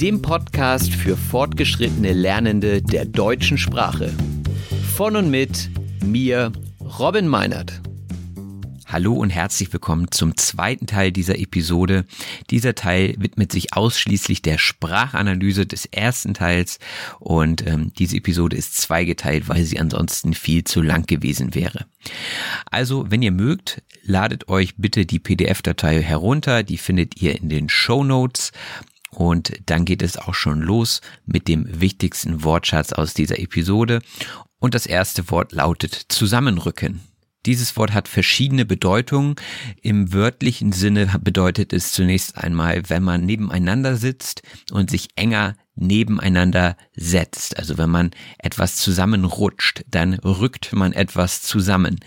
dem 0.00 0.22
Podcast 0.22 0.94
für 0.94 1.16
fortgeschrittene 1.16 2.12
Lernende 2.12 2.80
der 2.80 3.04
deutschen 3.04 3.58
Sprache. 3.58 4.14
Von 4.94 5.16
und 5.16 5.28
mit 5.28 5.70
mir, 6.04 6.52
Robin 7.00 7.26
Meinert. 7.26 7.80
Hallo 8.86 9.14
und 9.14 9.30
herzlich 9.30 9.72
willkommen 9.72 10.12
zum 10.12 10.36
zweiten 10.36 10.86
Teil 10.86 11.10
dieser 11.10 11.36
Episode. 11.40 12.04
Dieser 12.50 12.76
Teil 12.76 13.16
widmet 13.18 13.50
sich 13.50 13.74
ausschließlich 13.74 14.40
der 14.40 14.56
Sprachanalyse 14.56 15.66
des 15.66 15.84
ersten 15.86 16.32
Teils 16.32 16.78
und 17.18 17.66
ähm, 17.66 17.92
diese 17.98 18.16
Episode 18.18 18.56
ist 18.56 18.76
zweigeteilt, 18.76 19.48
weil 19.48 19.64
sie 19.64 19.80
ansonsten 19.80 20.32
viel 20.32 20.62
zu 20.62 20.80
lang 20.80 21.06
gewesen 21.06 21.56
wäre. 21.56 21.86
Also, 22.70 23.10
wenn 23.10 23.20
ihr 23.20 23.32
mögt, 23.32 23.82
ladet 24.04 24.48
euch 24.48 24.76
bitte 24.76 25.06
die 25.06 25.18
PDF-Datei 25.18 26.00
herunter, 26.00 26.62
die 26.62 26.78
findet 26.78 27.20
ihr 27.20 27.36
in 27.36 27.48
den 27.48 27.68
Show 27.68 28.04
Notes. 28.04 28.52
Und 29.10 29.52
dann 29.66 29.84
geht 29.84 30.02
es 30.02 30.16
auch 30.16 30.34
schon 30.34 30.60
los 30.60 31.00
mit 31.24 31.48
dem 31.48 31.80
wichtigsten 31.80 32.44
Wortschatz 32.44 32.92
aus 32.92 33.14
dieser 33.14 33.38
Episode. 33.38 34.00
Und 34.58 34.74
das 34.74 34.86
erste 34.86 35.30
Wort 35.30 35.52
lautet 35.52 35.94
zusammenrücken. 36.08 37.00
Dieses 37.46 37.76
Wort 37.76 37.94
hat 37.94 38.08
verschiedene 38.08 38.66
Bedeutungen. 38.66 39.36
Im 39.80 40.12
wörtlichen 40.12 40.72
Sinne 40.72 41.18
bedeutet 41.22 41.72
es 41.72 41.92
zunächst 41.92 42.36
einmal, 42.36 42.82
wenn 42.90 43.02
man 43.02 43.24
nebeneinander 43.24 43.96
sitzt 43.96 44.42
und 44.72 44.90
sich 44.90 45.08
enger 45.16 45.54
nebeneinander 45.76 46.76
setzt. 46.94 47.56
Also 47.56 47.78
wenn 47.78 47.90
man 47.90 48.10
etwas 48.38 48.76
zusammenrutscht, 48.76 49.84
dann 49.88 50.14
rückt 50.14 50.72
man 50.72 50.92
etwas 50.92 51.40
zusammen. 51.40 52.00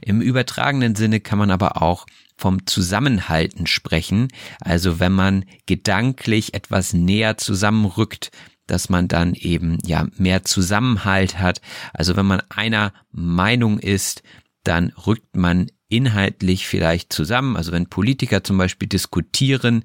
Im 0.00 0.22
übertragenen 0.22 0.94
Sinne 0.94 1.20
kann 1.20 1.38
man 1.38 1.50
aber 1.50 1.82
auch 1.82 2.06
vom 2.38 2.66
Zusammenhalten 2.66 3.66
sprechen. 3.66 4.28
Also 4.60 5.00
wenn 5.00 5.12
man 5.12 5.44
gedanklich 5.66 6.54
etwas 6.54 6.94
näher 6.94 7.36
zusammenrückt, 7.36 8.30
dass 8.66 8.88
man 8.88 9.08
dann 9.08 9.34
eben 9.34 9.78
ja 9.84 10.06
mehr 10.16 10.44
Zusammenhalt 10.44 11.38
hat. 11.38 11.60
Also 11.92 12.16
wenn 12.16 12.26
man 12.26 12.42
einer 12.48 12.92
Meinung 13.10 13.78
ist, 13.78 14.22
dann 14.62 14.92
rückt 15.06 15.36
man 15.36 15.66
inhaltlich 15.88 16.68
vielleicht 16.68 17.12
zusammen. 17.12 17.56
Also 17.56 17.72
wenn 17.72 17.88
Politiker 17.88 18.44
zum 18.44 18.58
Beispiel 18.58 18.86
diskutieren 18.86 19.84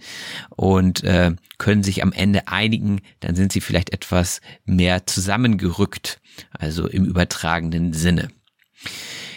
und 0.49 1.03
äh, 1.03 1.31
können 1.57 1.83
sich 1.83 2.03
am 2.03 2.11
Ende 2.11 2.47
einigen, 2.49 3.01
dann 3.21 3.35
sind 3.35 3.53
sie 3.53 3.61
vielleicht 3.61 3.93
etwas 3.93 4.41
mehr 4.65 5.07
zusammengerückt, 5.07 6.19
also 6.51 6.87
im 6.87 7.05
übertragenen 7.05 7.93
Sinne. 7.93 8.27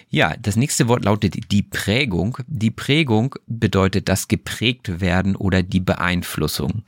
Ja, 0.08 0.36
das 0.36 0.54
nächste 0.56 0.86
Wort 0.86 1.04
lautet 1.04 1.50
die 1.50 1.62
Prägung. 1.62 2.38
Die 2.46 2.70
Prägung 2.70 3.34
bedeutet 3.46 4.08
das 4.08 4.28
geprägt 4.28 5.00
werden 5.00 5.34
oder 5.34 5.64
die 5.64 5.80
Beeinflussung. 5.80 6.84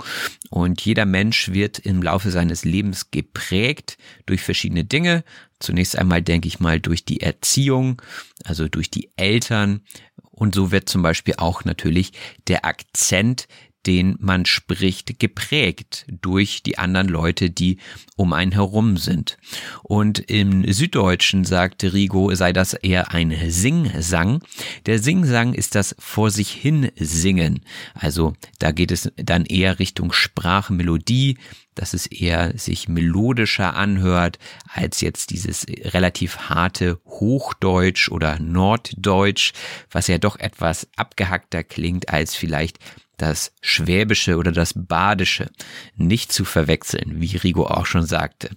Und 0.50 0.80
jeder 0.82 1.04
Mensch 1.04 1.48
wird 1.52 1.80
im 1.80 2.00
Laufe 2.02 2.30
seines 2.30 2.64
Lebens 2.64 3.10
geprägt 3.10 3.98
durch 4.26 4.42
verschiedene 4.42 4.84
Dinge. 4.84 5.24
Zunächst 5.58 5.98
einmal 5.98 6.22
denke 6.22 6.46
ich 6.46 6.60
mal 6.60 6.78
durch 6.78 7.04
die 7.04 7.20
Erziehung, 7.20 8.00
also 8.44 8.68
durch 8.68 8.88
die 8.88 9.10
Eltern. 9.16 9.80
Und 10.30 10.54
so 10.54 10.70
wird 10.70 10.88
zum 10.88 11.02
Beispiel 11.02 11.34
auch 11.38 11.64
natürlich 11.64 12.12
der 12.46 12.64
Akzent, 12.64 13.48
den 13.86 14.16
man 14.20 14.44
spricht, 14.44 15.18
geprägt 15.18 16.06
durch 16.20 16.62
die 16.62 16.78
anderen 16.78 17.08
Leute, 17.08 17.50
die 17.50 17.78
um 18.16 18.32
einen 18.32 18.52
herum 18.52 18.96
sind. 18.96 19.38
Und 19.82 20.18
im 20.18 20.70
Süddeutschen 20.70 21.44
sagte 21.44 21.92
Rigo, 21.92 22.34
sei 22.34 22.52
das 22.52 22.74
eher 22.74 23.12
ein 23.12 23.34
Singsang. 23.48 24.42
Der 24.86 24.98
Singsang 24.98 25.54
ist 25.54 25.74
das 25.74 25.94
vor 25.98 26.30
sich 26.30 26.50
hin 26.50 26.90
singen. 26.96 27.60
Also 27.94 28.34
da 28.58 28.72
geht 28.72 28.90
es 28.90 29.12
dann 29.16 29.44
eher 29.46 29.78
Richtung 29.78 30.12
Sprachmelodie, 30.12 31.38
dass 31.74 31.94
es 31.94 32.06
eher 32.06 32.58
sich 32.58 32.88
melodischer 32.88 33.74
anhört 33.74 34.38
als 34.66 35.00
jetzt 35.00 35.30
dieses 35.30 35.64
relativ 35.68 36.36
harte 36.48 37.00
Hochdeutsch 37.06 38.10
oder 38.10 38.40
Norddeutsch, 38.40 39.52
was 39.90 40.08
ja 40.08 40.18
doch 40.18 40.36
etwas 40.38 40.88
abgehackter 40.96 41.62
klingt 41.62 42.08
als 42.08 42.34
vielleicht 42.34 42.78
das 43.18 43.52
Schwäbische 43.60 44.36
oder 44.36 44.52
das 44.52 44.72
Badische 44.74 45.50
nicht 45.96 46.32
zu 46.32 46.44
verwechseln, 46.44 47.20
wie 47.20 47.36
Rigo 47.36 47.66
auch 47.66 47.86
schon 47.86 48.06
sagte. 48.06 48.50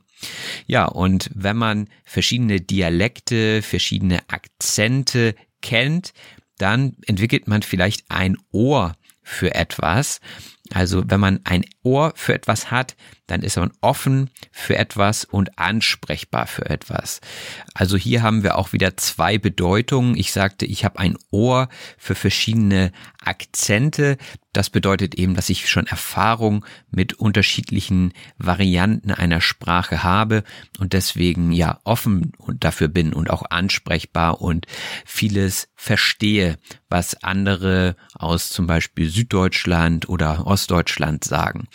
Ja, 0.67 0.85
und 0.85 1.29
wenn 1.33 1.57
man 1.57 1.89
verschiedene 2.05 2.61
Dialekte, 2.61 3.61
verschiedene 3.61 4.19
Akzente 4.29 5.35
kennt, 5.61 6.13
dann 6.57 6.95
entwickelt 7.07 7.47
man 7.47 7.63
vielleicht 7.63 8.05
ein 8.09 8.37
Ohr 8.51 8.95
für 9.23 9.55
etwas. 9.55 10.21
Also 10.71 11.03
wenn 11.07 11.19
man 11.19 11.39
ein 11.43 11.65
Ohr 11.83 12.13
für 12.15 12.33
etwas 12.33 12.71
hat, 12.71 12.95
dann 13.31 13.43
ist 13.43 13.57
man 13.57 13.71
offen 13.79 14.29
für 14.51 14.75
etwas 14.75 15.23
und 15.23 15.57
ansprechbar 15.57 16.47
für 16.47 16.69
etwas. 16.69 17.21
Also 17.73 17.95
hier 17.95 18.21
haben 18.21 18.43
wir 18.43 18.57
auch 18.57 18.73
wieder 18.73 18.97
zwei 18.97 19.37
Bedeutungen. 19.37 20.17
Ich 20.17 20.33
sagte, 20.33 20.65
ich 20.65 20.83
habe 20.83 20.99
ein 20.99 21.17
Ohr 21.31 21.69
für 21.97 22.13
verschiedene 22.13 22.91
Akzente. 23.23 24.17
Das 24.51 24.69
bedeutet 24.69 25.15
eben, 25.15 25.33
dass 25.33 25.49
ich 25.49 25.69
schon 25.69 25.87
Erfahrung 25.87 26.65
mit 26.89 27.13
unterschiedlichen 27.13 28.11
Varianten 28.37 29.11
einer 29.11 29.39
Sprache 29.39 30.03
habe 30.03 30.43
und 30.79 30.91
deswegen 30.91 31.53
ja 31.53 31.79
offen 31.85 32.33
dafür 32.59 32.89
bin 32.89 33.13
und 33.13 33.29
auch 33.29 33.43
ansprechbar 33.49 34.41
und 34.41 34.65
vieles 35.05 35.69
verstehe, 35.75 36.57
was 36.89 37.23
andere 37.23 37.95
aus 38.13 38.49
zum 38.49 38.67
Beispiel 38.67 39.09
Süddeutschland 39.09 40.09
oder 40.09 40.45
Ostdeutschland 40.45 41.23
sagen. 41.23 41.69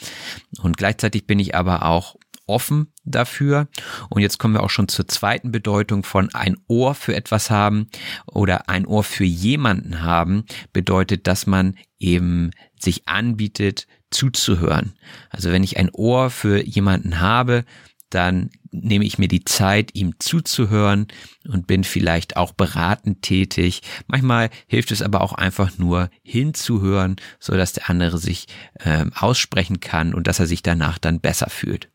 Und 0.61 0.77
gleichzeitig 0.77 1.27
bin 1.27 1.39
ich 1.39 1.55
aber 1.55 1.85
auch 1.85 2.17
offen 2.47 2.93
dafür. 3.05 3.69
Und 4.09 4.23
jetzt 4.23 4.39
kommen 4.39 4.55
wir 4.55 4.63
auch 4.63 4.71
schon 4.71 4.89
zur 4.89 5.09
zweiten 5.09 5.51
Bedeutung 5.51 6.05
von 6.05 6.33
ein 6.35 6.57
Ohr 6.69 6.95
für 6.95 7.15
etwas 7.15 7.51
haben 7.51 7.89
oder 8.27 8.69
ein 8.69 8.87
Ohr 8.87 9.03
für 9.03 9.25
jemanden 9.25 10.03
haben, 10.03 10.45
bedeutet, 10.73 11.27
dass 11.27 11.47
man 11.47 11.77
eben 11.99 12.51
sich 12.79 13.09
anbietet, 13.09 13.87
zuzuhören. 14.11 14.95
Also 15.31 15.51
wenn 15.51 15.65
ich 15.65 15.77
ein 15.77 15.91
Ohr 15.93 16.31
für 16.31 16.65
jemanden 16.65 17.21
habe, 17.21 17.65
dann 18.11 18.51
nehme 18.71 19.05
ich 19.05 19.19
mir 19.19 19.29
die 19.29 19.45
Zeit, 19.45 19.95
ihm 19.95 20.15
zuzuhören 20.19 21.09
und 21.49 21.67
bin 21.67 21.85
vielleicht 21.85 22.37
auch 22.37 22.53
beratend 22.53 23.23
tätig. 23.23 23.83
Manchmal 24.07 24.51
hilft 24.67 24.91
es 24.91 25.03
aber 25.03 25.21
auch 25.23 25.33
einfach 25.33 25.79
nur 25.79 26.11
hinzuhören, 26.23 27.17
so 27.41 27.57
dass 27.57 27.73
der 27.73 27.91
andere 27.91 28.19
sich 28.19 28.47
äh, 28.81 29.07
aussprechen 29.15 29.81
kann 29.81 30.15
und 30.15 30.27
dass 30.27 30.39
er 30.39 30.47
sich 30.47 30.63
danach 30.63 30.99
dann 30.99 31.21
besser 31.21 31.51
fühlt. 31.51 31.89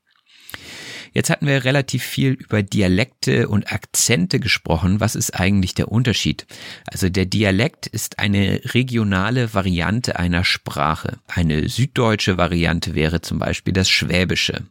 Jetzt 1.13 1.29
hatten 1.29 1.45
wir 1.45 1.65
relativ 1.65 2.03
viel 2.03 2.31
über 2.31 2.63
Dialekte 2.63 3.49
und 3.49 3.71
Akzente 3.71 4.39
gesprochen. 4.39 5.01
Was 5.01 5.15
ist 5.15 5.37
eigentlich 5.37 5.73
der 5.73 5.91
Unterschied? 5.91 6.47
Also 6.85 7.09
der 7.09 7.25
Dialekt 7.25 7.85
ist 7.85 8.19
eine 8.19 8.61
regionale 8.73 9.53
Variante 9.53 10.17
einer 10.17 10.45
Sprache. 10.45 11.19
Eine 11.27 11.67
süddeutsche 11.67 12.37
Variante 12.37 12.95
wäre 12.95 13.19
zum 13.19 13.39
Beispiel 13.39 13.73
das 13.73 13.89
Schwäbische. 13.89 14.65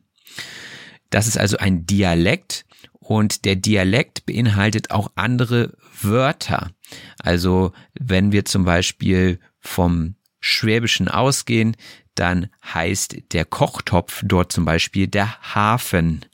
Das 1.11 1.27
ist 1.27 1.39
also 1.39 1.57
ein 1.59 1.87
Dialekt 1.87 2.65
und 3.01 3.45
der 3.45 3.57
Dialekt 3.57 4.27
beinhaltet 4.27 4.91
auch 4.91 5.11
andere 5.17 5.75
Wörter. 6.01 6.71
Also 7.19 7.73
wenn 7.99 8.33
wir 8.33 8.45
zum 8.45 8.65
Beispiel 8.65 9.41
vom 9.59 10.15
Schwäbischen 10.41 11.09
ausgehen, 11.09 11.77
dann 12.15 12.49
heißt 12.75 13.33
der 13.33 13.45
Kochtopf 13.45 14.23
dort 14.25 14.53
zum 14.53 14.65
Beispiel 14.65 15.07
der 15.07 15.55
Hafen. 15.55 16.25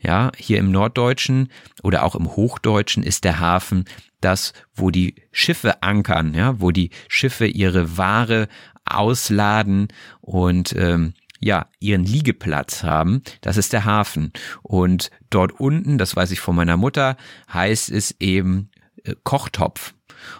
Ja, 0.00 0.32
hier 0.36 0.58
im 0.58 0.70
Norddeutschen 0.70 1.50
oder 1.82 2.04
auch 2.04 2.14
im 2.14 2.34
Hochdeutschen 2.34 3.02
ist 3.02 3.24
der 3.24 3.40
Hafen 3.40 3.84
das, 4.20 4.52
wo 4.74 4.90
die 4.90 5.14
Schiffe 5.30 5.82
ankern, 5.82 6.34
ja, 6.34 6.60
wo 6.60 6.70
die 6.70 6.90
Schiffe 7.08 7.46
ihre 7.46 7.96
Ware 7.96 8.48
ausladen 8.84 9.88
und 10.20 10.74
ähm, 10.76 11.14
ja, 11.40 11.68
ihren 11.80 12.04
Liegeplatz 12.04 12.82
haben, 12.82 13.22
das 13.40 13.56
ist 13.56 13.72
der 13.72 13.84
Hafen. 13.84 14.32
Und 14.62 15.10
dort 15.30 15.52
unten, 15.60 15.98
das 15.98 16.16
weiß 16.16 16.30
ich 16.30 16.40
von 16.40 16.56
meiner 16.56 16.76
Mutter, 16.76 17.16
heißt 17.52 17.90
es 17.90 18.14
eben 18.20 18.70
äh, 19.04 19.14
Kochtopf. 19.22 19.94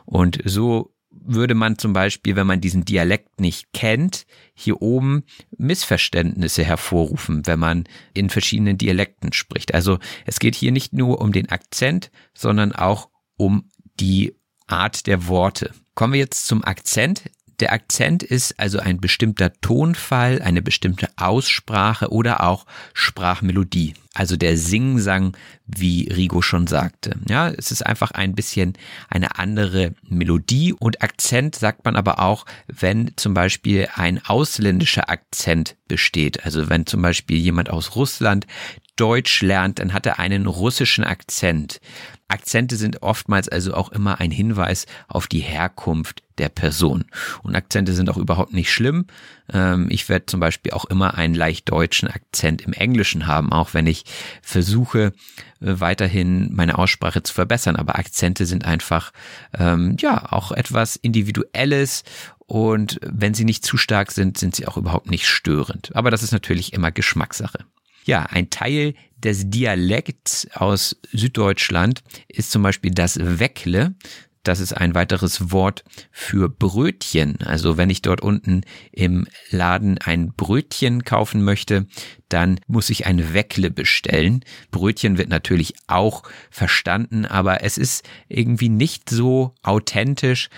Und 0.04 0.40
so 0.44 0.92
würde 1.10 1.54
man 1.54 1.78
zum 1.78 1.92
Beispiel, 1.92 2.36
wenn 2.36 2.46
man 2.46 2.60
diesen 2.60 2.84
Dialekt 2.84 3.40
nicht 3.40 3.72
kennt, 3.72 4.26
hier 4.54 4.80
oben 4.80 5.24
Missverständnisse 5.56 6.64
hervorrufen, 6.64 7.46
wenn 7.46 7.58
man 7.58 7.84
in 8.14 8.30
verschiedenen 8.30 8.78
Dialekten 8.78 9.32
spricht. 9.32 9.74
Also 9.74 9.98
es 10.24 10.38
geht 10.38 10.54
hier 10.54 10.72
nicht 10.72 10.92
nur 10.92 11.20
um 11.20 11.32
den 11.32 11.48
Akzent, 11.50 12.10
sondern 12.34 12.72
auch 12.72 13.08
um 13.36 13.70
die 13.98 14.34
Art 14.66 15.06
der 15.06 15.26
Worte. 15.26 15.72
Kommen 15.94 16.12
wir 16.12 16.20
jetzt 16.20 16.46
zum 16.46 16.64
Akzent. 16.64 17.22
Der 17.60 17.72
Akzent 17.72 18.22
ist 18.22 18.58
also 18.60 18.78
ein 18.78 19.00
bestimmter 19.00 19.52
Tonfall, 19.60 20.42
eine 20.42 20.62
bestimmte 20.62 21.08
Aussprache 21.16 22.10
oder 22.10 22.42
auch 22.42 22.66
Sprachmelodie. 22.92 23.94
Also 24.14 24.36
der 24.36 24.56
Singsang, 24.56 25.36
wie 25.66 26.08
Rigo 26.08 26.40
schon 26.40 26.66
sagte. 26.66 27.18
Ja, 27.28 27.50
es 27.50 27.70
ist 27.70 27.84
einfach 27.84 28.12
ein 28.12 28.34
bisschen 28.34 28.74
eine 29.10 29.38
andere 29.38 29.94
Melodie 30.08 30.72
und 30.72 31.02
Akzent 31.02 31.54
sagt 31.54 31.84
man 31.84 31.96
aber 31.96 32.20
auch, 32.20 32.46
wenn 32.66 33.12
zum 33.16 33.34
Beispiel 33.34 33.88
ein 33.94 34.24
ausländischer 34.24 35.10
Akzent 35.10 35.76
besteht. 35.86 36.44
Also 36.44 36.70
wenn 36.70 36.86
zum 36.86 37.02
Beispiel 37.02 37.36
jemand 37.36 37.68
aus 37.68 37.94
Russland 37.94 38.46
Deutsch 38.96 39.42
lernt, 39.42 39.78
dann 39.78 39.92
hat 39.92 40.06
er 40.06 40.18
einen 40.18 40.46
russischen 40.46 41.04
Akzent. 41.04 41.80
Akzente 42.28 42.76
sind 42.76 43.02
oftmals 43.02 43.48
also 43.48 43.74
auch 43.74 43.92
immer 43.92 44.18
ein 44.18 44.32
Hinweis 44.32 44.86
auf 45.06 45.28
die 45.28 45.40
Herkunft 45.40 46.22
der 46.38 46.48
Person. 46.48 47.04
Und 47.42 47.54
Akzente 47.54 47.92
sind 47.92 48.10
auch 48.10 48.16
überhaupt 48.16 48.52
nicht 48.52 48.72
schlimm. 48.72 49.06
Ähm, 49.52 49.86
ich 49.90 50.08
werde 50.08 50.26
zum 50.26 50.40
Beispiel 50.40 50.72
auch 50.72 50.86
immer 50.86 51.14
einen 51.14 51.34
leicht 51.34 51.70
deutschen 51.70 52.08
Akzent 52.08 52.62
im 52.62 52.72
Englischen 52.72 53.26
haben, 53.28 53.52
auch 53.52 53.74
wenn 53.74 53.86
ich 53.86 54.04
versuche, 54.42 55.12
äh, 55.60 55.80
weiterhin 55.80 56.52
meine 56.52 56.78
Aussprache 56.78 57.22
zu 57.22 57.32
verbessern. 57.32 57.76
Aber 57.76 57.96
Akzente 57.96 58.44
sind 58.44 58.64
einfach, 58.64 59.12
ähm, 59.56 59.96
ja, 60.00 60.32
auch 60.32 60.50
etwas 60.50 60.96
Individuelles 60.96 62.02
und 62.46 62.98
wenn 63.02 63.34
sie 63.34 63.44
nicht 63.44 63.64
zu 63.64 63.76
stark 63.76 64.12
sind, 64.12 64.38
sind 64.38 64.56
sie 64.56 64.66
auch 64.66 64.76
überhaupt 64.76 65.10
nicht 65.10 65.28
störend. 65.28 65.94
Aber 65.94 66.10
das 66.10 66.22
ist 66.22 66.32
natürlich 66.32 66.72
immer 66.72 66.90
Geschmackssache. 66.90 67.64
Ja, 68.06 68.22
ein 68.22 68.50
Teil 68.50 68.94
des 69.18 69.50
Dialekts 69.50 70.46
aus 70.54 70.96
Süddeutschland 71.12 72.02
ist 72.28 72.52
zum 72.52 72.62
Beispiel 72.62 72.92
das 72.92 73.18
Weckle. 73.20 73.96
Das 74.44 74.60
ist 74.60 74.74
ein 74.74 74.94
weiteres 74.94 75.50
Wort 75.50 75.82
für 76.12 76.48
Brötchen. 76.48 77.42
Also 77.42 77.76
wenn 77.76 77.90
ich 77.90 78.02
dort 78.02 78.20
unten 78.20 78.60
im 78.92 79.26
Laden 79.50 79.98
ein 79.98 80.32
Brötchen 80.34 81.02
kaufen 81.02 81.42
möchte, 81.42 81.88
dann 82.28 82.60
muss 82.68 82.90
ich 82.90 83.06
ein 83.06 83.34
Weckle 83.34 83.72
bestellen. 83.72 84.44
Brötchen 84.70 85.18
wird 85.18 85.28
natürlich 85.28 85.74
auch 85.88 86.22
verstanden, 86.48 87.26
aber 87.26 87.64
es 87.64 87.76
ist 87.76 88.08
irgendwie 88.28 88.68
nicht 88.68 89.10
so 89.10 89.52
authentisch 89.64 90.48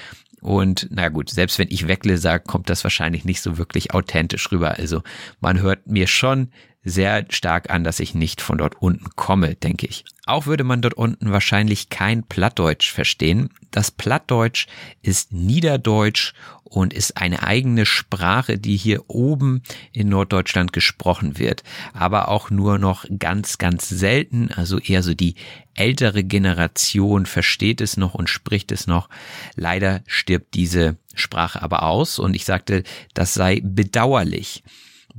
und 0.41 0.87
na 0.91 1.09
gut, 1.09 1.31
selbst 1.31 1.59
wenn 1.59 1.69
ich 1.71 1.89
Weckle 1.89 2.19
sage, 2.19 2.45
kommt 2.47 2.71
das 2.71 2.85
wahrscheinlich 2.85 3.25
nicht 3.25 3.41
so 3.41 3.59
wirklich 3.59 3.95
authentisch 3.95 4.53
rüber. 4.53 4.77
Also 4.79 5.03
man 5.41 5.61
hört 5.61 5.89
mir 5.89 6.07
schon 6.07 6.51
sehr 6.85 7.27
stark 7.31 7.71
an, 7.71 7.85
dass 7.85 8.01
ich 8.01 8.15
nicht 8.15 8.41
von 8.41 8.59
dort 8.59 8.81
unten 8.81 9.11
komme, 9.17 9.55
denke 9.55 9.87
ich. 9.87 10.05
Auch 10.27 10.47
würde 10.47 10.65
man 10.65 10.83
dort 10.83 10.95
unten 10.95 11.33
wahrscheinlich 11.33 11.89
kein 11.89 12.23
Plattdeutsch 12.23 12.93
verstehen. 12.93 13.51
Das 13.71 13.91
Plattdeutsch 13.91 14.67
ist 15.03 15.33
Niederdeutsch 15.33 16.35
und 16.65 16.93
ist 16.93 17.17
eine 17.17 17.43
eigene 17.43 17.87
Sprache, 17.87 18.59
die 18.59 18.77
hier 18.77 19.09
oben 19.09 19.63
in 19.93 20.09
Norddeutschland 20.09 20.73
gesprochen 20.73 21.39
wird, 21.39 21.63
aber 21.95 22.29
auch 22.29 22.51
nur 22.51 22.79
noch 22.79 23.07
ganz, 23.19 23.59
ganz 23.59 23.89
selten, 23.89 24.51
also 24.53 24.79
eher 24.79 25.03
so 25.03 25.15
die 25.15 25.35
ältere 25.75 26.25
Generation 26.25 27.25
versteht 27.27 27.81
es 27.81 27.97
noch 27.97 28.15
und 28.15 28.29
spricht 28.29 28.71
es 28.71 28.87
noch. 28.87 29.09
Leider 29.55 30.03
stirbt 30.07 30.55
diese 30.55 30.97
Sprache 31.15 31.63
aber 31.63 31.85
aus 31.85 32.19
und 32.19 32.35
ich 32.35 32.45
sagte, 32.45 32.83
das 33.15 33.35
sei 33.35 33.61
bedauerlich. 33.65 34.63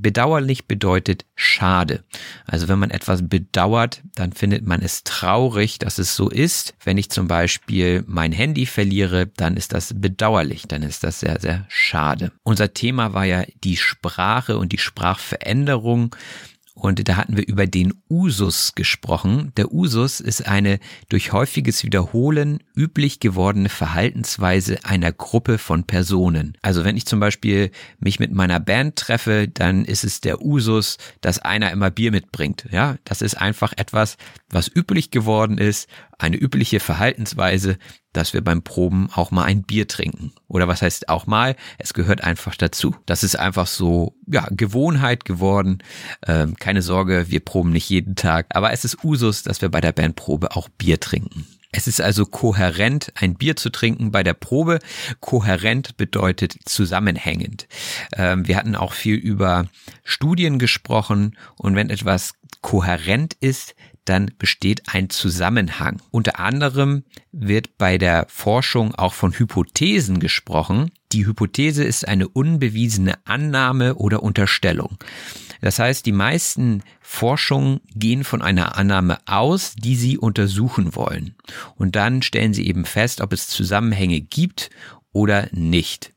Bedauerlich 0.01 0.65
bedeutet 0.65 1.25
schade. 1.35 2.05
Also 2.45 2.69
wenn 2.69 2.79
man 2.79 2.89
etwas 2.89 3.27
bedauert, 3.27 4.01
dann 4.15 4.31
findet 4.31 4.65
man 4.65 4.81
es 4.81 5.03
traurig, 5.03 5.77
dass 5.77 5.99
es 5.99 6.15
so 6.15 6.29
ist. 6.29 6.73
Wenn 6.83 6.97
ich 6.97 7.09
zum 7.09 7.27
Beispiel 7.27 8.05
mein 8.07 8.31
Handy 8.31 8.65
verliere, 8.65 9.27
dann 9.27 9.57
ist 9.57 9.73
das 9.73 9.93
bedauerlich, 9.93 10.63
dann 10.69 10.83
ist 10.83 11.03
das 11.03 11.19
sehr, 11.19 11.41
sehr 11.41 11.65
schade. 11.67 12.31
Unser 12.43 12.73
Thema 12.73 13.13
war 13.13 13.25
ja 13.25 13.43
die 13.63 13.75
Sprache 13.75 14.57
und 14.57 14.71
die 14.71 14.77
Sprachveränderung. 14.77 16.15
Und 16.79 17.07
da 17.07 17.17
hatten 17.17 17.35
wir 17.35 17.45
über 17.45 17.67
den 17.67 17.93
Usus 18.09 18.73
gesprochen. 18.73 19.51
Der 19.57 19.73
Usus 19.73 20.21
ist 20.21 20.47
eine 20.47 20.79
durch 21.09 21.33
häufiges 21.33 21.83
Wiederholen 21.83 22.63
üblich 22.73 23.19
gewordene 23.19 23.67
Verhaltensweise 23.67 24.85
einer 24.85 25.11
Gruppe 25.11 25.57
von 25.57 25.83
Personen. 25.83 26.57
Also 26.61 26.85
wenn 26.85 26.95
ich 26.95 27.05
zum 27.05 27.19
Beispiel 27.19 27.71
mich 27.99 28.19
mit 28.19 28.31
meiner 28.31 28.61
Band 28.61 28.95
treffe, 28.95 29.49
dann 29.49 29.83
ist 29.83 30.05
es 30.05 30.21
der 30.21 30.41
Usus, 30.41 30.97
dass 31.19 31.39
einer 31.39 31.71
immer 31.71 31.91
Bier 31.91 32.11
mitbringt. 32.11 32.65
Ja, 32.71 32.95
das 33.03 33.21
ist 33.21 33.35
einfach 33.35 33.73
etwas, 33.75 34.17
was 34.49 34.71
üblich 34.73 35.11
geworden 35.11 35.57
ist, 35.57 35.89
eine 36.19 36.37
übliche 36.37 36.79
Verhaltensweise, 36.79 37.77
dass 38.13 38.33
wir 38.33 38.41
beim 38.41 38.61
Proben 38.61 39.09
auch 39.13 39.31
mal 39.31 39.45
ein 39.45 39.63
Bier 39.63 39.87
trinken. 39.87 40.33
Oder 40.47 40.67
was 40.67 40.81
heißt 40.81 41.09
auch 41.09 41.25
mal? 41.25 41.55
Es 41.77 41.93
gehört 41.93 42.23
einfach 42.23 42.55
dazu. 42.55 42.95
Das 43.05 43.23
ist 43.23 43.37
einfach 43.37 43.67
so, 43.67 44.15
ja, 44.27 44.47
Gewohnheit 44.51 45.25
geworden. 45.25 45.79
Ähm, 46.27 46.55
keine 46.55 46.81
Sorge, 46.81 47.25
wir 47.29 47.39
proben 47.39 47.71
nicht 47.71 47.89
jeden 47.89 48.15
Tag. 48.15 48.47
Aber 48.49 48.71
es 48.71 48.85
ist 48.85 49.03
Usus, 49.03 49.43
dass 49.43 49.61
wir 49.61 49.69
bei 49.69 49.81
der 49.81 49.93
Bandprobe 49.93 50.55
auch 50.55 50.69
Bier 50.69 50.99
trinken. 50.99 51.47
Es 51.71 51.87
ist 51.87 52.01
also 52.01 52.25
kohärent, 52.25 53.11
ein 53.15 53.35
Bier 53.35 53.55
zu 53.55 53.69
trinken 53.69 54.11
bei 54.11 54.23
der 54.23 54.33
Probe. 54.33 54.79
Kohärent 55.19 55.97
bedeutet 55.97 56.55
zusammenhängend. 56.65 57.67
Ähm, 58.13 58.47
wir 58.47 58.57
hatten 58.57 58.75
auch 58.75 58.93
viel 58.93 59.15
über 59.15 59.67
Studien 60.03 60.57
gesprochen 60.57 61.37
und 61.57 61.75
wenn 61.75 61.91
etwas 61.91 62.33
kohärent 62.61 63.35
ist, 63.39 63.75
dann 64.09 64.31
besteht 64.39 64.83
ein 64.87 65.09
Zusammenhang. 65.09 66.01
Unter 66.11 66.39
anderem 66.39 67.03
wird 67.31 67.77
bei 67.77 67.97
der 67.97 68.25
Forschung 68.27 68.95
auch 68.95 69.13
von 69.13 69.37
Hypothesen 69.37 70.19
gesprochen. 70.19 70.91
Die 71.11 71.25
Hypothese 71.25 71.83
ist 71.83 72.07
eine 72.07 72.27
unbewiesene 72.27 73.15
Annahme 73.25 73.95
oder 73.95 74.23
Unterstellung. 74.23 74.97
Das 75.61 75.79
heißt, 75.79 76.05
die 76.05 76.11
meisten 76.11 76.83
Forschungen 77.01 77.81
gehen 77.93 78.23
von 78.23 78.41
einer 78.41 78.77
Annahme 78.77 79.19
aus, 79.25 79.75
die 79.75 79.95
sie 79.95 80.17
untersuchen 80.17 80.95
wollen. 80.95 81.35
Und 81.75 81.95
dann 81.95 82.21
stellen 82.21 82.53
sie 82.53 82.67
eben 82.67 82.85
fest, 82.85 83.21
ob 83.21 83.33
es 83.33 83.47
Zusammenhänge 83.47 84.21
gibt 84.21 84.69
oder 85.11 85.49
nicht. 85.51 86.13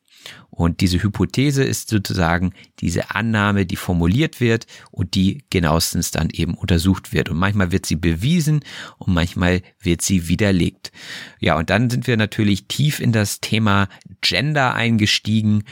Und 0.51 0.81
diese 0.81 1.03
Hypothese 1.03 1.65
ist 1.65 1.89
sozusagen 1.89 2.53
diese 2.79 3.11
Annahme, 3.15 3.65
die 3.65 3.77
formuliert 3.77 4.39
wird 4.39 4.67
und 4.91 5.15
die 5.15 5.45
genauestens 5.49 6.11
dann 6.11 6.29
eben 6.31 6.55
untersucht 6.55 7.13
wird. 7.13 7.31
Und 7.31 7.39
manchmal 7.39 7.73
wird 7.73 7.87
sie 7.87 7.97
bewiesen 7.97 8.61
und 8.99 9.15
manchmal 9.15 9.63
wird 9.81 10.03
sie 10.03 10.29
widerlegt. 10.29 10.93
Ja, 11.41 11.57
und 11.57 11.71
dann 11.71 11.89
sind 11.89 12.07
wir 12.07 12.19
natürlich 12.19 12.67
tief 12.69 13.01
in 13.01 13.13
das 13.13 13.41
Thema 13.41 13.89
Gender 14.21 14.75
eingestiegen. 14.75 15.65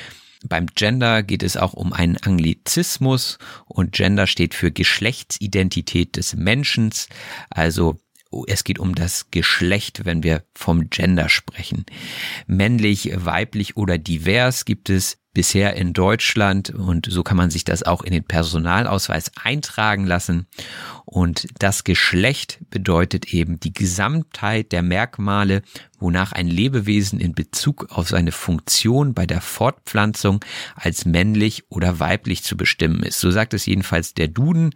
beim 0.49 0.66
Gender 0.75 1.23
geht 1.23 1.42
es 1.42 1.59
auch 1.59 1.75
um 1.75 1.92
einen 1.92 2.16
Anglizismus 2.16 3.38
und 3.66 3.92
Gender 3.92 4.26
steht 4.26 4.54
für 4.54 4.73
Geschlechtsidentität 4.73 6.16
des 6.16 6.35
Menschen. 6.35 6.90
Also 7.50 8.00
es 8.46 8.64
geht 8.64 8.78
um 8.78 8.94
das 8.94 9.30
Geschlecht, 9.30 10.04
wenn 10.04 10.22
wir 10.22 10.44
vom 10.54 10.88
Gender 10.90 11.28
sprechen. 11.28 11.84
Männlich, 12.46 13.10
weiblich 13.14 13.76
oder 13.76 13.99
divers 13.99 14.64
gibt 14.64 14.90
es 14.90 15.18
bisher 15.32 15.76
in 15.76 15.92
Deutschland 15.92 16.70
und 16.70 17.06
so 17.08 17.22
kann 17.22 17.37
man 17.37 17.50
sich 17.50 17.64
das 17.64 17.82
auch 17.84 18.02
in 18.02 18.12
den 18.12 18.25
Personalausweis 18.25 19.30
eintragen 19.42 20.06
lassen. 20.06 20.46
Und 21.04 21.46
das 21.58 21.84
Geschlecht 21.84 22.58
bedeutet 22.70 23.32
eben 23.32 23.60
die 23.60 23.72
Gesamtheit 23.72 24.72
der 24.72 24.82
Merkmale, 24.82 25.62
wonach 26.00 26.33
ein 26.33 26.49
Lebewesen 26.49 27.21
in 27.21 27.35
Bezug 27.35 27.87
auf 27.90 28.09
seine 28.09 28.33
Funktion 28.33 29.14
bei 29.14 29.26
der 29.26 29.40
Fortpflanzung 29.40 30.45
als 30.75 31.04
männlich 31.04 31.64
oder 31.69 32.00
weiblich 32.00 32.42
zu 32.42 32.57
bestimmen 32.57 33.02
ist. 33.02 33.21
So 33.21 33.30
sagt 33.30 33.54
es 33.54 33.66
jedenfalls 33.66 34.14
der 34.14 34.28
Duden. 34.28 34.75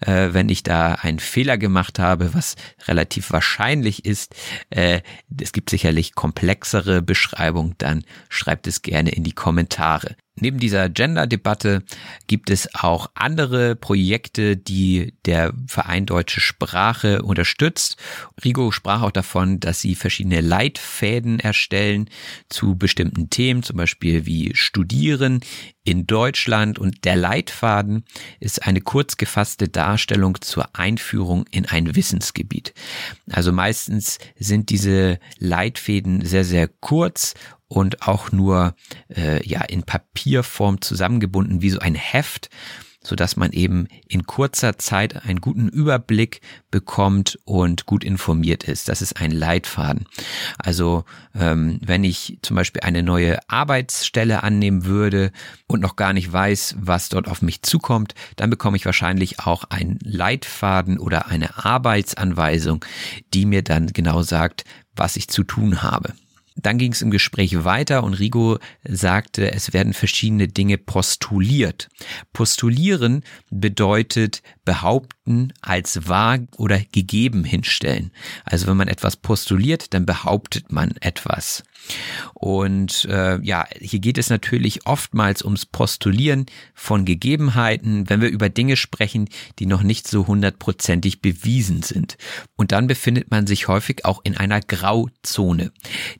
Äh, 0.00 0.28
wenn 0.32 0.48
ich 0.48 0.62
da 0.62 0.94
einen 0.94 1.18
Fehler 1.18 1.58
gemacht 1.58 1.98
habe, 1.98 2.34
was 2.34 2.56
relativ 2.86 3.32
wahrscheinlich 3.32 4.04
ist, 4.04 4.34
äh, 4.70 5.00
es 5.40 5.52
gibt 5.52 5.70
sicherlich 5.70 6.14
komplexere 6.14 7.02
Beschreibungen, 7.02 7.74
dann 7.78 8.04
schreibt 8.28 8.66
es 8.66 8.82
gerne 8.82 9.10
in 9.10 9.24
die 9.24 9.32
Kommentare. 9.32 10.16
Neben 10.38 10.58
dieser 10.58 10.90
Gender-Debatte 10.90 11.82
gibt 12.26 12.50
es 12.50 12.74
auch 12.74 13.10
andere 13.14 13.74
Projekte, 13.74 14.56
die 14.56 15.14
der 15.24 15.54
Verein 15.66 16.04
Deutsche 16.04 16.40
Sprache 16.40 17.22
unterstützt. 17.22 17.96
Rigo 18.44 18.70
sprach 18.70 19.00
auch 19.00 19.12
davon, 19.12 19.60
dass 19.60 19.80
sie 19.80 19.94
verschiedene 19.94 20.42
Leitfäden 20.42 21.40
erstellen 21.40 22.10
zu 22.50 22.76
bestimmten 22.76 23.30
Themen, 23.30 23.62
zum 23.62 23.78
Beispiel 23.78 24.26
wie 24.26 24.54
Studieren 24.54 25.40
in 25.84 26.06
Deutschland. 26.06 26.78
Und 26.78 27.06
der 27.06 27.16
Leitfaden 27.16 28.04
ist 28.38 28.66
eine 28.66 28.82
kurz 28.82 29.16
gefasste 29.16 29.68
Darstellung 29.68 30.38
zur 30.42 30.76
Einführung 30.76 31.46
in 31.50 31.64
ein 31.64 31.96
Wissensgebiet. 31.96 32.74
Also 33.30 33.52
meistens 33.52 34.18
sind 34.38 34.68
diese 34.68 35.18
Leitfäden 35.38 36.26
sehr, 36.26 36.44
sehr 36.44 36.68
kurz 36.68 37.34
und 37.68 38.06
auch 38.06 38.32
nur 38.32 38.74
äh, 39.08 39.46
ja 39.46 39.62
in 39.62 39.82
Papierform 39.82 40.80
zusammengebunden 40.80 41.62
wie 41.62 41.70
so 41.70 41.78
ein 41.78 41.94
Heft, 41.94 42.48
so 43.06 43.14
dass 43.14 43.36
man 43.36 43.52
eben 43.52 43.86
in 44.08 44.26
kurzer 44.26 44.78
Zeit 44.78 45.24
einen 45.24 45.40
guten 45.40 45.68
Überblick 45.68 46.40
bekommt 46.70 47.38
und 47.44 47.86
gut 47.86 48.04
informiert 48.04 48.64
ist. 48.64 48.88
Das 48.88 49.00
ist 49.00 49.20
ein 49.20 49.30
Leitfaden. 49.30 50.06
Also 50.58 51.04
ähm, 51.34 51.80
wenn 51.84 52.04
ich 52.04 52.38
zum 52.42 52.56
Beispiel 52.56 52.82
eine 52.82 53.02
neue 53.02 53.38
Arbeitsstelle 53.48 54.42
annehmen 54.42 54.84
würde 54.84 55.30
und 55.66 55.80
noch 55.80 55.96
gar 55.96 56.12
nicht 56.12 56.32
weiß, 56.32 56.76
was 56.78 57.08
dort 57.08 57.28
auf 57.28 57.42
mich 57.42 57.62
zukommt, 57.62 58.14
dann 58.36 58.50
bekomme 58.50 58.76
ich 58.76 58.84
wahrscheinlich 58.84 59.40
auch 59.40 59.64
einen 59.64 59.98
Leitfaden 60.02 60.98
oder 60.98 61.28
eine 61.28 61.64
Arbeitsanweisung, 61.64 62.84
die 63.32 63.46
mir 63.46 63.62
dann 63.62 63.88
genau 63.88 64.22
sagt, 64.22 64.64
was 64.96 65.16
ich 65.16 65.28
zu 65.28 65.44
tun 65.44 65.82
habe. 65.82 66.14
Dann 66.56 66.78
ging 66.78 66.92
es 66.92 67.02
im 67.02 67.10
Gespräch 67.10 67.64
weiter 67.64 68.02
und 68.02 68.14
Rigo 68.14 68.58
sagte, 68.82 69.52
es 69.52 69.72
werden 69.72 69.92
verschiedene 69.92 70.48
Dinge 70.48 70.78
postuliert. 70.78 71.88
Postulieren 72.32 73.22
bedeutet 73.50 74.42
behaupten 74.64 75.52
als 75.60 76.08
wahr 76.08 76.38
oder 76.56 76.80
gegeben 76.92 77.44
hinstellen. 77.44 78.10
Also 78.44 78.66
wenn 78.66 78.76
man 78.76 78.88
etwas 78.88 79.16
postuliert, 79.16 79.92
dann 79.92 80.06
behauptet 80.06 80.72
man 80.72 80.94
etwas. 81.00 81.62
Und 82.34 83.06
äh, 83.06 83.40
ja, 83.42 83.66
hier 83.80 83.98
geht 83.98 84.18
es 84.18 84.30
natürlich 84.30 84.86
oftmals 84.86 85.42
ums 85.42 85.66
Postulieren 85.66 86.46
von 86.74 87.04
Gegebenheiten, 87.04 88.08
wenn 88.08 88.20
wir 88.20 88.28
über 88.28 88.48
Dinge 88.48 88.76
sprechen, 88.76 89.28
die 89.58 89.66
noch 89.66 89.82
nicht 89.82 90.08
so 90.08 90.26
hundertprozentig 90.26 91.22
bewiesen 91.22 91.82
sind. 91.82 92.16
Und 92.56 92.72
dann 92.72 92.86
befindet 92.86 93.30
man 93.30 93.46
sich 93.46 93.68
häufig 93.68 94.04
auch 94.04 94.20
in 94.24 94.36
einer 94.36 94.60
Grauzone. 94.60 95.72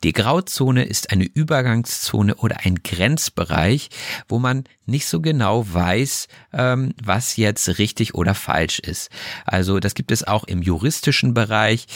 Die 0.04 0.12
Grauzone 0.12 0.84
ist 0.84 1.10
eine 1.10 1.24
Übergangszone 1.24 2.36
oder 2.36 2.64
ein 2.64 2.82
Grenzbereich, 2.82 3.90
wo 4.28 4.38
man 4.38 4.64
nicht 4.86 5.06
so 5.06 5.20
genau 5.20 5.66
weiß, 5.70 6.28
ähm, 6.52 6.94
was 7.02 7.36
jetzt 7.36 7.78
richtig 7.78 8.14
oder 8.14 8.34
falsch 8.34 8.78
ist. 8.78 9.10
Also 9.44 9.80
das 9.80 9.94
gibt 9.94 10.12
es 10.12 10.24
auch 10.24 10.44
im 10.44 10.62
juristischen 10.62 11.34
Bereich, 11.34 11.86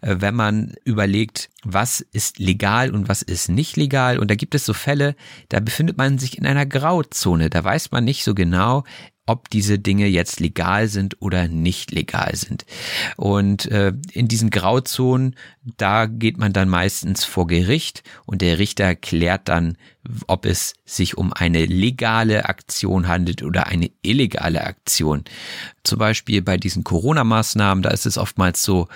äh, 0.00 0.16
wenn 0.18 0.34
man 0.34 0.74
überlegt, 0.84 1.48
was 1.62 2.00
ist 2.00 2.38
legal 2.38 2.90
und 2.90 3.08
was 3.08 3.19
ist 3.22 3.48
nicht 3.48 3.76
legal. 3.76 4.18
Und 4.18 4.30
da 4.30 4.34
gibt 4.34 4.54
es 4.54 4.64
so 4.64 4.72
Fälle, 4.72 5.14
da 5.48 5.60
befindet 5.60 5.96
man 5.96 6.18
sich 6.18 6.38
in 6.38 6.46
einer 6.46 6.66
Grauzone. 6.66 7.50
Da 7.50 7.62
weiß 7.62 7.90
man 7.90 8.04
nicht 8.04 8.24
so 8.24 8.34
genau, 8.34 8.84
ob 9.26 9.48
diese 9.48 9.78
Dinge 9.78 10.06
jetzt 10.06 10.40
legal 10.40 10.88
sind 10.88 11.16
oder 11.20 11.46
nicht 11.46 11.92
legal 11.92 12.34
sind. 12.34 12.66
Und 13.16 13.66
äh, 13.66 13.92
in 14.12 14.26
diesen 14.26 14.50
Grauzonen, 14.50 15.36
da 15.76 16.06
geht 16.06 16.36
man 16.36 16.52
dann 16.52 16.68
meistens 16.68 17.24
vor 17.24 17.46
Gericht 17.46 18.02
und 18.26 18.42
der 18.42 18.58
Richter 18.58 18.96
klärt 18.96 19.48
dann, 19.48 19.76
ob 20.26 20.46
es 20.46 20.74
sich 20.84 21.16
um 21.16 21.32
eine 21.32 21.66
legale 21.66 22.48
Aktion 22.48 23.08
handelt 23.08 23.42
oder 23.42 23.66
eine 23.66 23.90
illegale 24.02 24.64
Aktion. 24.64 25.24
Zum 25.82 25.98
Beispiel 25.98 26.42
bei 26.42 26.58
diesen 26.58 26.84
Corona-Maßnahmen, 26.84 27.82
da 27.82 27.90
ist 27.90 28.04
es 28.04 28.18
oftmals 28.18 28.62
so, 28.62 28.88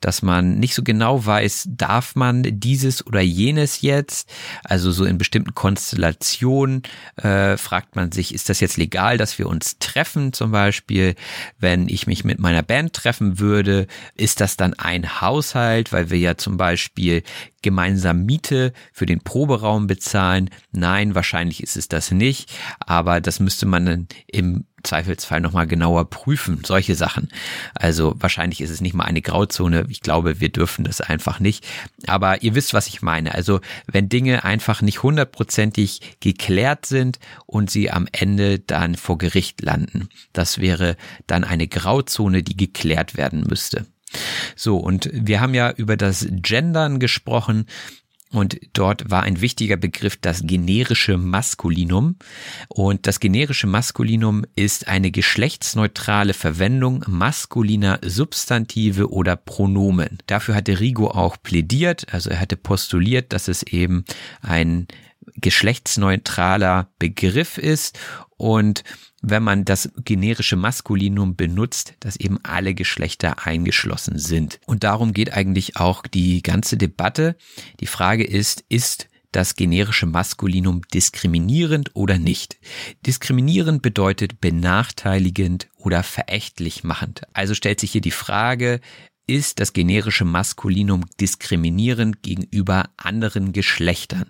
dass 0.00 0.22
man 0.22 0.58
nicht 0.58 0.74
so 0.74 0.82
genau 0.82 1.24
weiß, 1.24 1.68
darf 1.68 2.14
man 2.14 2.42
dieses 2.44 3.06
oder 3.06 3.20
jenes 3.20 3.82
jetzt? 3.82 4.30
Also 4.64 4.90
so 4.90 5.04
in 5.04 5.18
bestimmten 5.18 5.54
Konstellationen 5.54 6.82
äh, 7.16 7.58
fragt 7.58 7.94
man 7.94 8.10
sich, 8.10 8.34
ist 8.34 8.48
das 8.48 8.60
jetzt 8.60 8.78
legal, 8.78 9.18
dass 9.18 9.38
wir 9.38 9.48
uns 9.48 9.78
treffen 9.78 10.32
zum 10.32 10.50
Beispiel? 10.50 11.14
Wenn 11.58 11.88
ich 11.88 12.06
mich 12.06 12.24
mit 12.24 12.38
meiner 12.38 12.62
Band 12.62 12.94
treffen 12.94 13.38
würde, 13.38 13.86
ist 14.14 14.40
das 14.40 14.56
dann 14.56 14.74
ein 14.74 15.20
Haushalt, 15.20 15.92
weil 15.92 16.10
wir 16.10 16.18
ja 16.18 16.36
zum 16.36 16.56
Beispiel 16.56 17.22
gemeinsam 17.62 18.24
Miete 18.24 18.72
für 18.92 19.06
den 19.06 19.20
Proberaum 19.20 19.86
bezahlen? 19.86 20.50
Nein, 20.72 21.14
wahrscheinlich 21.14 21.62
ist 21.62 21.76
es 21.76 21.88
das 21.88 22.10
nicht, 22.10 22.52
aber 22.80 23.20
das 23.20 23.40
müsste 23.40 23.66
man 23.66 23.86
dann 23.86 24.08
im 24.26 24.64
Zweifelsfall 24.82 25.40
nochmal 25.40 25.66
genauer 25.66 26.08
prüfen, 26.08 26.62
solche 26.64 26.94
Sachen. 26.94 27.28
Also 27.74 28.14
wahrscheinlich 28.18 28.60
ist 28.60 28.70
es 28.70 28.80
nicht 28.80 28.94
mal 28.94 29.04
eine 29.04 29.22
Grauzone. 29.22 29.86
Ich 29.88 30.00
glaube, 30.00 30.40
wir 30.40 30.50
dürfen 30.50 30.84
das 30.84 31.00
einfach 31.00 31.40
nicht. 31.40 31.66
Aber 32.06 32.42
ihr 32.42 32.54
wisst, 32.54 32.74
was 32.74 32.86
ich 32.86 33.02
meine. 33.02 33.34
Also 33.34 33.60
wenn 33.86 34.08
Dinge 34.08 34.44
einfach 34.44 34.82
nicht 34.82 35.02
hundertprozentig 35.02 36.18
geklärt 36.20 36.86
sind 36.86 37.18
und 37.46 37.70
sie 37.70 37.90
am 37.90 38.06
Ende 38.12 38.58
dann 38.58 38.94
vor 38.94 39.18
Gericht 39.18 39.60
landen, 39.62 40.08
das 40.32 40.58
wäre 40.58 40.96
dann 41.26 41.44
eine 41.44 41.68
Grauzone, 41.68 42.42
die 42.42 42.56
geklärt 42.56 43.16
werden 43.16 43.44
müsste. 43.48 43.86
So, 44.56 44.76
und 44.76 45.10
wir 45.12 45.40
haben 45.40 45.54
ja 45.54 45.70
über 45.70 45.96
das 45.96 46.26
Gendern 46.30 46.98
gesprochen. 46.98 47.66
Und 48.32 48.60
dort 48.74 49.10
war 49.10 49.24
ein 49.24 49.40
wichtiger 49.40 49.76
Begriff 49.76 50.16
das 50.16 50.42
generische 50.44 51.18
Maskulinum. 51.18 52.14
Und 52.68 53.08
das 53.08 53.18
generische 53.18 53.66
Maskulinum 53.66 54.44
ist 54.54 54.86
eine 54.86 55.10
geschlechtsneutrale 55.10 56.32
Verwendung 56.32 57.04
maskuliner 57.08 57.98
Substantive 58.02 59.10
oder 59.10 59.34
Pronomen. 59.34 60.18
Dafür 60.28 60.54
hatte 60.54 60.78
Rigo 60.78 61.08
auch 61.08 61.38
plädiert, 61.42 62.06
also 62.12 62.30
er 62.30 62.38
hatte 62.38 62.56
postuliert, 62.56 63.32
dass 63.32 63.48
es 63.48 63.64
eben 63.64 64.04
ein 64.42 64.86
geschlechtsneutraler 65.40 66.88
Begriff 66.98 67.58
ist 67.58 67.98
und 68.36 68.84
wenn 69.22 69.42
man 69.42 69.64
das 69.64 69.90
generische 70.04 70.56
Maskulinum 70.56 71.36
benutzt, 71.36 71.94
dass 72.00 72.16
eben 72.16 72.38
alle 72.42 72.74
Geschlechter 72.74 73.46
eingeschlossen 73.46 74.18
sind. 74.18 74.60
Und 74.64 74.82
darum 74.82 75.12
geht 75.12 75.34
eigentlich 75.34 75.76
auch 75.76 76.06
die 76.06 76.42
ganze 76.42 76.78
Debatte. 76.78 77.36
Die 77.80 77.86
Frage 77.86 78.24
ist, 78.24 78.64
ist 78.70 79.08
das 79.32 79.54
generische 79.54 80.06
Maskulinum 80.06 80.82
diskriminierend 80.92 81.90
oder 81.94 82.18
nicht. 82.18 82.58
Diskriminierend 83.06 83.82
bedeutet 83.82 84.40
benachteiligend 84.40 85.68
oder 85.76 86.02
verächtlich 86.02 86.82
machend. 86.82 87.22
Also 87.32 87.54
stellt 87.54 87.78
sich 87.78 87.92
hier 87.92 88.00
die 88.00 88.10
Frage, 88.10 88.80
ist 89.30 89.60
das 89.60 89.72
generische 89.72 90.24
Maskulinum 90.24 91.04
diskriminierend 91.20 92.20
gegenüber 92.22 92.90
anderen 92.96 93.52
Geschlechtern. 93.52 94.26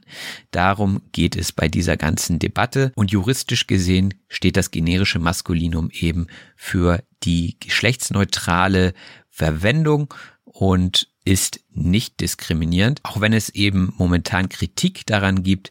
Darum 0.51 1.01
geht 1.13 1.37
es 1.37 1.53
bei 1.53 1.69
dieser 1.69 1.97
ganzen 1.97 2.39
Debatte 2.39 2.93
und 2.97 3.11
juristisch 3.11 3.67
gesehen 3.67 4.13
steht 4.29 4.59
das 4.59 4.71
generische 4.71 5.19
Maskulinum 5.19 5.89
eben 5.91 6.27
für 6.55 7.03
die 7.23 7.57
geschlechtsneutrale 7.61 8.93
Verwendung 9.31 10.13
und 10.45 11.09
ist 11.25 11.61
nicht 11.71 12.21
diskriminierend, 12.21 13.01
auch 13.03 13.23
wenn 13.23 13.33
es 13.33 13.49
eben 13.49 13.95
momentan 13.97 14.51
Kritik 14.51 15.07
daran 15.07 15.43
gibt, 15.43 15.71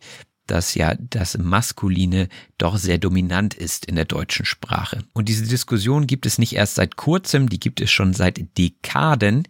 dass 0.49 0.75
ja 0.75 0.95
das 0.99 1.37
Maskuline 1.37 2.27
doch 2.57 2.77
sehr 2.77 2.97
dominant 2.97 3.53
ist 3.53 3.85
in 3.85 3.95
der 3.95 4.05
deutschen 4.05 4.45
Sprache. 4.45 5.03
Und 5.13 5.29
diese 5.29 5.47
Diskussion 5.47 6.07
gibt 6.07 6.25
es 6.25 6.37
nicht 6.37 6.53
erst 6.53 6.75
seit 6.75 6.95
kurzem, 6.95 7.49
die 7.49 7.59
gibt 7.59 7.81
es 7.81 7.91
schon 7.91 8.13
seit 8.13 8.57
Dekaden. 8.57 9.47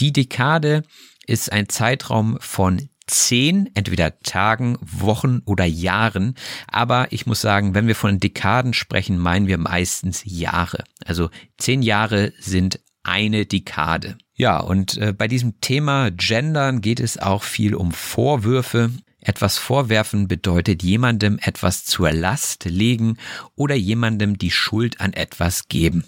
Die 0.00 0.12
Dekade 0.12 0.82
ist 1.26 1.52
ein 1.52 1.68
Zeitraum 1.68 2.38
von 2.40 2.88
zehn, 3.06 3.68
entweder 3.74 4.20
Tagen, 4.20 4.78
Wochen 4.80 5.42
oder 5.44 5.64
Jahren. 5.64 6.34
Aber 6.66 7.12
ich 7.12 7.26
muss 7.26 7.40
sagen, 7.40 7.74
wenn 7.74 7.86
wir 7.86 7.96
von 7.96 8.20
Dekaden 8.20 8.74
sprechen, 8.74 9.18
meinen 9.18 9.46
wir 9.46 9.58
meistens 9.58 10.22
Jahre. 10.24 10.84
Also 11.04 11.30
zehn 11.58 11.82
Jahre 11.82 12.32
sind 12.38 12.80
eine 13.02 13.46
Dekade. 13.46 14.16
Ja, 14.34 14.58
und 14.58 14.96
äh, 14.98 15.12
bei 15.12 15.28
diesem 15.28 15.60
Thema 15.60 16.10
Gendern 16.10 16.80
geht 16.80 17.00
es 17.00 17.18
auch 17.18 17.42
viel 17.42 17.74
um 17.74 17.92
Vorwürfe. 17.92 18.90
Etwas 19.22 19.56
vorwerfen 19.56 20.26
bedeutet 20.28 20.82
jemandem 20.82 21.38
etwas 21.40 21.84
zur 21.84 22.12
Last 22.12 22.64
legen 22.64 23.16
oder 23.54 23.74
jemandem 23.74 24.36
die 24.36 24.50
Schuld 24.50 25.00
an 25.00 25.12
etwas 25.12 25.68
geben. 25.68 26.04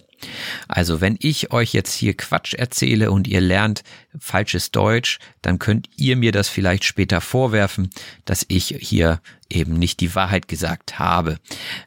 Also 0.68 1.00
wenn 1.00 1.16
ich 1.20 1.52
euch 1.52 1.72
jetzt 1.72 1.94
hier 1.94 2.16
Quatsch 2.16 2.54
erzähle 2.54 3.10
und 3.10 3.28
ihr 3.28 3.40
lernt 3.40 3.82
falsches 4.18 4.70
Deutsch, 4.70 5.18
dann 5.42 5.58
könnt 5.58 5.88
ihr 5.96 6.16
mir 6.16 6.32
das 6.32 6.48
vielleicht 6.48 6.84
später 6.84 7.20
vorwerfen, 7.20 7.90
dass 8.24 8.44
ich 8.48 8.76
hier 8.80 9.20
eben 9.50 9.74
nicht 9.74 10.00
die 10.00 10.14
Wahrheit 10.14 10.48
gesagt 10.48 10.98
habe. 10.98 11.38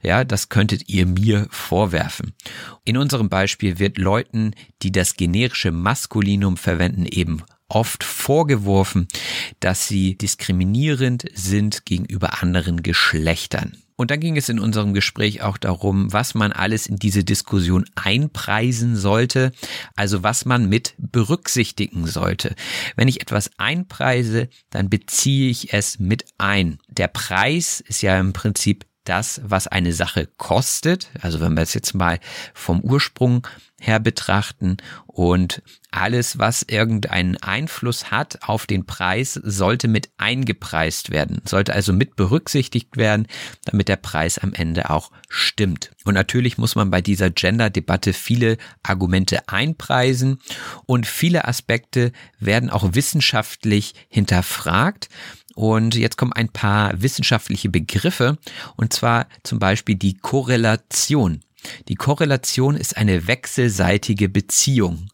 Ja, 0.02 0.24
das 0.24 0.50
könntet 0.50 0.88
ihr 0.88 1.06
mir 1.06 1.48
vorwerfen. 1.50 2.34
In 2.86 2.98
unserem 2.98 3.30
Beispiel 3.30 3.80
wird 3.80 3.98
Leuten, 3.98 4.54
die 4.82 4.92
das 4.92 5.16
generische 5.16 5.72
Maskulinum 5.72 6.58
verwenden, 6.58 7.06
eben 7.06 7.44
oft 7.70 8.04
vorgeworfen, 8.04 9.08
dass 9.60 9.88
sie 9.88 10.18
diskriminierend 10.18 11.26
sind 11.34 11.86
gegenüber 11.86 12.42
anderen 12.42 12.84
Geschlechtern. 12.84 13.78
Und 13.98 14.12
dann 14.12 14.20
ging 14.20 14.38
es 14.38 14.48
in 14.48 14.60
unserem 14.60 14.94
Gespräch 14.94 15.42
auch 15.42 15.58
darum, 15.58 16.14
was 16.14 16.36
man 16.36 16.52
alles 16.52 16.86
in 16.86 16.98
diese 16.98 17.24
Diskussion 17.24 17.86
einpreisen 17.96 18.96
sollte, 18.96 19.52
also 19.96 20.22
was 20.22 20.46
man 20.46 20.70
mit 20.70 20.94
berücksichtigen 21.00 22.06
sollte. 22.06 22.56
Wenn 22.96 23.08
ich 23.08 23.22
etwas 23.22 23.50
einpreise, 23.58 24.50
dann 24.70 24.92
beziehe 24.92 25.50
ich 25.50 25.74
es 25.74 25.98
mit 25.98 26.26
ein. 26.38 26.78
Der 26.90 27.08
Preis 27.08 27.80
ist 27.80 28.04
ja 28.04 28.20
im 28.20 28.34
Prinzip 28.34 28.86
das, 29.08 29.42
was 29.44 29.68
eine 29.68 29.94
Sache 29.94 30.28
kostet. 30.38 31.10
Also 31.22 31.40
wenn 31.40 31.54
wir 31.56 31.64
es 31.64 31.74
jetzt 31.74 31.94
mal 31.94 32.20
vom 32.54 32.82
Ursprung 32.82 33.48
her 33.80 34.00
betrachten 34.00 34.78
und 35.06 35.62
alles, 35.92 36.40
was 36.40 36.64
irgendeinen 36.64 37.38
Einfluss 37.38 38.12
hat 38.12 38.40
auf 38.44 38.66
den 38.66 38.86
Preis, 38.86 39.34
sollte 39.34 39.88
mit 39.88 40.10
eingepreist 40.18 41.12
werden, 41.12 41.42
sollte 41.46 41.74
also 41.74 41.94
mit 41.94 42.16
berücksichtigt 42.16 42.98
werden, 42.98 43.28
damit 43.66 43.88
der 43.88 43.96
Preis 43.98 44.40
am 44.40 44.54
Ende 44.54 44.90
auch 44.90 45.12
stimmt. 45.30 45.92
Und 46.06 46.16
natürlich 46.16 46.58
muss 46.58 46.76
man 46.76 46.90
bei 46.90 47.02
dieser 47.02 47.30
Gender-Debatte 47.30 48.14
viele 48.14 48.58
Argumente 48.84 49.48
einpreisen 49.48 50.40
und 50.86 51.06
viele 51.06 51.48
Aspekte 51.48 52.12
werden 52.40 52.70
auch 52.70 52.94
wissenschaftlich 52.94 53.94
hinterfragt. 54.10 55.10
Und 55.58 55.96
jetzt 55.96 56.18
kommen 56.18 56.34
ein 56.34 56.50
paar 56.50 57.02
wissenschaftliche 57.02 57.70
Begriffe, 57.70 58.38
und 58.76 58.94
zwar 58.94 59.26
zum 59.42 59.58
Beispiel 59.58 59.96
die 59.96 60.16
Korrelation. 60.16 61.42
Die 61.88 61.96
Korrelation 61.96 62.76
ist 62.76 62.96
eine 62.96 63.26
wechselseitige 63.26 64.30
Beziehung. 64.30 65.10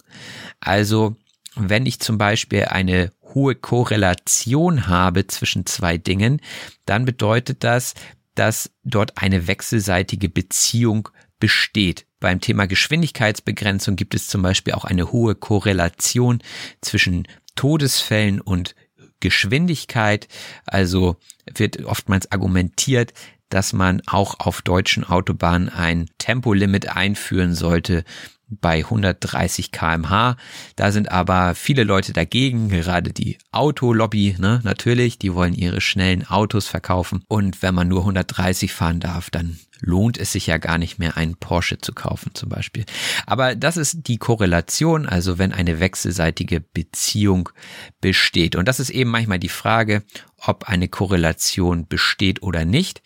Also 0.59 1.15
wenn 1.55 1.85
ich 1.85 2.01
zum 2.01 2.17
Beispiel 2.17 2.65
eine 2.65 3.13
hohe 3.33 3.55
Korrelation 3.55 4.87
habe 4.87 5.27
zwischen 5.27 5.65
zwei 5.65 5.97
Dingen, 5.97 6.41
dann 6.85 7.05
bedeutet 7.05 7.63
das, 7.63 7.93
dass 8.35 8.69
dort 8.83 9.17
eine 9.19 9.47
wechselseitige 9.47 10.27
Beziehung 10.27 11.07
besteht. 11.39 12.05
Beim 12.19 12.41
Thema 12.41 12.65
Geschwindigkeitsbegrenzung 12.67 13.95
gibt 13.95 14.13
es 14.13 14.27
zum 14.27 14.41
Beispiel 14.41 14.73
auch 14.73 14.83
eine 14.83 15.13
hohe 15.13 15.35
Korrelation 15.35 16.43
zwischen 16.81 17.29
Todesfällen 17.55 18.41
und 18.41 18.75
Geschwindigkeit. 19.23 20.27
Also 20.65 21.15
wird 21.55 21.83
oftmals 21.85 22.31
argumentiert, 22.31 23.13
dass 23.49 23.71
man 23.73 24.01
auch 24.05 24.39
auf 24.39 24.61
deutschen 24.61 25.03
Autobahnen 25.03 25.69
ein 25.69 26.09
Tempolimit 26.17 26.89
einführen 26.89 27.55
sollte 27.55 28.03
bei 28.49 28.79
130 28.79 29.71
kmh. 29.71 30.35
Da 30.75 30.91
sind 30.91 31.11
aber 31.11 31.55
viele 31.55 31.83
Leute 31.83 32.13
dagegen, 32.13 32.69
gerade 32.69 33.13
die 33.13 33.37
Autolobby, 33.51 34.35
ne, 34.37 34.59
natürlich, 34.63 35.17
die 35.17 35.33
wollen 35.33 35.53
ihre 35.53 35.81
schnellen 35.81 36.27
Autos 36.27 36.67
verkaufen. 36.67 37.23
Und 37.27 37.61
wenn 37.61 37.73
man 37.73 37.87
nur 37.87 38.01
130 38.01 38.73
fahren 38.73 38.99
darf, 38.99 39.29
dann 39.29 39.57
lohnt 39.83 40.17
es 40.17 40.31
sich 40.31 40.47
ja 40.47 40.57
gar 40.57 40.77
nicht 40.77 40.97
mehr, 40.97 41.17
einen 41.17 41.35
Porsche 41.35 41.77
zu 41.77 41.93
kaufen 41.93 42.31
zum 42.33 42.49
Beispiel. 42.49 42.85
Aber 43.25 43.55
das 43.55 43.77
ist 43.77 44.07
die 44.07 44.17
Korrelation, 44.17 45.05
also 45.05 45.37
wenn 45.37 45.51
eine 45.51 45.79
wechselseitige 45.79 46.61
Beziehung 46.61 47.49
besteht. 47.99 48.55
Und 48.55 48.67
das 48.67 48.79
ist 48.79 48.89
eben 48.89 49.11
manchmal 49.11 49.39
die 49.39 49.49
Frage, 49.49 50.03
ob 50.37 50.69
eine 50.69 50.87
Korrelation 50.87 51.87
besteht 51.87 52.41
oder 52.41 52.65
nicht. 52.65 53.01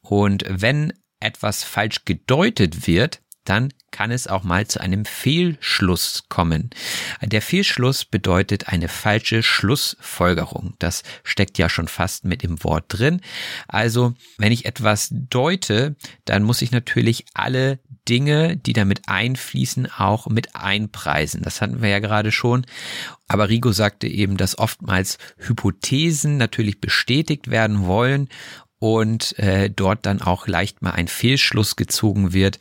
Und 0.00 0.44
wenn 0.48 0.92
etwas 1.20 1.64
falsch 1.64 2.04
gedeutet 2.04 2.86
wird, 2.86 3.20
dann 3.48 3.72
kann 3.90 4.10
es 4.10 4.26
auch 4.26 4.42
mal 4.42 4.66
zu 4.66 4.80
einem 4.80 5.06
Fehlschluss 5.06 6.24
kommen. 6.28 6.70
Der 7.22 7.40
Fehlschluss 7.40 8.04
bedeutet 8.04 8.68
eine 8.68 8.88
falsche 8.88 9.42
Schlussfolgerung. 9.42 10.74
Das 10.78 11.02
steckt 11.24 11.56
ja 11.56 11.68
schon 11.70 11.88
fast 11.88 12.24
mit 12.24 12.44
im 12.44 12.62
Wort 12.62 12.84
drin. 12.88 13.22
Also, 13.68 14.14
wenn 14.36 14.52
ich 14.52 14.66
etwas 14.66 15.08
deute, 15.10 15.96
dann 16.26 16.42
muss 16.42 16.60
ich 16.60 16.72
natürlich 16.72 17.24
alle 17.32 17.78
Dinge, 18.08 18.56
die 18.56 18.72
damit 18.72 19.08
einfließen, 19.08 19.90
auch 19.90 20.26
mit 20.26 20.54
einpreisen. 20.54 21.42
Das 21.42 21.60
hatten 21.60 21.80
wir 21.80 21.88
ja 21.88 21.98
gerade 21.98 22.32
schon. 22.32 22.66
Aber 23.28 23.48
Rigo 23.48 23.72
sagte 23.72 24.06
eben, 24.06 24.36
dass 24.36 24.58
oftmals 24.58 25.18
Hypothesen 25.38 26.36
natürlich 26.36 26.80
bestätigt 26.80 27.50
werden 27.50 27.86
wollen 27.86 28.28
und 28.78 29.38
äh, 29.38 29.70
dort 29.70 30.06
dann 30.06 30.20
auch 30.20 30.46
leicht 30.46 30.82
mal 30.82 30.90
ein 30.90 31.08
Fehlschluss 31.08 31.76
gezogen 31.76 32.32
wird, 32.32 32.58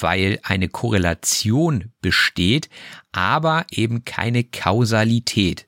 weil 0.00 0.40
eine 0.42 0.68
Korrelation 0.68 1.92
besteht, 2.00 2.68
aber 3.12 3.66
eben 3.70 4.04
keine 4.04 4.44
Kausalität. 4.44 5.66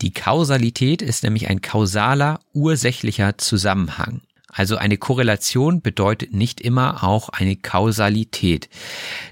Die 0.00 0.12
Kausalität 0.12 1.02
ist 1.02 1.22
nämlich 1.22 1.48
ein 1.48 1.60
kausaler, 1.60 2.40
ursächlicher 2.52 3.38
Zusammenhang. 3.38 4.22
Also 4.48 4.76
eine 4.76 4.98
Korrelation 4.98 5.80
bedeutet 5.80 6.34
nicht 6.34 6.60
immer 6.60 7.02
auch 7.04 7.30
eine 7.30 7.56
Kausalität. 7.56 8.68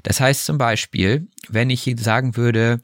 Das 0.02 0.20
heißt 0.20 0.46
zum 0.46 0.56
Beispiel, 0.56 1.28
wenn 1.48 1.68
ich 1.68 1.94
sagen 1.98 2.36
würde, 2.36 2.80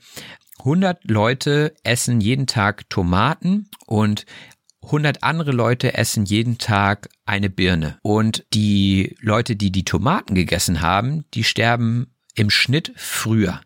100 0.59 1.05
Leute 1.05 1.75
essen 1.83 2.21
jeden 2.21 2.47
Tag 2.47 2.91
Tomaten 2.91 3.71
und 3.87 4.27
100 4.87 5.23
andere 5.23 5.53
Leute 5.53 5.95
essen 5.95 6.25
jeden 6.25 6.59
Tag 6.59 7.09
eine 7.25 7.51
Birne. 7.51 7.99
Und 8.03 8.47
die 8.55 9.17
Leute, 9.21 9.57
die 9.57 9.71
die 9.71 9.85
Tomaten 9.85 10.35
gegessen 10.35 10.81
haben, 10.81 11.25
die 11.35 11.45
sterben 11.45 12.15
im 12.35 12.51
Schnitt 12.51 12.93
früher. 12.97 13.61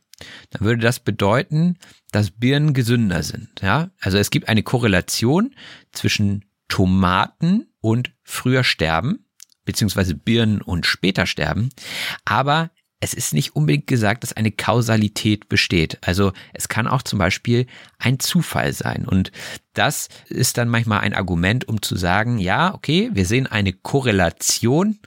Dann 0.50 0.62
würde 0.62 0.83
das 0.83 1.00
bedeuten, 1.00 1.78
dass 2.11 2.30
Birnen 2.30 2.74
gesünder 2.74 3.22
sind. 3.22 3.61
Ja, 3.62 3.90
also 4.00 4.18
es 4.18 4.30
gibt 4.30 4.48
eine 4.48 4.62
Korrelation 4.62 5.54
zwischen 5.92 6.44
Tomaten 6.68 7.68
und 7.80 8.12
früher 8.22 8.64
sterben, 8.64 9.26
beziehungsweise 9.64 10.14
Birnen 10.14 10.62
und 10.62 10.87
später 10.87 11.26
sterben. 11.26 11.70
Aber 12.24 12.70
es 13.00 13.14
ist 13.14 13.32
nicht 13.32 13.56
unbedingt 13.56 13.86
gesagt, 13.86 14.22
dass 14.22 14.34
eine 14.34 14.52
Kausalität 14.52 15.48
besteht. 15.48 15.98
Also 16.02 16.32
es 16.52 16.68
kann 16.68 16.86
auch 16.86 17.02
zum 17.02 17.18
Beispiel 17.18 17.66
ein 17.98 18.20
Zufall 18.20 18.74
sein. 18.74 19.06
Und 19.06 19.32
das 19.72 20.08
ist 20.28 20.58
dann 20.58 20.68
manchmal 20.68 21.00
ein 21.00 21.14
Argument, 21.14 21.66
um 21.66 21.80
zu 21.80 21.96
sagen, 21.96 22.38
ja, 22.38 22.74
okay, 22.74 23.10
wir 23.14 23.24
sehen 23.24 23.46
eine 23.46 23.72
Korrelation, 23.72 24.98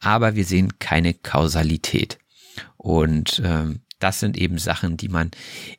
aber 0.00 0.34
wir 0.34 0.44
sehen 0.44 0.78
keine 0.80 1.14
Kausalität. 1.14 2.18
Und 2.76 3.40
ähm, 3.44 3.80
das 4.00 4.20
sind 4.20 4.36
eben 4.36 4.58
Sachen, 4.58 4.96
die 4.96 5.08
man 5.08 5.30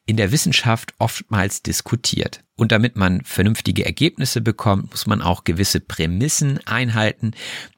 in 0.06 0.17
der 0.17 0.32
Wissenschaft 0.32 0.93
oftmals 0.99 1.63
diskutiert. 1.63 2.43
Und 2.56 2.71
damit 2.71 2.95
man 2.95 3.23
vernünftige 3.23 3.86
Ergebnisse 3.86 4.41
bekommt, 4.41 4.91
muss 4.91 5.06
man 5.06 5.21
auch 5.21 5.43
gewisse 5.43 5.82
Prämissen 5.82 6.60
einhalten. 6.65 7.32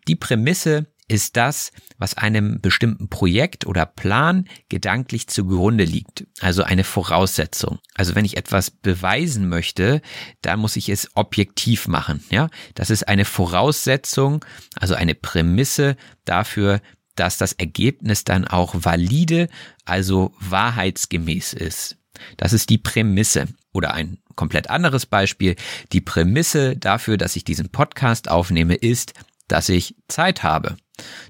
Die 0.07 0.15
Prämisse 0.15 0.85
ist 1.09 1.35
das, 1.35 1.71
was 1.97 2.15
einem 2.15 2.61
bestimmten 2.61 3.09
Projekt 3.09 3.65
oder 3.65 3.85
Plan 3.85 4.47
gedanklich 4.69 5.27
zugrunde 5.27 5.83
liegt. 5.83 6.25
Also 6.39 6.63
eine 6.63 6.83
Voraussetzung. 6.85 7.79
Also 7.95 8.15
wenn 8.15 8.25
ich 8.25 8.37
etwas 8.37 8.71
beweisen 8.71 9.49
möchte, 9.49 10.01
dann 10.41 10.59
muss 10.59 10.77
ich 10.77 10.87
es 10.89 11.09
objektiv 11.15 11.87
machen. 11.87 12.23
Ja, 12.29 12.49
das 12.75 12.89
ist 12.89 13.07
eine 13.07 13.25
Voraussetzung, 13.25 14.45
also 14.75 14.93
eine 14.93 15.15
Prämisse 15.15 15.97
dafür, 16.23 16.79
dass 17.15 17.37
das 17.37 17.53
Ergebnis 17.53 18.23
dann 18.23 18.47
auch 18.47 18.73
valide, 18.77 19.49
also 19.83 20.33
wahrheitsgemäß 20.39 21.53
ist. 21.53 21.97
Das 22.37 22.53
ist 22.53 22.69
die 22.69 22.77
Prämisse. 22.77 23.47
Oder 23.71 23.93
ein 23.93 24.19
komplett 24.35 24.69
anderes 24.69 25.05
Beispiel. 25.05 25.55
Die 25.91 26.01
Prämisse 26.01 26.77
dafür, 26.77 27.17
dass 27.17 27.35
ich 27.35 27.43
diesen 27.43 27.69
Podcast 27.69 28.29
aufnehme, 28.29 28.75
ist, 28.75 29.13
dass 29.47 29.69
ich 29.69 29.95
Zeit 30.07 30.43
habe. 30.43 30.77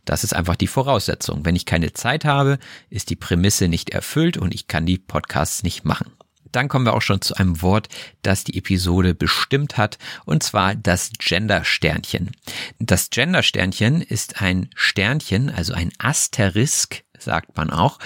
Das 0.06 0.24
ist 0.24 0.36
einfach 0.36 0.56
die 0.56 0.68
Voraussetzung. 0.68 1.46
Wenn 1.46 1.56
ich 1.56 1.66
keine 1.66 1.94
Zeit 1.94 2.26
habe, 2.26 2.60
ist 2.90 3.10
die 3.10 3.16
Prämisse 3.16 3.68
nicht 3.68 3.90
erfüllt 3.90 4.38
und 4.38 4.54
ich 4.54 4.68
kann 4.68 4.86
die 4.86 4.98
Podcasts 4.98 5.64
nicht 5.64 5.86
machen. 5.86 6.12
Dann 6.52 6.68
kommen 6.68 6.86
wir 6.86 6.94
auch 6.94 7.02
schon 7.02 7.22
zu 7.22 7.36
einem 7.36 7.62
Wort, 7.62 7.90
das 8.22 8.44
die 8.44 8.58
Episode 8.58 9.14
bestimmt 9.14 9.78
hat, 9.78 9.98
und 10.26 10.44
zwar 10.44 10.76
das 10.76 11.12
Gender-Sternchen. 11.20 12.32
Das 12.80 13.10
Gender-Sternchen 13.10 14.02
ist 14.02 14.42
ein 14.42 14.70
Sternchen, 14.76 15.50
also 15.50 15.74
ein 15.74 15.92
Asterisk, 16.00 17.04
sagt 17.18 17.58
man 17.58 17.70
auch, 17.70 18.00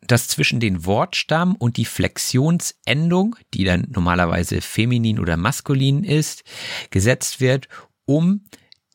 das 0.00 0.28
zwischen 0.28 0.60
den 0.60 0.84
Wortstamm 0.84 1.54
und 1.56 1.76
die 1.76 1.84
Flexionsendung, 1.84 3.36
die 3.54 3.64
dann 3.64 3.86
normalerweise 3.90 4.60
feminin 4.60 5.18
oder 5.20 5.36
maskulin 5.36 6.04
ist, 6.04 6.42
gesetzt 6.90 7.40
wird, 7.40 7.68
um 8.04 8.44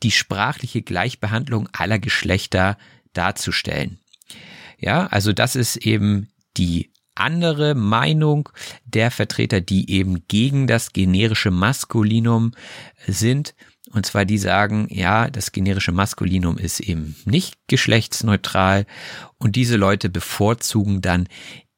die 0.04 0.12
sprachliche 0.12 0.82
Gleichbehandlung 0.82 1.70
aller 1.74 2.00
Geschlechter 2.00 2.78
darzustellen. 3.14 4.00
Ja, 4.78 5.08
also 5.08 5.34
das 5.34 5.56
ist 5.56 5.78
eben 5.78 6.30
die 6.58 6.92
andere 7.16 7.76
Meinung 7.76 8.50
der 8.86 9.12
Vertreter, 9.12 9.62
die 9.62 9.90
eben 9.92 10.28
gegen 10.28 10.68
das 10.68 10.94
generische 10.94 11.52
Maskulinum 11.52 12.54
sind. 13.06 13.54
Und 13.92 14.06
zwar 14.06 14.26
die 14.26 14.38
sagen, 14.38 14.88
ja, 14.90 15.30
das 15.30 15.52
generische 15.52 15.92
Maskulinum 15.92 16.58
ist 16.58 16.80
eben 16.80 17.16
nicht 17.26 17.56
geschlechtsneutral 17.68 18.86
und 19.38 19.56
diese 19.56 19.76
Leute 19.76 20.10
bevorzugen 20.10 21.02
dann 21.02 21.28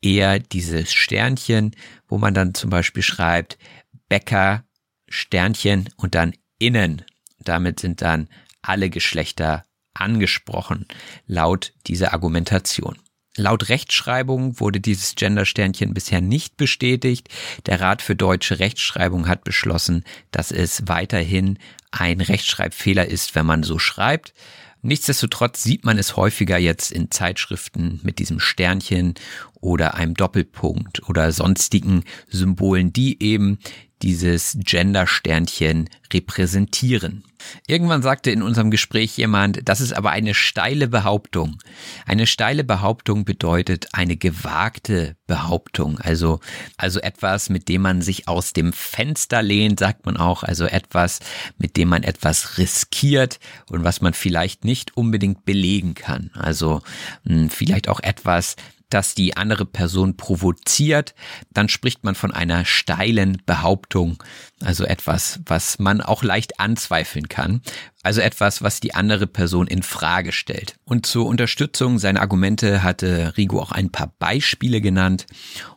eher 0.01 0.39
dieses 0.39 0.93
Sternchen, 0.93 1.75
wo 2.07 2.17
man 2.17 2.33
dann 2.33 2.53
zum 2.53 2.69
Beispiel 2.69 3.03
schreibt, 3.03 3.57
Bäcker, 4.09 4.63
Sternchen 5.09 5.89
und 5.95 6.13
dann 6.13 6.33
innen. 6.59 7.03
Damit 7.43 7.79
sind 7.79 8.01
dann 8.01 8.27
alle 8.62 8.89
Geschlechter 8.89 9.65
angesprochen, 9.93 10.88
laut 11.27 11.73
dieser 11.88 12.13
Argumentation. 12.13 12.97
Laut 13.36 13.69
Rechtschreibung 13.69 14.60
wurde 14.60 14.79
dieses 14.79 15.15
Gendersternchen 15.15 15.93
bisher 15.93 16.21
nicht 16.21 16.56
bestätigt. 16.56 17.29
Der 17.65 17.82
Rat 17.82 18.03
für 18.03 18.15
deutsche 18.15 18.60
Rechtschreibung 18.60 19.27
hat 19.27 19.43
beschlossen, 19.43 20.03
dass 20.29 20.51
es 20.51 20.84
weiterhin 20.88 21.58
ein 21.89 22.21
Rechtschreibfehler 22.21 23.08
ist, 23.08 23.34
wenn 23.34 23.47
man 23.47 23.63
so 23.63 23.79
schreibt. 23.79 24.34
Nichtsdestotrotz 24.84 25.63
sieht 25.63 25.84
man 25.84 25.97
es 25.97 26.15
häufiger 26.15 26.58
jetzt 26.58 26.91
in 26.91 27.10
Zeitschriften 27.10 28.01
mit 28.03 28.19
diesem 28.19 28.39
Sternchen 28.39 29.15
oder 29.63 29.95
einem 29.95 30.13
Doppelpunkt 30.13 31.08
oder 31.08 31.32
sonstigen 31.32 32.04
Symbolen, 32.30 32.91
die 32.93 33.21
eben 33.23 33.58
dieses 34.02 34.58
Gender-Sternchen 34.60 35.89
repräsentieren. 36.12 37.23
Irgendwann 37.67 38.02
sagte 38.02 38.32
in 38.32 38.41
unserem 38.41 38.69
Gespräch 38.69 39.17
jemand, 39.17 39.67
das 39.67 39.80
ist 39.80 39.93
aber 39.93 40.12
eine 40.12 40.34
steile 40.34 40.88
Behauptung. 40.88 41.58
Eine 42.06 42.28
steile 42.28 42.65
Behauptung 42.65 43.23
bedeutet 43.23 43.88
eine 43.93 44.17
gewagte 44.17 45.15
Behauptung, 45.26 45.99
also, 45.99 46.41
also 46.78 46.99
etwas, 46.99 47.49
mit 47.49 47.69
dem 47.69 47.82
man 47.82 48.02
sich 48.02 48.28
aus 48.28 48.52
dem 48.52 48.73
Fenster 48.73 49.41
lehnt, 49.41 49.80
sagt 49.80 50.06
man 50.06 50.17
auch, 50.17 50.43
also 50.43 50.65
etwas, 50.65 51.19
mit 51.58 51.78
dem 51.78 51.89
man 51.89 52.04
etwas 52.04 52.58
riskiert 52.58 53.39
und 53.69 53.84
was 53.86 54.02
man 54.02 54.13
vielleicht 54.13 54.65
nicht 54.65 54.97
unbedingt 54.97 55.45
belegen 55.45 55.93
kann. 55.93 56.30
Also 56.34 56.82
mh, 57.23 57.36
hm, 57.36 57.49
vielleicht 57.49 57.88
auch 57.88 58.02
etwas, 58.02 58.56
das 58.93 59.15
die 59.15 59.36
andere 59.38 59.65
Person 59.65 60.17
provoziert, 60.17 61.15
dann 61.51 61.69
spricht 61.69 62.03
man 62.03 62.15
von 62.15 62.32
einer 62.32 62.65
steilen 62.65 63.41
Behauptung, 63.45 64.21
also 64.62 64.86
etwas, 64.86 65.39
was 65.45 65.79
man 65.79 66.01
auch 66.01 66.23
leicht 66.23 66.60
anzweifeln 66.60 67.27
kann, 67.27 67.62
also 68.03 68.21
etwas, 68.21 68.61
was 68.61 68.81
die 68.81 68.93
andere 68.93 69.27
Person 69.27 69.67
in 69.67 69.81
Frage 69.81 70.33
stellt. 70.33 70.75
Und 70.83 71.05
zur 71.05 71.25
Unterstützung 71.25 71.99
seiner 71.99 72.21
Argumente 72.21 72.83
hatte 72.83 73.33
Rigo 73.37 73.61
auch 73.61 73.71
ein 73.71 73.89
paar 73.89 74.13
Beispiele 74.19 74.81
genannt 74.81 75.25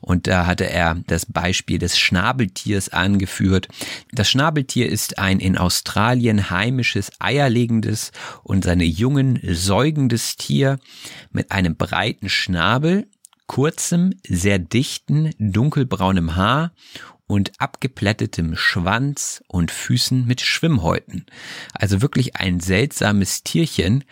und 0.01 0.27
da 0.27 0.47
hatte 0.47 0.69
er 0.69 0.97
das 1.07 1.25
Beispiel 1.27 1.79
des 1.79 1.99
Schnabeltiers 1.99 2.89
angeführt. 2.89 3.69
Das 4.13 4.29
Schnabeltier 4.29 4.89
ist 4.89 5.19
ein 5.19 5.39
in 5.39 5.57
Australien 5.57 6.51
heimisches 6.51 7.13
eierlegendes 7.21 8.11
und 8.43 8.65
seine 8.65 8.85
Jungen 8.85 9.39
säugendes 9.43 10.37
Tier 10.37 10.79
mit 11.31 11.53
einem 11.53 11.77
breiten 11.77 12.29
Schnabel 12.29 13.07
kurzem, 13.47 14.13
sehr 14.27 14.59
dichten, 14.59 15.31
dunkelbraunem 15.39 16.35
Haar 16.35 16.73
und 17.27 17.53
abgeplättetem 17.59 18.57
Schwanz 18.57 19.43
und 19.49 19.71
Füßen 19.71 20.27
mit 20.27 20.41
Schwimmhäuten. 20.41 21.27
Also 21.73 22.03
wirklich 22.03 22.37
ein 22.37 22.61
seltsames 22.61 23.43
Tierchen. 23.43 24.05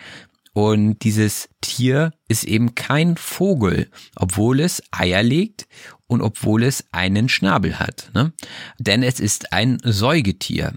Und 0.53 1.01
dieses 1.03 1.49
Tier 1.61 2.13
ist 2.29 2.45
eben 2.45 2.77
kein 2.77 3.17
Vogel, 3.17 3.91
obwohl 4.15 4.61
es 4.61 4.83
Eier 4.93 5.23
legt 5.23 5.67
und 6.07 6.23
obwohl 6.23 6.63
es 6.63 6.85
einen 6.93 7.29
Schnabel 7.29 7.81
hat. 7.81 8.11
Ne? 8.15 8.33
Denn 8.79 9.03
es 9.03 9.19
ist 9.19 9.53
ein 9.53 9.79
Säugetier. 9.83 10.75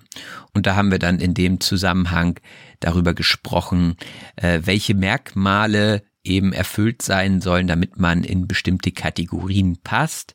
Und 0.54 0.66
da 0.66 0.76
haben 0.76 0.90
wir 0.90 1.00
dann 1.00 1.20
in 1.20 1.36
dem 1.36 1.60
Zusammenhang 1.60 2.40
darüber 2.80 3.14
gesprochen, 3.14 3.98
äh, 4.36 4.62
welche 4.64 4.96
Merkmale 4.96 6.02
eben 6.24 6.54
erfüllt 6.54 7.02
sein 7.02 7.42
sollen, 7.42 7.68
damit 7.68 8.00
man 8.00 8.24
in 8.24 8.48
bestimmte 8.48 8.92
Kategorien 8.92 9.78
passt. 9.84 10.34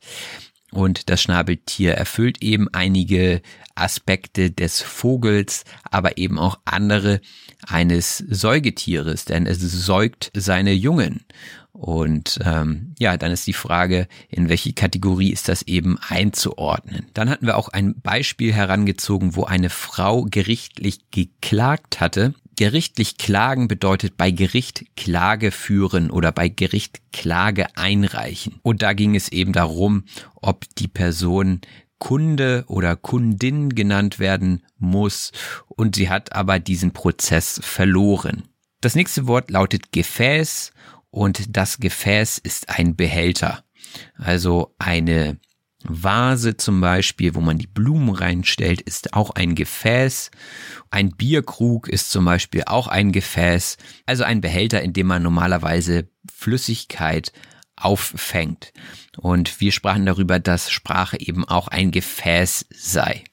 Und 0.73 1.11
das 1.11 1.21
Schnabeltier 1.21 1.93
erfüllt 1.93 2.43
eben 2.43 2.69
einige 2.73 3.43
Aspekte 3.75 4.51
des 4.51 4.81
Vogels, 4.81 5.65
aber 5.91 6.17
eben 6.17 6.39
auch 6.39 6.59
andere 6.65 7.21
eines 7.67 8.19
Säugetieres, 8.19 9.27
denn 9.27 9.47
es 9.47 9.61
säugt 9.61 10.31
seine 10.35 10.73
Jungen. 10.73 11.25
Und 11.73 12.39
ähm, 12.45 12.95
ja, 12.99 13.17
dann 13.17 13.33
ist 13.33 13.47
die 13.47 13.53
Frage, 13.53 14.09
in 14.29 14.49
welche 14.49 14.73
Kategorie 14.73 15.31
ist 15.31 15.49
das 15.49 15.63
eben 15.63 15.99
einzuordnen. 15.99 17.07
Dann 17.13 17.29
hatten 17.29 17.47
wir 17.47 17.59
auch 17.59 17.69
ein 17.69 18.01
Beispiel 18.01 18.53
herangezogen, 18.53 19.37
wo 19.37 19.45
eine 19.45 19.71
Frau 19.71 20.25
gerichtlich 20.25 21.11
geklagt 21.11 22.01
hatte 22.01 22.35
Gerichtlich 22.63 23.19
klagen 23.19 23.67
bedeutet 23.67 24.17
bei 24.17 24.31
Gericht 24.31 24.85
Klage 24.97 25.51
führen 25.51 26.13
oder 26.13 26.31
bei 26.31 26.49
Gericht 26.49 27.01
Klage 27.11 27.77
einreichen. 27.77 28.61
Und 28.63 28.83
da 28.83 28.93
ging 28.93 29.17
es 29.17 29.31
eben 29.31 29.53
darum, 29.53 30.05
ob 30.37 30.73
die 30.77 30.87
Person 30.87 31.61
Kunde 31.99 32.63
oder 32.69 32.95
Kundin 32.95 33.71
genannt 33.71 34.21
werden 34.21 34.63
muss 34.79 35.33
und 35.71 35.97
sie 35.97 36.09
hat 36.09 36.37
aber 36.37 36.61
diesen 36.61 36.93
Prozess 36.93 37.59
verloren. 37.65 38.45
Das 38.81 38.95
nächste 38.95 39.27
Wort 39.27 39.51
lautet 39.51 39.91
Gefäß 39.91 40.71
und 41.11 41.57
das 41.57 41.79
Gefäß 41.79 42.39
ist 42.39 42.69
ein 42.69 42.95
Behälter. 42.95 43.65
Also 44.15 44.73
eine 44.79 45.37
Vase 45.85 46.57
zum 46.57 46.81
Beispiel, 46.81 47.35
wo 47.35 47.41
man 47.41 47.59
die 47.59 47.67
Blumen 47.67 48.15
reinstellt, 48.15 48.81
ist 48.81 49.15
auch 49.15 49.31
ein 49.31 49.55
Gefäß. 49.55 50.31
Ein 50.91 51.11
Bierkrug 51.11 51.89
ist 51.89 52.11
zum 52.11 52.25
Beispiel 52.25 52.63
auch 52.67 52.87
ein 52.87 53.13
Gefäß, 53.13 53.77
also 54.07 54.25
ein 54.25 54.41
Behälter, 54.41 54.83
in 54.83 54.93
dem 54.93 55.07
man 55.07 55.23
normalerweise 55.23 56.09
Flüssigkeit 56.33 57.33
auffängt. 57.77 58.73
Und 59.17 59.61
wir 59.61 59.73
sprachen 59.73 60.07
darüber, 60.07 60.39
dass 60.39 60.71
Sprache 60.71 61.19
eben 61.21 61.45
auch 61.47 61.69
ein 61.69 61.91
Gefäß 61.91 62.67
sei. 62.71 63.25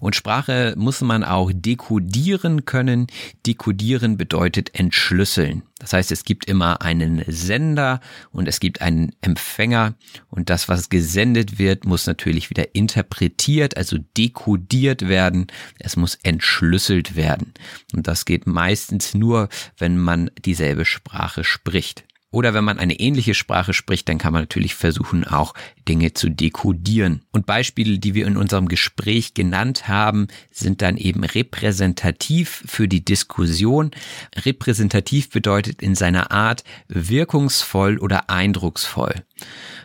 Und 0.00 0.16
Sprache 0.16 0.74
muss 0.76 1.00
man 1.00 1.24
auch 1.24 1.50
dekodieren 1.52 2.64
können. 2.64 3.06
Dekodieren 3.46 4.16
bedeutet 4.16 4.74
entschlüsseln. 4.74 5.62
Das 5.78 5.92
heißt, 5.92 6.12
es 6.12 6.24
gibt 6.24 6.46
immer 6.46 6.80
einen 6.82 7.24
Sender 7.26 8.00
und 8.30 8.48
es 8.48 8.60
gibt 8.60 8.80
einen 8.80 9.12
Empfänger 9.20 9.94
und 10.30 10.48
das, 10.48 10.68
was 10.68 10.88
gesendet 10.88 11.58
wird, 11.58 11.84
muss 11.84 12.06
natürlich 12.06 12.48
wieder 12.48 12.74
interpretiert, 12.74 13.76
also 13.76 13.98
dekodiert 14.16 15.08
werden. 15.08 15.48
Es 15.78 15.96
muss 15.96 16.14
entschlüsselt 16.22 17.16
werden. 17.16 17.52
Und 17.92 18.08
das 18.08 18.24
geht 18.24 18.46
meistens 18.46 19.14
nur, 19.14 19.48
wenn 19.76 19.98
man 19.98 20.30
dieselbe 20.44 20.84
Sprache 20.84 21.44
spricht. 21.44 22.04
Oder 22.34 22.52
wenn 22.52 22.64
man 22.64 22.80
eine 22.80 22.98
ähnliche 22.98 23.32
Sprache 23.32 23.72
spricht, 23.72 24.08
dann 24.08 24.18
kann 24.18 24.32
man 24.32 24.42
natürlich 24.42 24.74
versuchen, 24.74 25.24
auch 25.24 25.54
Dinge 25.88 26.14
zu 26.14 26.28
dekodieren. 26.28 27.22
Und 27.30 27.46
Beispiele, 27.46 28.00
die 28.00 28.14
wir 28.14 28.26
in 28.26 28.36
unserem 28.36 28.66
Gespräch 28.66 29.34
genannt 29.34 29.86
haben, 29.86 30.26
sind 30.50 30.82
dann 30.82 30.96
eben 30.96 31.22
repräsentativ 31.22 32.64
für 32.66 32.88
die 32.88 33.04
Diskussion. 33.04 33.92
Repräsentativ 34.34 35.30
bedeutet 35.30 35.80
in 35.80 35.94
seiner 35.94 36.32
Art 36.32 36.64
wirkungsvoll 36.88 37.98
oder 37.98 38.28
eindrucksvoll. 38.28 39.14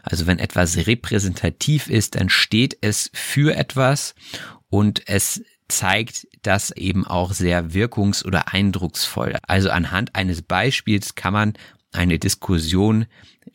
Also 0.01 0.25
wenn 0.25 0.39
etwas 0.39 0.87
repräsentativ 0.87 1.87
ist, 1.87 2.15
dann 2.15 2.29
steht 2.29 2.79
es 2.81 3.11
für 3.13 3.55
etwas 3.55 4.15
und 4.69 5.07
es 5.07 5.43
zeigt 5.67 6.27
das 6.41 6.71
eben 6.71 7.05
auch 7.05 7.31
sehr 7.31 7.73
wirkungs- 7.73 8.25
oder 8.25 8.51
eindrucksvoll. 8.53 9.37
Also 9.47 9.69
anhand 9.69 10.15
eines 10.15 10.41
Beispiels 10.41 11.13
kann 11.13 11.33
man 11.33 11.53
eine 11.91 12.19
Diskussion 12.19 13.05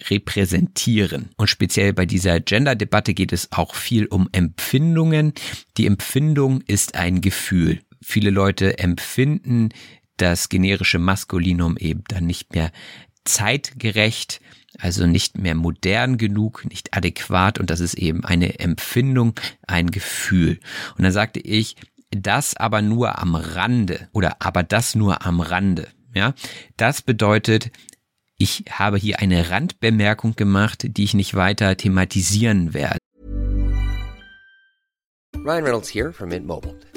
repräsentieren. 0.09 1.31
Und 1.37 1.49
speziell 1.49 1.93
bei 1.93 2.07
dieser 2.07 2.41
Gender-Debatte 2.41 3.15
geht 3.15 3.33
es 3.33 3.53
auch 3.53 3.75
viel 3.75 4.07
um 4.07 4.29
Empfindungen. 4.33 5.33
Die 5.77 5.87
Empfindung 5.87 6.63
ist 6.63 6.97
ein 6.97 7.21
Gefühl. 7.21 7.81
Viele 8.03 8.31
Leute 8.31 8.79
empfinden 8.79 9.71
das 10.17 10.49
generische 10.49 10.99
Maskulinum 10.99 11.77
eben 11.77 12.05
dann 12.09 12.27
nicht 12.27 12.55
mehr 12.55 12.71
zeitgerecht, 13.25 14.41
also 14.79 15.07
nicht 15.07 15.39
mehr 15.39 15.55
modern 15.55 16.19
genug, 16.19 16.65
nicht 16.69 16.97
adäquat 16.97 17.59
und 17.59 17.71
das 17.71 17.81
ist 17.81 17.95
eben 17.95 18.25
eine 18.25 18.59
Empfindung, 18.59 19.35
ein 19.67 19.91
Gefühl. 19.91 20.61
Und 20.97 21.05
dann 21.05 21.13
sagte 21.13 21.41
ich, 21.41 21.77
das 22.11 22.57
aber 22.57 22.83
nur 22.83 23.19
am 23.19 23.35
Rande 23.35 24.09
oder 24.13 24.37
aber 24.41 24.63
das 24.63 24.95
nur 24.95 25.25
am 25.27 25.41
Rande. 25.41 25.89
Ja, 26.15 26.35
das 26.77 27.03
bedeutet, 27.03 27.73
ich 28.45 28.65
habe 28.71 28.99
hier 28.99 29.21
eine 29.21 29.49
Randbemerkung 29.49 30.37
gemacht, 30.37 30.85
die 30.87 31.05
ich 31.05 31.15
nicht 31.15 31.35
weiter 31.35 31.79
thematisieren 31.79 32.75
werde. 32.75 32.99
Ryan 35.47 35.65
Reynolds 35.65 35.89
here 35.89 36.13
from 36.13 36.29
Mint 36.29 36.47
Mobile. 36.47 36.75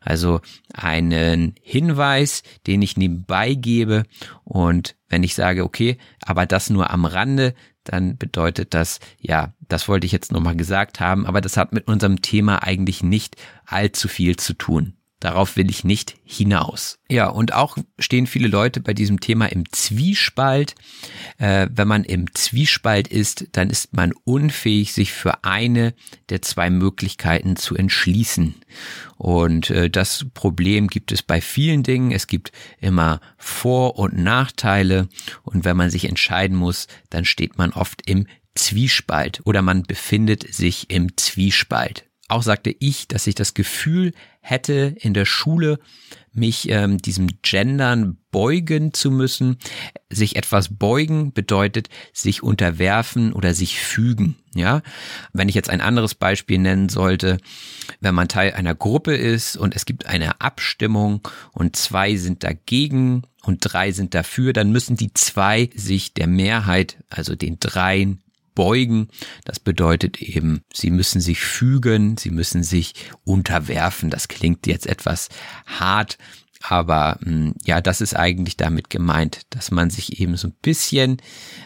Also 0.00 0.40
einen 0.72 1.54
Hinweis, 1.60 2.42
den 2.66 2.82
ich 2.82 2.96
nebenbei 2.96 3.54
gebe 3.54 4.04
und 4.44 4.96
wenn 5.08 5.22
ich 5.22 5.34
sage, 5.34 5.64
okay, 5.64 5.98
aber 6.24 6.46
das 6.46 6.70
nur 6.70 6.90
am 6.90 7.04
Rande, 7.04 7.54
dann 7.84 8.16
bedeutet 8.16 8.74
das, 8.74 9.00
ja, 9.18 9.54
das 9.68 9.88
wollte 9.88 10.06
ich 10.06 10.12
jetzt 10.12 10.32
nochmal 10.32 10.56
gesagt 10.56 11.00
haben, 11.00 11.26
aber 11.26 11.40
das 11.40 11.56
hat 11.56 11.72
mit 11.72 11.88
unserem 11.88 12.22
Thema 12.22 12.62
eigentlich 12.62 13.02
nicht 13.02 13.36
allzu 13.66 14.06
viel 14.08 14.36
zu 14.36 14.54
tun. 14.54 14.94
Darauf 15.20 15.56
will 15.56 15.68
ich 15.68 15.84
nicht 15.84 16.16
hinaus. 16.24 16.98
Ja, 17.10 17.28
und 17.28 17.52
auch 17.52 17.76
stehen 17.98 18.26
viele 18.26 18.48
Leute 18.48 18.80
bei 18.80 18.94
diesem 18.94 19.20
Thema 19.20 19.46
im 19.46 19.70
Zwiespalt. 19.70 20.74
Äh, 21.36 21.68
wenn 21.70 21.86
man 21.86 22.04
im 22.04 22.34
Zwiespalt 22.34 23.06
ist, 23.06 23.48
dann 23.52 23.68
ist 23.68 23.92
man 23.92 24.12
unfähig, 24.24 24.94
sich 24.94 25.12
für 25.12 25.44
eine 25.44 25.94
der 26.30 26.40
zwei 26.40 26.70
Möglichkeiten 26.70 27.56
zu 27.56 27.76
entschließen. 27.76 28.54
Und 29.18 29.68
äh, 29.68 29.90
das 29.90 30.24
Problem 30.32 30.88
gibt 30.88 31.12
es 31.12 31.22
bei 31.22 31.42
vielen 31.42 31.82
Dingen. 31.82 32.12
Es 32.12 32.26
gibt 32.26 32.50
immer 32.80 33.20
Vor- 33.36 33.98
und 33.98 34.16
Nachteile. 34.16 35.08
Und 35.42 35.66
wenn 35.66 35.76
man 35.76 35.90
sich 35.90 36.06
entscheiden 36.06 36.56
muss, 36.56 36.86
dann 37.10 37.26
steht 37.26 37.58
man 37.58 37.72
oft 37.72 38.08
im 38.08 38.26
Zwiespalt 38.54 39.42
oder 39.44 39.62
man 39.62 39.82
befindet 39.82 40.52
sich 40.52 40.90
im 40.90 41.16
Zwiespalt. 41.16 42.09
Auch 42.30 42.44
sagte 42.44 42.74
ich, 42.78 43.08
dass 43.08 43.26
ich 43.26 43.34
das 43.34 43.54
Gefühl 43.54 44.12
hätte, 44.40 44.94
in 45.00 45.14
der 45.14 45.24
Schule 45.24 45.80
mich 46.32 46.68
ähm, 46.70 46.98
diesem 46.98 47.26
Gendern 47.42 48.18
beugen 48.30 48.94
zu 48.94 49.10
müssen. 49.10 49.58
Sich 50.10 50.36
etwas 50.36 50.76
beugen 50.76 51.32
bedeutet 51.32 51.88
sich 52.12 52.44
unterwerfen 52.44 53.32
oder 53.32 53.52
sich 53.52 53.80
fügen. 53.80 54.36
Ja, 54.54 54.82
wenn 55.32 55.48
ich 55.48 55.56
jetzt 55.56 55.70
ein 55.70 55.80
anderes 55.80 56.14
Beispiel 56.14 56.58
nennen 56.58 56.88
sollte, 56.88 57.38
wenn 58.00 58.14
man 58.14 58.28
Teil 58.28 58.52
einer 58.52 58.76
Gruppe 58.76 59.16
ist 59.16 59.56
und 59.56 59.74
es 59.74 59.84
gibt 59.84 60.06
eine 60.06 60.40
Abstimmung 60.40 61.26
und 61.50 61.74
zwei 61.74 62.14
sind 62.14 62.44
dagegen 62.44 63.22
und 63.42 63.58
drei 63.60 63.90
sind 63.90 64.14
dafür, 64.14 64.52
dann 64.52 64.70
müssen 64.70 64.94
die 64.96 65.12
zwei 65.14 65.68
sich 65.74 66.14
der 66.14 66.28
Mehrheit, 66.28 66.96
also 67.10 67.34
den 67.34 67.58
dreien, 67.58 68.22
beugen. 68.60 69.08
Das 69.46 69.58
bedeutet 69.58 70.20
eben, 70.20 70.60
sie 70.70 70.90
müssen 70.90 71.22
sich 71.22 71.40
fügen, 71.40 72.18
sie 72.18 72.28
müssen 72.28 72.62
sich 72.62 72.92
unterwerfen. 73.24 74.10
Das 74.10 74.28
klingt 74.28 74.66
jetzt 74.66 74.86
etwas 74.86 75.30
hart, 75.64 76.18
aber 76.62 77.18
hm, 77.22 77.54
ja, 77.64 77.80
das 77.80 78.00
ist 78.00 78.14
eigentlich 78.14 78.56
damit 78.56 78.90
gemeint, 78.90 79.42
dass 79.50 79.70
man 79.70 79.88
sich 79.90 80.20
eben 80.20 80.36
so 80.36 80.48
ein 80.48 80.54
bisschen 80.62 81.16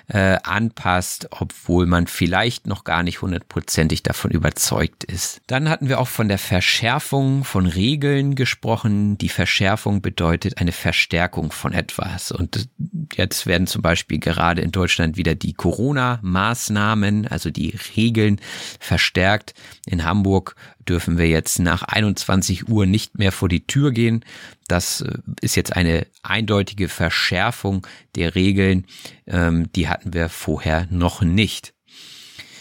äh, 0.08 0.38
anpasst, 0.44 1.28
obwohl 1.30 1.86
man 1.86 2.06
vielleicht 2.06 2.66
noch 2.66 2.84
gar 2.84 3.02
nicht 3.02 3.20
hundertprozentig 3.20 4.02
davon 4.02 4.30
überzeugt 4.30 5.02
ist. 5.04 5.40
Dann 5.46 5.68
hatten 5.68 5.88
wir 5.88 5.98
auch 5.98 6.08
von 6.08 6.28
der 6.28 6.38
Verschärfung 6.38 7.44
von 7.44 7.66
Regeln 7.66 8.36
gesprochen. 8.36 9.18
Die 9.18 9.28
Verschärfung 9.28 10.00
bedeutet 10.00 10.58
eine 10.58 10.72
Verstärkung 10.72 11.50
von 11.50 11.72
etwas. 11.72 12.30
Und 12.30 12.68
jetzt 13.14 13.46
werden 13.46 13.66
zum 13.66 13.82
Beispiel 13.82 14.20
gerade 14.20 14.62
in 14.62 14.70
Deutschland 14.70 15.16
wieder 15.16 15.34
die 15.34 15.54
Corona-Maßnahmen, 15.54 17.26
also 17.26 17.50
die 17.50 17.76
Regeln 17.96 18.40
verstärkt. 18.78 19.54
In 19.86 20.04
Hamburg 20.04 20.54
dürfen 20.88 21.18
wir 21.18 21.28
jetzt 21.28 21.58
nach 21.58 21.82
21 21.82 22.68
Uhr 22.68 22.86
nicht 22.86 23.18
mehr 23.18 23.32
vor 23.32 23.48
die 23.48 23.66
Tür 23.66 23.92
gehen. 23.92 24.24
Das 24.68 25.02
äh, 25.02 25.18
ist 25.40 25.56
jetzt 25.56 25.74
eine 25.74 26.06
eindeutige 26.22 26.88
Verschärfung 26.88 27.86
der 28.14 28.34
Regeln. 28.34 28.86
Ähm, 29.26 29.70
die 29.72 29.88
hatten 29.88 30.14
wir 30.14 30.28
vorher 30.28 30.86
noch 30.90 31.22
nicht. 31.22 31.73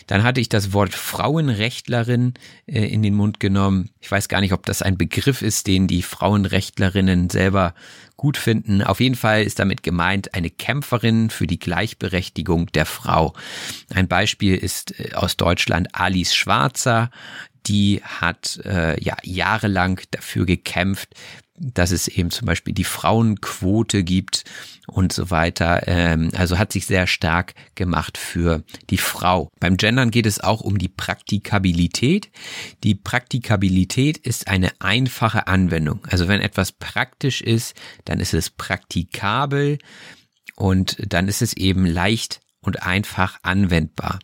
Dann 0.07 0.23
hatte 0.23 0.41
ich 0.41 0.49
das 0.49 0.73
Wort 0.73 0.93
Frauenrechtlerin 0.93 2.33
äh, 2.65 2.85
in 2.85 3.01
den 3.01 3.15
Mund 3.15 3.39
genommen. 3.39 3.89
Ich 3.99 4.11
weiß 4.11 4.27
gar 4.27 4.41
nicht, 4.41 4.53
ob 4.53 4.65
das 4.65 4.81
ein 4.81 4.97
Begriff 4.97 5.41
ist, 5.41 5.67
den 5.67 5.87
die 5.87 6.01
Frauenrechtlerinnen 6.01 7.29
selber 7.29 7.73
gut 8.17 8.37
finden. 8.37 8.81
Auf 8.81 8.99
jeden 8.99 9.15
Fall 9.15 9.43
ist 9.43 9.59
damit 9.59 9.83
gemeint 9.83 10.33
eine 10.33 10.49
Kämpferin 10.49 11.29
für 11.29 11.47
die 11.47 11.59
Gleichberechtigung 11.59 12.67
der 12.67 12.85
Frau. 12.85 13.33
Ein 13.93 14.07
Beispiel 14.07 14.55
ist 14.55 14.99
äh, 14.99 15.13
aus 15.13 15.37
Deutschland 15.37 15.89
Alice 15.93 16.33
Schwarzer, 16.33 17.09
die 17.65 18.01
hat 18.03 18.59
äh, 18.65 19.01
ja 19.01 19.15
jahrelang 19.23 20.01
dafür 20.11 20.45
gekämpft, 20.45 21.15
dass 21.55 21.91
es 21.91 22.07
eben 22.07 22.31
zum 22.31 22.47
Beispiel 22.47 22.73
die 22.73 22.83
Frauenquote 22.83 24.03
gibt 24.03 24.43
und 24.87 25.13
so 25.13 25.29
weiter. 25.29 25.87
Ähm, 25.87 26.31
also 26.35 26.57
hat 26.57 26.73
sich 26.73 26.85
sehr 26.85 27.07
stark 27.07 27.53
gemacht 27.75 28.17
für 28.17 28.63
die 28.89 28.97
Frau. 28.97 29.49
Beim 29.59 29.77
Gendern 29.77 30.11
geht 30.11 30.25
es 30.25 30.39
auch 30.39 30.61
um 30.61 30.77
die 30.77 30.89
Praktikabilität. 30.89 32.31
Die 32.83 32.95
Praktikabilität 32.95 34.17
ist 34.17 34.47
eine 34.47 34.71
einfache 34.79 35.47
Anwendung. 35.47 35.99
Also 36.09 36.27
wenn 36.27 36.41
etwas 36.41 36.71
praktisch 36.71 37.41
ist, 37.41 37.75
dann 38.05 38.19
ist 38.19 38.33
es 38.33 38.49
praktikabel 38.49 39.77
und 40.55 40.97
dann 41.07 41.27
ist 41.27 41.41
es 41.41 41.53
eben 41.53 41.85
leicht 41.85 42.39
und 42.61 42.83
einfach 42.83 43.39
anwendbar. 43.43 44.19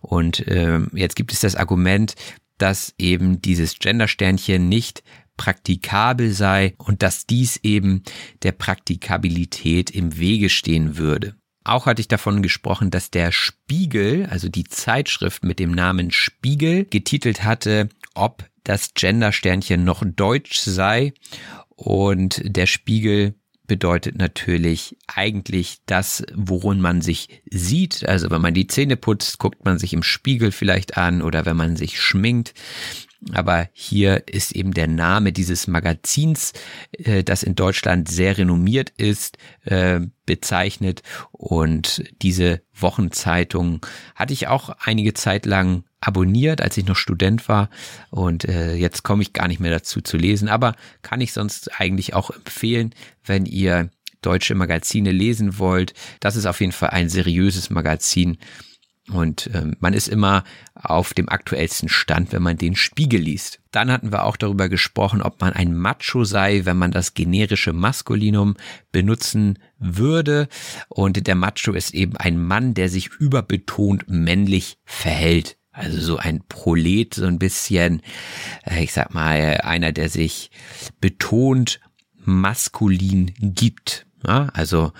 Und 0.00 0.44
ähm, 0.48 0.90
jetzt 0.92 1.16
gibt 1.16 1.32
es 1.32 1.40
das 1.40 1.54
Argument, 1.54 2.14
dass 2.58 2.94
eben 2.98 3.42
dieses 3.42 3.78
Gendersternchen 3.78 4.68
nicht 4.68 5.02
praktikabel 5.36 6.32
sei 6.32 6.74
und 6.78 7.02
dass 7.02 7.26
dies 7.26 7.58
eben 7.62 8.02
der 8.42 8.52
Praktikabilität 8.52 9.90
im 9.90 10.16
Wege 10.18 10.48
stehen 10.48 10.96
würde. 10.96 11.34
Auch 11.64 11.86
hatte 11.86 12.00
ich 12.00 12.08
davon 12.08 12.42
gesprochen, 12.42 12.90
dass 12.90 13.10
der 13.10 13.32
Spiegel, 13.32 14.26
also 14.26 14.48
die 14.48 14.64
Zeitschrift 14.64 15.44
mit 15.44 15.58
dem 15.58 15.72
Namen 15.72 16.10
Spiegel, 16.10 16.84
getitelt 16.84 17.42
hatte, 17.42 17.88
ob 18.14 18.44
das 18.64 18.92
Gendersternchen 18.94 19.82
noch 19.82 20.02
deutsch 20.04 20.58
sei. 20.58 21.14
Und 21.70 22.42
der 22.44 22.66
Spiegel 22.66 23.34
bedeutet 23.66 24.16
natürlich 24.16 24.96
eigentlich 25.06 25.78
das, 25.86 26.22
worin 26.34 26.80
man 26.80 27.00
sich 27.00 27.42
sieht. 27.50 28.06
Also 28.06 28.30
wenn 28.30 28.42
man 28.42 28.54
die 28.54 28.66
Zähne 28.66 28.96
putzt, 28.96 29.38
guckt 29.38 29.64
man 29.64 29.78
sich 29.78 29.94
im 29.94 30.02
Spiegel 30.02 30.52
vielleicht 30.52 30.98
an 30.98 31.22
oder 31.22 31.46
wenn 31.46 31.56
man 31.56 31.76
sich 31.76 32.00
schminkt. 32.00 32.52
Aber 33.32 33.68
hier 33.72 34.24
ist 34.28 34.52
eben 34.52 34.74
der 34.74 34.86
Name 34.86 35.32
dieses 35.32 35.66
Magazins, 35.66 36.52
äh, 36.92 37.24
das 37.24 37.42
in 37.42 37.54
Deutschland 37.54 38.08
sehr 38.08 38.36
renommiert 38.36 38.90
ist, 38.96 39.38
äh, 39.64 40.00
bezeichnet. 40.26 41.02
Und 41.32 42.04
diese 42.22 42.60
Wochenzeitung 42.74 43.84
hatte 44.14 44.32
ich 44.32 44.48
auch 44.48 44.70
einige 44.80 45.14
Zeit 45.14 45.46
lang 45.46 45.84
abonniert, 46.00 46.60
als 46.60 46.76
ich 46.76 46.86
noch 46.86 46.96
Student 46.96 47.48
war. 47.48 47.70
Und 48.10 48.44
äh, 48.44 48.74
jetzt 48.74 49.02
komme 49.02 49.22
ich 49.22 49.32
gar 49.32 49.48
nicht 49.48 49.60
mehr 49.60 49.70
dazu 49.70 50.00
zu 50.00 50.16
lesen. 50.16 50.48
Aber 50.48 50.76
kann 51.02 51.20
ich 51.20 51.32
sonst 51.32 51.80
eigentlich 51.80 52.14
auch 52.14 52.30
empfehlen, 52.30 52.94
wenn 53.24 53.46
ihr 53.46 53.90
deutsche 54.20 54.54
Magazine 54.54 55.12
lesen 55.12 55.58
wollt, 55.58 55.94
das 56.20 56.36
ist 56.36 56.46
auf 56.46 56.60
jeden 56.60 56.72
Fall 56.72 56.90
ein 56.90 57.08
seriöses 57.08 57.70
Magazin. 57.70 58.38
Und 59.12 59.50
ähm, 59.52 59.76
man 59.80 59.92
ist 59.92 60.08
immer 60.08 60.44
auf 60.74 61.12
dem 61.12 61.28
aktuellsten 61.28 61.90
Stand, 61.90 62.32
wenn 62.32 62.42
man 62.42 62.56
den 62.56 62.74
Spiegel 62.74 63.20
liest. 63.20 63.60
Dann 63.70 63.92
hatten 63.92 64.12
wir 64.12 64.24
auch 64.24 64.36
darüber 64.36 64.70
gesprochen, 64.70 65.20
ob 65.20 65.42
man 65.42 65.52
ein 65.52 65.76
Macho 65.76 66.24
sei, 66.24 66.64
wenn 66.64 66.78
man 66.78 66.90
das 66.90 67.12
generische 67.12 67.74
Maskulinum 67.74 68.56
benutzen 68.92 69.58
würde. 69.78 70.48
Und 70.88 71.26
der 71.26 71.34
Macho 71.34 71.72
ist 71.72 71.92
eben 71.92 72.16
ein 72.16 72.42
Mann, 72.42 72.72
der 72.72 72.88
sich 72.88 73.08
überbetont 73.18 74.04
männlich 74.08 74.78
verhält. 74.84 75.58
Also 75.70 76.00
so 76.00 76.16
ein 76.16 76.42
Prolet, 76.48 77.14
so 77.14 77.26
ein 77.26 77.38
bisschen, 77.38 78.00
äh, 78.64 78.84
ich 78.84 78.92
sag 78.92 79.12
mal, 79.12 79.60
einer, 79.62 79.92
der 79.92 80.08
sich 80.08 80.50
betont 81.00 81.80
maskulin 82.24 83.34
gibt. 83.38 84.06
Ja, 84.26 84.48
also 84.54 84.92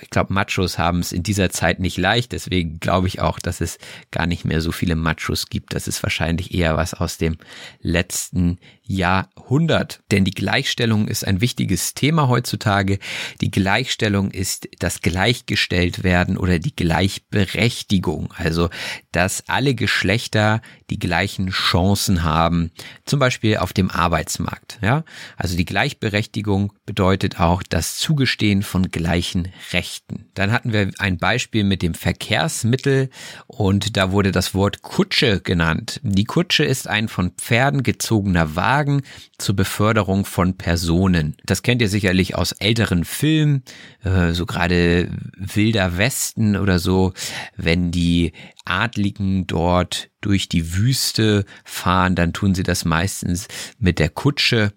ich 0.00 0.10
glaube, 0.10 0.32
Machos 0.32 0.78
haben 0.78 1.00
es 1.00 1.12
in 1.12 1.22
dieser 1.22 1.50
Zeit 1.50 1.78
nicht 1.78 1.96
leicht, 1.96 2.32
deswegen 2.32 2.80
glaube 2.80 3.06
ich 3.06 3.20
auch, 3.20 3.38
dass 3.38 3.60
es 3.60 3.78
gar 4.10 4.26
nicht 4.26 4.44
mehr 4.44 4.60
so 4.60 4.72
viele 4.72 4.96
Machos 4.96 5.46
gibt. 5.46 5.74
Das 5.74 5.86
ist 5.86 6.02
wahrscheinlich 6.02 6.54
eher 6.54 6.76
was 6.76 6.94
aus 6.94 7.16
dem 7.16 7.36
letzten 7.80 8.58
Jahrhundert. 8.86 10.00
Denn 10.10 10.24
die 10.24 10.32
Gleichstellung 10.32 11.08
ist 11.08 11.26
ein 11.26 11.40
wichtiges 11.40 11.94
Thema 11.94 12.28
heutzutage. 12.28 12.98
Die 13.40 13.50
Gleichstellung 13.50 14.30
ist 14.30 14.68
das 14.78 15.00
Gleichgestelltwerden 15.00 16.36
oder 16.36 16.58
die 16.58 16.74
Gleichberechtigung. 16.74 18.32
Also, 18.36 18.68
dass 19.12 19.44
alle 19.48 19.74
Geschlechter 19.74 20.60
die 20.90 20.98
gleichen 20.98 21.50
Chancen 21.50 22.24
haben, 22.24 22.72
zum 23.06 23.18
Beispiel 23.18 23.56
auf 23.56 23.72
dem 23.72 23.90
Arbeitsmarkt. 23.90 24.78
Ja, 24.82 25.04
also 25.36 25.56
die 25.56 25.64
Gleichberechtigung 25.64 26.72
bedeutet 26.84 27.40
auch 27.40 27.62
das 27.62 27.96
Zugestehen 27.96 28.62
von 28.64 28.90
gleichen 28.90 29.48
Rechten. 29.72 30.26
Dann 30.34 30.50
hatten 30.52 30.72
wir 30.72 30.90
ein 30.98 31.18
Beispiel 31.18 31.64
mit 31.64 31.82
dem 31.82 31.94
Verkehrsmittel 31.94 33.10
und 33.46 33.96
da 33.96 34.10
wurde 34.10 34.32
das 34.32 34.54
Wort 34.54 34.82
Kutsche 34.82 35.40
genannt. 35.40 36.00
Die 36.02 36.24
Kutsche 36.24 36.64
ist 36.64 36.88
ein 36.88 37.08
von 37.08 37.30
Pferden 37.32 37.82
gezogener 37.82 38.56
Wagen 38.56 39.02
zur 39.38 39.54
Beförderung 39.56 40.24
von 40.24 40.56
Personen. 40.56 41.36
Das 41.44 41.62
kennt 41.62 41.82
ihr 41.82 41.88
sicherlich 41.88 42.34
aus 42.34 42.52
älteren 42.52 43.04
Filmen, 43.04 43.62
äh, 44.02 44.32
so 44.32 44.46
gerade 44.46 45.10
Wilder 45.36 45.98
Westen 45.98 46.56
oder 46.56 46.78
so, 46.78 47.12
wenn 47.56 47.90
die 47.90 48.32
Adligen 48.64 49.46
dort 49.46 50.10
durch 50.20 50.48
die 50.48 50.74
Wüste 50.74 51.44
fahren, 51.64 52.14
dann 52.14 52.32
tun 52.32 52.54
sie 52.54 52.62
das 52.62 52.84
meistens 52.84 53.46
mit 53.78 53.98
der 53.98 54.08
Kutsche 54.08 54.72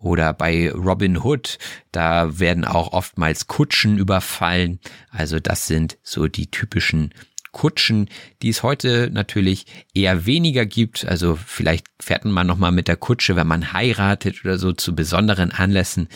oder 0.00 0.32
bei 0.32 0.72
Robin 0.72 1.18
Hood, 1.18 1.58
da 1.92 2.38
werden 2.38 2.64
auch 2.64 2.92
oftmals 2.92 3.46
Kutschen 3.46 3.98
überfallen. 3.98 4.80
Also 5.10 5.38
das 5.38 5.66
sind 5.66 5.98
so 6.02 6.26
die 6.26 6.50
typischen 6.50 7.12
Kutschen, 7.52 8.08
die 8.42 8.48
es 8.48 8.62
heute 8.62 9.10
natürlich 9.12 9.66
eher 9.94 10.24
weniger 10.26 10.66
gibt. 10.66 11.04
Also 11.04 11.36
vielleicht 11.36 11.86
fährt 12.00 12.24
man 12.24 12.46
nochmal 12.46 12.72
mit 12.72 12.88
der 12.88 12.96
Kutsche, 12.96 13.36
wenn 13.36 13.46
man 13.46 13.72
heiratet 13.72 14.44
oder 14.44 14.58
so 14.58 14.72
zu 14.72 14.94
besonderen 14.94 15.50
Anlässen, 15.50 16.08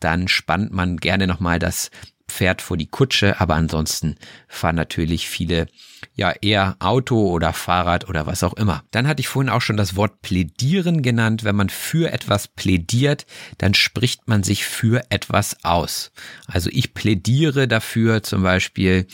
dann 0.00 0.28
spannt 0.28 0.72
man 0.72 0.96
gerne 0.98 1.26
nochmal 1.26 1.58
das 1.58 1.90
Pferd 2.32 2.62
vor 2.62 2.76
die 2.76 2.86
Kutsche, 2.86 3.40
aber 3.40 3.54
ansonsten 3.54 4.16
fahren 4.48 4.76
natürlich 4.76 5.28
viele 5.28 5.66
ja 6.14 6.32
eher 6.40 6.76
Auto 6.80 7.30
oder 7.30 7.52
Fahrrad 7.52 8.08
oder 8.08 8.26
was 8.26 8.42
auch 8.42 8.54
immer. 8.54 8.84
Dann 8.90 9.06
hatte 9.06 9.20
ich 9.20 9.28
vorhin 9.28 9.50
auch 9.50 9.60
schon 9.60 9.76
das 9.76 9.94
Wort 9.96 10.22
plädieren 10.22 11.02
genannt. 11.02 11.44
Wenn 11.44 11.56
man 11.56 11.68
für 11.68 12.12
etwas 12.12 12.48
plädiert, 12.48 13.26
dann 13.58 13.74
spricht 13.74 14.28
man 14.28 14.42
sich 14.42 14.64
für 14.64 15.04
etwas 15.10 15.64
aus. 15.64 16.12
Also 16.46 16.70
ich 16.72 16.94
plädiere 16.94 17.68
dafür 17.68 18.22
zum 18.22 18.42
Beispiel, 18.42 19.06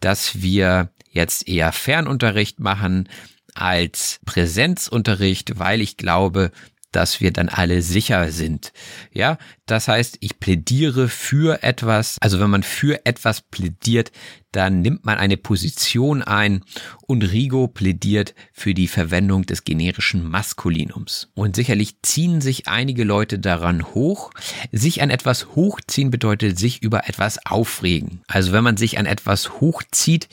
dass 0.00 0.42
wir 0.42 0.90
jetzt 1.10 1.48
eher 1.48 1.72
Fernunterricht 1.72 2.60
machen 2.60 3.08
als 3.54 4.20
Präsenzunterricht, 4.26 5.58
weil 5.58 5.80
ich 5.80 5.96
glaube, 5.96 6.52
dass 6.96 7.20
wir 7.20 7.30
dann 7.30 7.50
alle 7.50 7.82
sicher 7.82 8.32
sind. 8.32 8.72
Ja, 9.12 9.36
das 9.66 9.86
heißt, 9.86 10.16
ich 10.20 10.40
plädiere 10.40 11.08
für 11.08 11.62
etwas. 11.62 12.16
Also 12.22 12.40
wenn 12.40 12.48
man 12.48 12.62
für 12.62 13.04
etwas 13.04 13.42
plädiert, 13.42 14.12
dann 14.50 14.80
nimmt 14.80 15.04
man 15.04 15.18
eine 15.18 15.36
Position 15.36 16.22
ein 16.22 16.64
und 17.06 17.22
Rigo 17.22 17.68
plädiert 17.68 18.34
für 18.54 18.72
die 18.72 18.88
Verwendung 18.88 19.44
des 19.44 19.64
generischen 19.64 20.26
Maskulinums. 20.26 21.28
Und 21.34 21.54
sicherlich 21.54 22.00
ziehen 22.00 22.40
sich 22.40 22.66
einige 22.66 23.04
Leute 23.04 23.38
daran 23.38 23.84
hoch. 23.92 24.30
Sich 24.72 25.02
an 25.02 25.10
etwas 25.10 25.54
hochziehen 25.54 26.10
bedeutet 26.10 26.58
sich 26.58 26.82
über 26.82 27.10
etwas 27.10 27.44
aufregen. 27.44 28.22
Also 28.26 28.52
wenn 28.52 28.64
man 28.64 28.78
sich 28.78 28.98
an 28.98 29.04
etwas 29.04 29.60
hochzieht, 29.60 30.30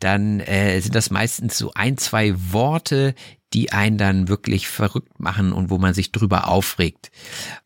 dann 0.00 0.40
äh, 0.40 0.80
sind 0.80 0.96
das 0.96 1.10
meistens 1.10 1.56
so 1.56 1.70
ein, 1.76 1.96
zwei 1.96 2.34
Worte, 2.50 3.14
die 3.54 3.72
einen 3.72 3.98
dann 3.98 4.28
wirklich 4.28 4.68
verrückt 4.68 5.20
machen 5.20 5.52
und 5.52 5.70
wo 5.70 5.78
man 5.78 5.94
sich 5.94 6.12
drüber 6.12 6.48
aufregt. 6.48 7.10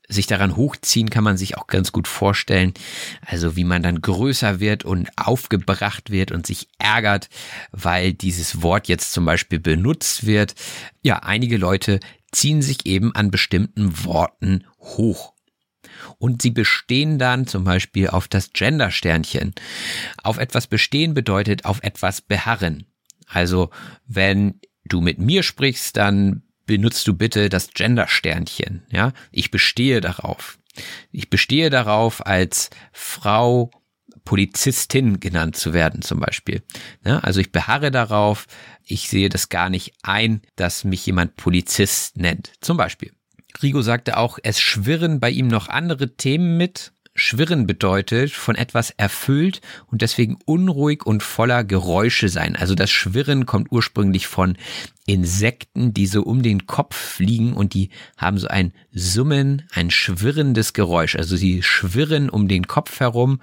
Sich 0.08 0.26
daran 0.26 0.56
hochziehen 0.56 1.10
kann 1.10 1.24
man 1.24 1.36
sich 1.36 1.56
auch 1.56 1.66
ganz 1.66 1.92
gut 1.92 2.08
vorstellen. 2.08 2.74
Also 3.24 3.56
wie 3.56 3.64
man 3.64 3.82
dann 3.82 4.00
größer 4.00 4.60
wird 4.60 4.84
und 4.84 5.08
aufgebracht 5.16 6.10
wird 6.10 6.32
und 6.32 6.46
sich 6.46 6.68
ärgert, 6.78 7.28
weil 7.72 8.12
dieses 8.12 8.62
Wort 8.62 8.88
jetzt 8.88 9.12
zum 9.12 9.24
Beispiel 9.24 9.58
benutzt 9.58 10.26
wird. 10.26 10.54
Ja, 11.02 11.20
einige 11.20 11.56
Leute 11.56 12.00
ziehen 12.32 12.62
sich 12.62 12.86
eben 12.86 13.14
an 13.14 13.30
bestimmten 13.30 14.04
Worten 14.04 14.64
hoch. 14.78 15.32
Und 16.18 16.42
sie 16.42 16.50
bestehen 16.50 17.18
dann 17.18 17.46
zum 17.46 17.64
Beispiel 17.64 18.08
auf 18.08 18.28
das 18.28 18.52
Gender-Sternchen. 18.52 19.54
Auf 20.22 20.38
etwas 20.38 20.66
bestehen 20.66 21.14
bedeutet 21.14 21.64
auf 21.64 21.82
etwas 21.82 22.20
beharren. 22.20 22.86
Also 23.26 23.70
wenn 24.06 24.60
du 24.88 25.00
mit 25.00 25.18
mir 25.18 25.42
sprichst, 25.42 25.96
dann 25.96 26.42
benutzt 26.66 27.06
du 27.06 27.14
bitte 27.14 27.48
das 27.48 27.70
Gender-Sternchen. 27.70 28.82
Ja, 28.90 29.12
ich 29.30 29.50
bestehe 29.50 30.00
darauf. 30.00 30.58
Ich 31.10 31.30
bestehe 31.30 31.70
darauf, 31.70 32.26
als 32.26 32.70
Frau 32.92 33.70
Polizistin 34.24 35.20
genannt 35.20 35.56
zu 35.56 35.72
werden, 35.72 36.02
zum 36.02 36.20
Beispiel. 36.20 36.62
Ja, 37.04 37.20
also 37.20 37.40
ich 37.40 37.52
beharre 37.52 37.90
darauf. 37.90 38.46
Ich 38.84 39.08
sehe 39.08 39.28
das 39.28 39.48
gar 39.48 39.70
nicht 39.70 39.94
ein, 40.02 40.42
dass 40.56 40.84
mich 40.84 41.06
jemand 41.06 41.36
Polizist 41.36 42.16
nennt, 42.18 42.52
zum 42.60 42.76
Beispiel. 42.76 43.12
Rigo 43.62 43.80
sagte 43.80 44.18
auch, 44.18 44.38
es 44.42 44.60
schwirren 44.60 45.20
bei 45.20 45.30
ihm 45.30 45.48
noch 45.48 45.68
andere 45.68 46.16
Themen 46.16 46.56
mit. 46.58 46.92
Schwirren 47.16 47.66
bedeutet 47.66 48.30
von 48.30 48.54
etwas 48.54 48.90
erfüllt 48.90 49.60
und 49.90 50.02
deswegen 50.02 50.36
unruhig 50.44 51.04
und 51.04 51.22
voller 51.22 51.64
Geräusche 51.64 52.28
sein. 52.28 52.56
Also 52.56 52.74
das 52.74 52.90
Schwirren 52.90 53.46
kommt 53.46 53.72
ursprünglich 53.72 54.26
von 54.26 54.56
Insekten, 55.06 55.94
die 55.94 56.06
so 56.06 56.22
um 56.22 56.42
den 56.42 56.66
Kopf 56.66 56.94
fliegen 56.94 57.54
und 57.54 57.74
die 57.74 57.90
haben 58.16 58.38
so 58.38 58.48
ein 58.48 58.72
Summen, 58.92 59.62
ein 59.72 59.90
schwirrendes 59.90 60.72
Geräusch. 60.72 61.16
Also 61.16 61.36
sie 61.36 61.62
schwirren 61.62 62.28
um 62.28 62.48
den 62.48 62.66
Kopf 62.66 63.00
herum. 63.00 63.40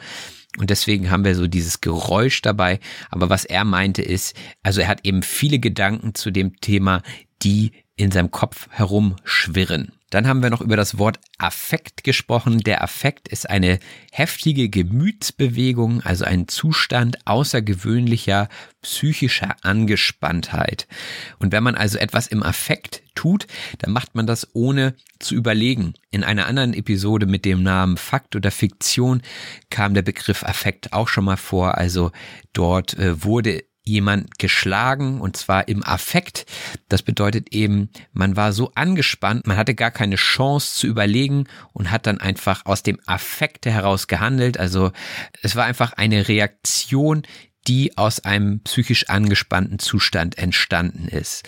Und 0.59 0.69
deswegen 0.69 1.09
haben 1.09 1.25
wir 1.25 1.35
so 1.35 1.47
dieses 1.47 1.81
Geräusch 1.81 2.41
dabei. 2.41 2.79
Aber 3.09 3.29
was 3.29 3.43
er 3.43 3.65
meinte 3.65 4.03
ist, 4.03 4.35
also 4.61 4.81
er 4.81 4.87
hat 4.87 4.99
eben 5.03 5.23
viele 5.23 5.57
Gedanken 5.57 6.13
zu 6.13 6.29
dem 6.29 6.59
Thema, 6.61 7.01
die 7.41 7.71
in 7.95 8.11
seinem 8.11 8.31
Kopf 8.31 8.67
herumschwirren. 8.69 9.93
Dann 10.13 10.27
haben 10.27 10.43
wir 10.43 10.51
noch 10.51 10.61
über 10.61 10.77
das 10.77 10.99
Wort 10.99 11.19
Affekt 11.39 12.03
gesprochen. 12.03 12.59
Der 12.59 12.83
Affekt 12.83 13.27
ist 13.27 13.49
eine 13.49 13.79
heftige 14.11 14.69
Gemütsbewegung, 14.69 16.01
also 16.01 16.23
ein 16.23 16.47
Zustand 16.47 17.25
außergewöhnlicher 17.25 18.47
psychischer 18.83 19.55
Angespanntheit. 19.63 20.87
Und 21.39 21.51
wenn 21.51 21.63
man 21.63 21.73
also 21.73 21.97
etwas 21.97 22.27
im 22.27 22.43
Affekt 22.43 23.01
tut, 23.15 23.47
dann 23.79 23.91
macht 23.91 24.13
man 24.13 24.27
das 24.27 24.47
ohne 24.53 24.93
zu 25.17 25.33
überlegen. 25.33 25.95
In 26.11 26.23
einer 26.23 26.45
anderen 26.45 26.75
Episode 26.75 27.25
mit 27.25 27.43
dem 27.43 27.63
Namen 27.63 27.97
Fakt 27.97 28.35
oder 28.35 28.51
Fiktion 28.51 29.23
kam 29.71 29.95
der 29.95 30.03
Begriff 30.03 30.43
Affekt 30.43 30.93
auch 30.93 31.07
schon 31.07 31.25
mal 31.25 31.37
vor. 31.37 31.79
Also 31.79 32.11
dort 32.53 32.93
äh, 32.99 33.23
wurde 33.23 33.63
jemand 33.83 34.39
geschlagen 34.39 35.19
und 35.19 35.35
zwar 35.37 35.67
im 35.67 35.83
Affekt. 35.83 36.45
Das 36.89 37.01
bedeutet 37.01 37.53
eben, 37.53 37.89
man 38.13 38.35
war 38.35 38.53
so 38.53 38.71
angespannt, 38.75 39.45
man 39.45 39.57
hatte 39.57 39.75
gar 39.75 39.91
keine 39.91 40.15
Chance 40.15 40.75
zu 40.75 40.87
überlegen 40.87 41.47
und 41.73 41.91
hat 41.91 42.07
dann 42.07 42.19
einfach 42.19 42.65
aus 42.65 42.83
dem 42.83 42.99
Affekte 43.05 43.71
heraus 43.71 44.07
gehandelt. 44.07 44.57
Also 44.57 44.91
es 45.41 45.55
war 45.55 45.65
einfach 45.65 45.93
eine 45.93 46.27
Reaktion, 46.27 47.23
die 47.67 47.97
aus 47.97 48.19
einem 48.19 48.61
psychisch 48.61 49.09
angespannten 49.09 49.79
Zustand 49.79 50.37
entstanden 50.37 51.07
ist. 51.07 51.43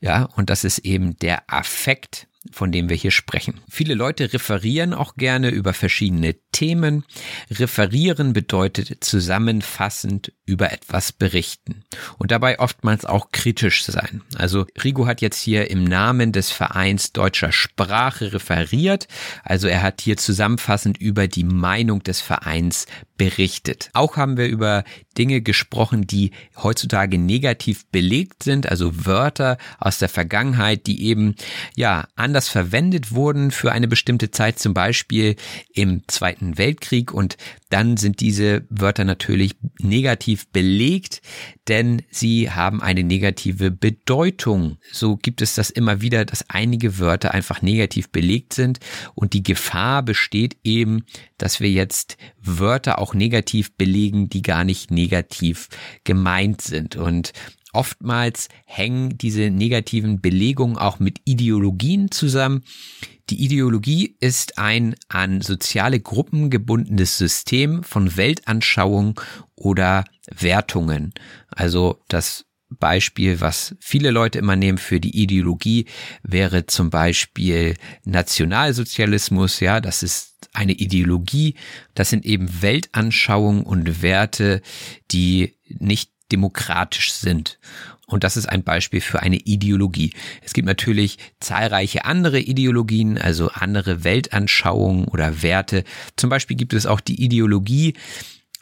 Ja, 0.00 0.24
und 0.36 0.50
das 0.50 0.64
ist 0.64 0.78
eben 0.78 1.18
der 1.18 1.44
Affekt 1.46 2.26
von 2.52 2.72
dem 2.72 2.88
wir 2.88 2.96
hier 2.96 3.10
sprechen. 3.10 3.60
Viele 3.68 3.94
Leute 3.94 4.32
referieren 4.32 4.94
auch 4.94 5.16
gerne 5.16 5.50
über 5.50 5.72
verschiedene 5.72 6.34
Themen. 6.52 7.04
Referieren 7.50 8.32
bedeutet 8.32 9.04
zusammenfassend 9.04 10.32
über 10.46 10.72
etwas 10.72 11.12
berichten 11.12 11.84
und 12.18 12.30
dabei 12.30 12.60
oftmals 12.60 13.04
auch 13.04 13.32
kritisch 13.32 13.84
sein. 13.84 14.22
Also 14.36 14.66
Rigo 14.82 15.06
hat 15.06 15.20
jetzt 15.20 15.40
hier 15.40 15.70
im 15.70 15.84
Namen 15.84 16.32
des 16.32 16.50
Vereins 16.50 17.12
deutscher 17.12 17.52
Sprache 17.52 18.32
referiert, 18.32 19.08
also 19.42 19.66
er 19.68 19.82
hat 19.82 20.00
hier 20.00 20.16
zusammenfassend 20.16 20.98
über 20.98 21.28
die 21.28 21.44
Meinung 21.44 22.02
des 22.02 22.20
Vereins 22.20 22.86
berichtet. 23.16 23.90
Auch 23.92 24.16
haben 24.16 24.36
wir 24.36 24.46
über 24.46 24.84
Dinge 25.16 25.40
gesprochen, 25.40 26.06
die 26.06 26.32
heutzutage 26.56 27.18
negativ 27.18 27.86
belegt 27.86 28.42
sind, 28.42 28.68
also 28.68 29.06
Wörter 29.06 29.56
aus 29.78 29.98
der 29.98 30.08
Vergangenheit, 30.08 30.86
die 30.86 31.02
eben 31.02 31.34
ja 31.74 32.06
anders 32.14 32.35
verwendet 32.48 33.12
wurden 33.12 33.50
für 33.50 33.72
eine 33.72 33.88
bestimmte 33.88 34.30
Zeit, 34.30 34.58
zum 34.58 34.74
Beispiel 34.74 35.36
im 35.72 36.02
Zweiten 36.06 36.58
Weltkrieg 36.58 37.12
und 37.12 37.36
dann 37.68 37.96
sind 37.96 38.20
diese 38.20 38.64
Wörter 38.70 39.04
natürlich 39.04 39.56
negativ 39.80 40.46
belegt, 40.48 41.20
denn 41.68 42.02
sie 42.10 42.50
haben 42.50 42.82
eine 42.82 43.02
negative 43.02 43.70
Bedeutung. 43.70 44.78
So 44.92 45.16
gibt 45.16 45.42
es 45.42 45.54
das 45.54 45.70
immer 45.70 46.00
wieder, 46.00 46.24
dass 46.24 46.48
einige 46.48 46.98
Wörter 46.98 47.32
einfach 47.32 47.62
negativ 47.62 48.10
belegt 48.10 48.52
sind 48.52 48.78
und 49.14 49.32
die 49.32 49.42
Gefahr 49.42 50.02
besteht 50.02 50.56
eben, 50.62 51.04
dass 51.38 51.60
wir 51.60 51.70
jetzt 51.70 52.16
Wörter 52.40 52.98
auch 52.98 53.14
negativ 53.14 53.72
belegen, 53.72 54.28
die 54.28 54.42
gar 54.42 54.64
nicht 54.64 54.90
negativ 54.90 55.68
gemeint 56.04 56.62
sind. 56.62 56.96
Und 56.96 57.32
oftmals 57.76 58.48
hängen 58.64 59.18
diese 59.18 59.50
negativen 59.50 60.20
Belegungen 60.20 60.76
auch 60.76 60.98
mit 60.98 61.20
Ideologien 61.24 62.10
zusammen, 62.10 62.64
die 63.28 63.44
Ideologie 63.44 64.16
ist 64.20 64.58
ein 64.58 64.94
an 65.08 65.40
soziale 65.40 66.00
Gruppen 66.00 66.48
gebundenes 66.48 67.18
System 67.18 67.82
von 67.82 68.16
Weltanschauung 68.16 69.20
oder 69.56 70.04
Wertungen. 70.30 71.12
Also 71.50 72.00
das 72.08 72.44
Beispiel, 72.68 73.40
was 73.40 73.76
viele 73.80 74.10
Leute 74.10 74.38
immer 74.38 74.56
nehmen 74.56 74.78
für 74.78 75.00
die 75.00 75.20
Ideologie, 75.22 75.86
wäre 76.22 76.66
zum 76.66 76.90
Beispiel 76.90 77.74
Nationalsozialismus. 78.04 79.60
Ja, 79.60 79.80
das 79.80 80.02
ist 80.02 80.48
eine 80.52 80.72
Ideologie. 80.72 81.54
Das 81.94 82.10
sind 82.10 82.24
eben 82.24 82.62
Weltanschauungen 82.62 83.62
und 83.62 84.02
Werte, 84.02 84.62
die 85.10 85.56
nicht 85.68 86.10
demokratisch 86.32 87.12
sind. 87.12 87.58
Und 88.06 88.22
das 88.22 88.36
ist 88.36 88.46
ein 88.46 88.62
Beispiel 88.62 89.00
für 89.00 89.20
eine 89.20 89.36
Ideologie. 89.36 90.12
Es 90.42 90.52
gibt 90.52 90.66
natürlich 90.66 91.18
zahlreiche 91.40 92.04
andere 92.04 92.38
Ideologien, 92.38 93.18
also 93.18 93.50
andere 93.50 94.04
Weltanschauungen 94.04 95.06
oder 95.06 95.42
Werte. 95.42 95.82
Zum 96.16 96.30
Beispiel 96.30 96.56
gibt 96.56 96.72
es 96.72 96.86
auch 96.86 97.00
die 97.00 97.22
Ideologie, 97.22 97.94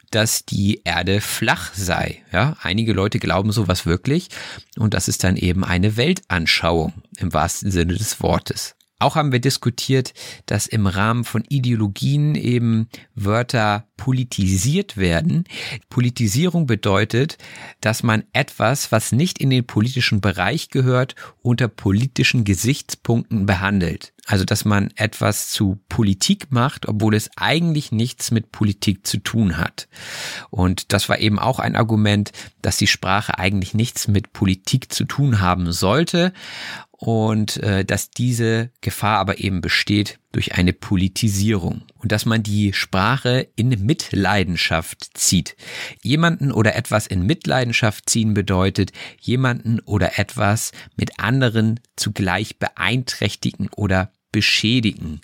dass 0.09 0.45
die 0.45 0.81
Erde 0.83 1.21
flach 1.21 1.73
sei. 1.73 2.23
Ja, 2.31 2.55
einige 2.61 2.93
Leute 2.93 3.19
glauben 3.19 3.51
sowas 3.51 3.85
wirklich. 3.85 4.29
Und 4.77 4.93
das 4.93 5.07
ist 5.07 5.23
dann 5.23 5.35
eben 5.35 5.63
eine 5.63 5.97
Weltanschauung 5.97 6.93
im 7.17 7.33
wahrsten 7.33 7.69
Sinne 7.69 7.93
des 7.93 8.21
Wortes. 8.21 8.75
Auch 8.97 9.15
haben 9.15 9.33
wir 9.33 9.41
diskutiert, 9.41 10.13
dass 10.45 10.67
im 10.67 10.87
Rahmen 10.87 11.25
von 11.25 11.43
Ideologien 11.49 12.33
eben 12.35 12.87
Wörter 13.13 13.87
politisiert 13.97 14.97
werden. 14.97 15.45
Politisierung 15.89 16.67
bedeutet, 16.67 17.37
dass 17.81 18.03
man 18.03 18.23
etwas, 18.33 18.91
was 18.91 19.11
nicht 19.11 19.39
in 19.39 19.49
den 19.49 19.65
politischen 19.65 20.21
Bereich 20.21 20.69
gehört, 20.69 21.15
unter 21.41 21.67
politischen 21.67 22.43
Gesichtspunkten 22.43 23.45
behandelt. 23.45 24.13
Also, 24.27 24.43
dass 24.43 24.65
man 24.65 24.91
etwas 24.95 25.49
zu 25.49 25.79
Politik 25.87 26.47
macht, 26.49 26.87
obwohl 26.87 27.13
es 27.13 27.29
eigentlich 27.35 27.91
nichts 27.91 28.31
mit 28.31 28.51
Politik 28.51 29.05
zu 29.05 29.17
tun 29.17 29.57
hat. 29.57 29.87
Und 30.49 30.93
das 30.93 31.09
war 31.09 31.19
eben 31.19 31.37
auch 31.37 31.59
ein 31.59 31.75
Argument, 31.75 32.31
dass 32.63 32.77
die 32.77 32.87
Sprache 32.87 33.37
eigentlich 33.37 33.75
nichts 33.75 34.07
mit 34.07 34.33
Politik 34.33 34.91
zu 34.91 35.05
tun 35.05 35.41
haben 35.41 35.71
sollte 35.71 36.33
und 36.91 37.57
äh, 37.57 37.85
dass 37.85 38.09
diese 38.09 38.71
Gefahr 38.81 39.19
aber 39.19 39.39
eben 39.39 39.61
besteht 39.61 40.17
durch 40.35 40.55
eine 40.55 40.73
Politisierung 40.73 41.83
und 41.97 42.11
dass 42.11 42.25
man 42.25 42.43
die 42.43 42.73
Sprache 42.73 43.47
in 43.55 43.69
Mitleidenschaft 43.69 45.11
zieht. 45.13 45.55
Jemanden 46.01 46.51
oder 46.51 46.75
etwas 46.75 47.07
in 47.07 47.25
Mitleidenschaft 47.25 48.09
ziehen 48.09 48.33
bedeutet, 48.33 48.91
jemanden 49.21 49.79
oder 49.79 50.19
etwas 50.19 50.73
mit 50.97 51.21
anderen 51.21 51.79
zugleich 51.95 52.59
beeinträchtigen 52.59 53.69
oder 53.77 54.11
beschädigen. 54.33 55.21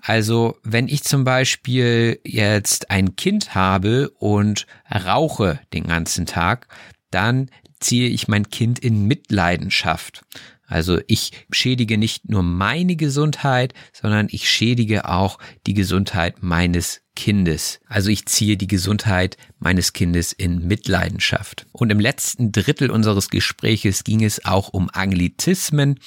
Also 0.00 0.56
wenn 0.62 0.86
ich 0.86 1.02
zum 1.02 1.24
Beispiel 1.24 2.20
jetzt 2.24 2.88
ein 2.88 3.16
Kind 3.16 3.56
habe 3.56 4.10
und 4.10 4.68
rauche 4.88 5.58
den 5.72 5.88
ganzen 5.88 6.26
Tag, 6.26 6.68
dann 7.10 7.50
ziehe 7.80 8.08
ich 8.08 8.28
mein 8.28 8.48
Kind 8.48 8.78
in 8.78 9.08
Mitleidenschaft. 9.08 10.22
Also 10.70 11.00
ich 11.08 11.32
schädige 11.50 11.98
nicht 11.98 12.30
nur 12.30 12.44
meine 12.44 12.94
Gesundheit, 12.94 13.74
sondern 13.92 14.28
ich 14.30 14.48
schädige 14.48 15.08
auch 15.08 15.38
die 15.66 15.74
Gesundheit 15.74 16.42
meines 16.42 17.02
Kindes. 17.16 17.80
Also 17.86 18.08
ich 18.10 18.26
ziehe 18.26 18.56
die 18.56 18.66
Gesundheit 18.66 19.36
meines 19.58 19.92
Kindes 19.92 20.32
in 20.32 20.66
Mitleidenschaft. 20.66 21.66
Und 21.72 21.90
im 21.90 22.00
letzten 22.00 22.50
Drittel 22.50 22.90
unseres 22.90 23.28
Gespräches 23.28 24.04
ging 24.04 24.24
es 24.24 24.44
auch 24.44 24.70
um 24.70 24.88
Anglizismen. 24.90 26.00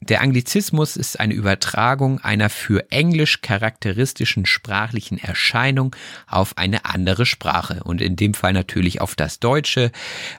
Der 0.00 0.20
Anglizismus 0.20 0.96
ist 0.96 1.18
eine 1.18 1.34
Übertragung 1.34 2.20
einer 2.20 2.50
für 2.50 2.90
Englisch 2.90 3.40
charakteristischen 3.40 4.46
sprachlichen 4.46 5.18
Erscheinung 5.18 5.96
auf 6.26 6.56
eine 6.58 6.84
andere 6.84 7.26
Sprache 7.26 7.82
und 7.84 8.00
in 8.00 8.16
dem 8.16 8.34
Fall 8.34 8.52
natürlich 8.52 9.00
auf 9.00 9.14
das 9.14 9.40
Deutsche. 9.40 9.90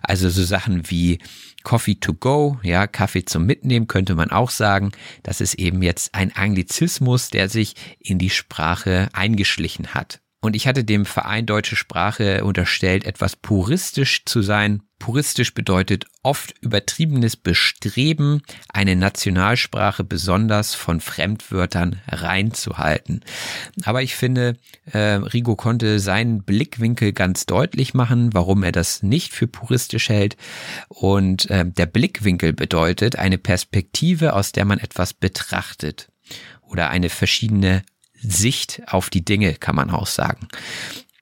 Also 0.02 0.30
so 0.30 0.44
Sachen 0.44 0.90
wie 0.90 1.20
Coffee 1.64 1.96
to 1.96 2.14
go, 2.14 2.58
ja, 2.64 2.88
Kaffee 2.88 3.26
zum 3.26 3.46
Mitnehmen 3.46 3.88
könnte 3.88 4.16
man 4.16 4.32
auch 4.32 4.50
sagen. 4.50 4.92
Das 5.24 5.42
ist 5.42 5.56
eben 5.56 5.82
jetzt 5.82 6.16
ein 6.16 6.36
Anglizismus, 6.36 7.30
der 7.30 7.50
sich 7.50 7.76
in 8.00 8.18
die 8.18 8.30
Sprache 8.30 9.10
eingeschlichen 9.14 9.94
hat. 9.94 10.19
Und 10.42 10.56
ich 10.56 10.68
hatte 10.68 10.86
dem 10.86 11.06
Verein 11.06 11.46
Deutsche 11.46 11.76
Sprache 11.76 12.46
unterstellt, 12.46 13.04
etwas 13.04 13.36
puristisch 13.36 14.24
zu 14.24 14.42
sein. 14.42 14.84
Puristisch 14.98 15.54
bedeutet 15.54 16.06
oft 16.24 16.54
übertriebenes 16.62 17.36
Bestreben, 17.36 18.42
eine 18.70 18.96
Nationalsprache 18.96 20.04
besonders 20.04 20.76
von 20.76 21.02
Fremdwörtern 21.02 22.02
reinzuhalten. 22.08 23.22
Aber 23.84 24.02
ich 24.02 24.16
finde, 24.16 24.58
äh, 24.92 24.98
Rigo 24.98 25.56
konnte 25.56 26.00
seinen 26.00 26.44
Blickwinkel 26.44 27.12
ganz 27.12 27.46
deutlich 27.46 27.94
machen, 27.94 28.34
warum 28.34 28.64
er 28.64 28.72
das 28.72 29.04
nicht 29.04 29.34
für 29.34 29.48
puristisch 29.48 30.08
hält. 30.08 30.38
Und 30.88 31.50
äh, 31.50 31.66
der 31.66 31.86
Blickwinkel 31.86 32.54
bedeutet 32.54 33.18
eine 33.18 33.38
Perspektive, 33.38 34.34
aus 34.34 34.54
der 34.54 34.66
man 34.66 34.80
etwas 34.80 35.14
betrachtet 35.14 36.10
oder 36.62 36.90
eine 36.90 37.10
verschiedene 37.10 37.84
Sicht 38.22 38.82
auf 38.88 39.10
die 39.10 39.24
Dinge, 39.24 39.54
kann 39.56 39.76
man 39.76 39.90
auch 39.90 40.08
sagen. 40.08 40.48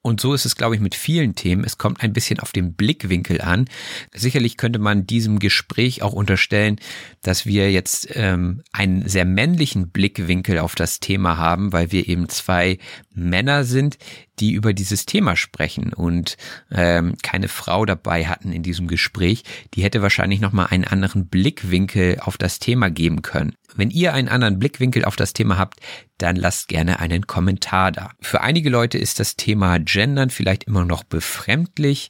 Und 0.08 0.22
so 0.22 0.34
ist 0.34 0.46
es, 0.46 0.56
glaube 0.56 0.74
ich, 0.74 0.80
mit 0.80 0.96
vielen 0.96 1.36
Themen. 1.36 1.66
Es 1.66 1.78
kommt 1.78 2.02
ein 2.02 2.14
bisschen 2.14 2.40
auf 2.40 2.54
den 2.54 2.76
Blickwinkel 2.76 3.42
an. 3.42 3.66
Sicherlich 4.14 4.56
könnte 4.56 4.80
man 4.80 5.06
diesem 5.06 5.38
Gespräch 5.38 6.02
auch 6.02 6.14
unterstellen, 6.14 6.78
dass 7.24 7.46
wir 7.46 7.74
jetzt 7.74 8.08
ähm, 8.14 8.64
einen 8.72 9.06
sehr 9.10 9.26
männlichen 9.26 9.90
Blickwinkel 9.90 10.60
auf 10.60 10.76
das 10.76 11.02
Thema 11.02 11.36
haben, 11.36 11.74
weil 11.74 11.92
wir 11.92 12.08
eben 12.08 12.30
zwei 12.30 12.78
Männer 13.14 13.66
sind, 13.66 13.98
die 14.40 14.54
über 14.54 14.72
dieses 14.72 15.06
Thema 15.06 15.36
sprechen 15.36 15.92
und 15.92 16.38
ähm, 16.72 17.16
keine 17.22 17.50
Frau 17.50 17.86
dabei 17.86 18.28
hatten 18.28 18.54
in 18.54 18.64
diesem 18.64 18.88
Gespräch, 18.88 19.44
die 19.74 19.84
hätte 19.84 20.02
wahrscheinlich 20.02 20.40
nochmal 20.40 20.68
einen 20.70 20.86
anderen 20.86 21.28
Blickwinkel 21.28 22.22
auf 22.22 22.38
das 22.38 22.60
Thema 22.60 22.90
geben 22.90 23.24
können. 23.24 23.56
Wenn 23.78 23.90
ihr 23.90 24.14
einen 24.14 24.28
anderen 24.28 24.60
Blickwinkel 24.60 25.06
auf 25.06 25.16
das 25.16 25.34
Thema 25.34 25.58
habt, 25.58 25.80
dann 26.18 26.36
lasst 26.36 26.68
gerne 26.68 27.00
einen 27.00 27.28
Kommentar 27.28 27.92
da. 27.92 28.12
Für 28.20 28.42
einige 28.42 28.70
Leute 28.70 28.98
ist 28.98 29.20
das 29.20 29.38
Thema 29.38 29.80
Gendern 29.80 30.30
vielleicht 30.30 30.66
immer 30.66 30.84
noch 30.84 31.04
befremdlich. 31.04 32.10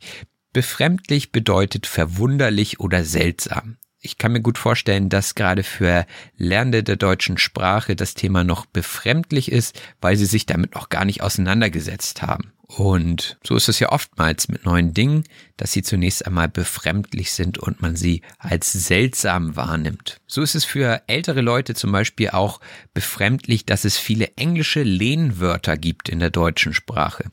Befremdlich 0.54 1.32
bedeutet 1.32 1.86
verwunderlich 1.86 2.80
oder 2.80 3.04
seltsam 3.04 3.78
ich 4.08 4.18
kann 4.18 4.32
mir 4.32 4.42
gut 4.42 4.58
vorstellen, 4.58 5.10
dass 5.10 5.36
gerade 5.36 5.64
für 5.64 6.06
Lernende 6.38 6.84
der 6.84 6.96
deutschen 6.96 7.38
Sprache 7.38 7.96
das 7.96 8.14
Thema 8.14 8.44
noch 8.44 8.66
befremdlich 8.66 9.52
ist, 9.52 9.80
weil 10.02 10.16
sie 10.16 10.26
sich 10.26 10.46
damit 10.46 10.76
noch 10.76 10.90
gar 10.90 11.04
nicht 11.04 11.22
auseinandergesetzt 11.22 12.22
haben. 12.22 12.54
Und 12.68 13.38
so 13.44 13.56
ist 13.56 13.70
es 13.70 13.80
ja 13.80 13.94
oftmals 13.94 14.50
mit 14.50 14.66
neuen 14.66 14.94
Dingen, 14.94 15.24
dass 15.56 15.72
sie 15.72 15.84
zunächst 15.84 16.26
einmal 16.28 16.50
befremdlich 16.50 17.32
sind 17.32 17.58
und 17.58 17.82
man 17.82 17.96
sie 17.96 18.22
als 18.40 18.74
seltsam 18.74 19.56
wahrnimmt. 19.56 20.20
So 20.28 20.42
ist 20.42 20.54
es 20.54 20.66
für 20.66 21.02
ältere 21.08 21.40
Leute 21.40 21.76
zum 21.76 21.94
Beispiel 21.94 22.32
auch 22.32 22.60
befremdlich, 22.94 23.66
dass 23.66 23.86
es 23.86 23.98
viele 23.98 24.36
englische 24.36 24.84
Lehnwörter 24.84 25.78
gibt 25.78 26.10
in 26.10 26.20
der 26.20 26.30
deutschen 26.30 26.74
Sprache. 26.74 27.30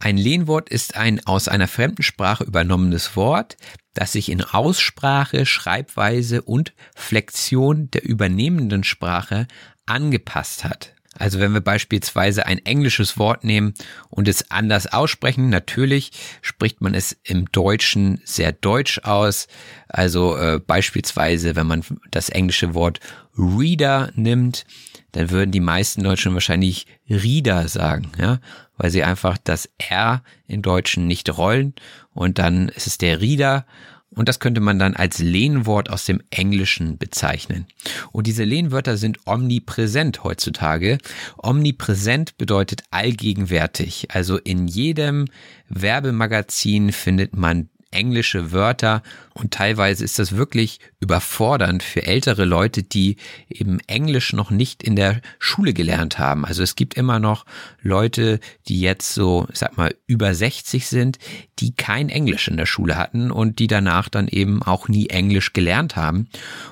Ein 0.00 0.16
Lehnwort 0.16 0.70
ist 0.70 0.96
ein 0.96 1.24
aus 1.26 1.48
einer 1.48 1.68
fremden 1.68 2.02
Sprache 2.02 2.44
übernommenes 2.44 3.14
Wort, 3.14 3.58
das 3.92 4.12
sich 4.12 4.30
in 4.30 4.42
Aussprache, 4.42 5.44
Schreibweise 5.44 6.40
und 6.40 6.72
Flexion 6.96 7.90
der 7.90 8.04
übernehmenden 8.04 8.84
Sprache 8.84 9.46
angepasst 9.84 10.64
hat. 10.64 10.94
Also 11.18 11.40
wenn 11.40 11.52
wir 11.52 11.60
beispielsweise 11.60 12.46
ein 12.46 12.64
englisches 12.64 13.18
Wort 13.18 13.44
nehmen 13.44 13.74
und 14.08 14.28
es 14.28 14.50
anders 14.50 14.86
aussprechen, 14.86 15.48
natürlich 15.48 16.12
spricht 16.42 16.80
man 16.80 16.94
es 16.94 17.16
im 17.24 17.50
Deutschen 17.50 18.20
sehr 18.24 18.52
deutsch 18.52 19.00
aus. 19.02 19.48
Also 19.88 20.36
äh, 20.36 20.60
beispielsweise, 20.64 21.56
wenn 21.56 21.66
man 21.66 21.84
das 22.10 22.28
englische 22.28 22.74
Wort 22.74 23.00
Reader 23.36 24.10
nimmt, 24.14 24.64
dann 25.12 25.30
würden 25.30 25.50
die 25.50 25.60
meisten 25.60 26.02
Deutschen 26.04 26.34
wahrscheinlich 26.34 26.86
Reader 27.08 27.66
sagen, 27.68 28.12
ja, 28.18 28.40
weil 28.76 28.90
sie 28.90 29.02
einfach 29.02 29.38
das 29.42 29.68
R 29.78 30.22
in 30.46 30.62
Deutschen 30.62 31.06
nicht 31.06 31.36
rollen 31.36 31.74
und 32.14 32.38
dann 32.38 32.68
ist 32.68 32.86
es 32.86 32.98
der 32.98 33.20
Reader 33.20 33.66
und 34.14 34.28
das 34.28 34.40
könnte 34.40 34.60
man 34.60 34.78
dann 34.78 34.96
als 34.96 35.18
Lehnwort 35.18 35.90
aus 35.90 36.06
dem 36.06 36.22
Englischen 36.30 36.98
bezeichnen. 36.98 37.66
Und 38.10 38.26
diese 38.26 38.44
Lehnwörter 38.44 38.96
sind 38.96 39.18
omnipräsent 39.26 40.24
heutzutage. 40.24 40.98
Omnipräsent 41.36 42.38
bedeutet 42.38 42.84
allgegenwärtig. 42.90 44.08
Also 44.10 44.38
in 44.38 44.66
jedem 44.66 45.26
Werbemagazin 45.68 46.92
findet 46.92 47.36
man 47.36 47.68
englische 47.90 48.52
Wörter 48.52 49.02
und 49.38 49.52
teilweise 49.52 50.04
ist 50.04 50.18
das 50.18 50.36
wirklich 50.36 50.80
überfordernd 51.00 51.82
für 51.82 52.04
ältere 52.04 52.44
Leute, 52.44 52.82
die 52.82 53.16
eben 53.48 53.78
Englisch 53.86 54.32
noch 54.32 54.50
nicht 54.50 54.82
in 54.82 54.96
der 54.96 55.20
Schule 55.38 55.72
gelernt 55.72 56.18
haben. 56.18 56.44
Also 56.44 56.62
es 56.62 56.74
gibt 56.74 56.94
immer 56.94 57.20
noch 57.20 57.46
Leute, 57.80 58.40
die 58.66 58.80
jetzt 58.80 59.14
so, 59.14 59.46
ich 59.52 59.58
sag 59.58 59.76
mal, 59.76 59.94
über 60.06 60.34
60 60.34 60.88
sind, 60.88 61.18
die 61.60 61.72
kein 61.72 62.08
Englisch 62.08 62.48
in 62.48 62.56
der 62.56 62.66
Schule 62.66 62.96
hatten 62.96 63.30
und 63.30 63.60
die 63.60 63.68
danach 63.68 64.08
dann 64.08 64.26
eben 64.26 64.62
auch 64.62 64.88
nie 64.88 65.08
Englisch 65.08 65.52
gelernt 65.52 65.94
haben. 65.94 66.28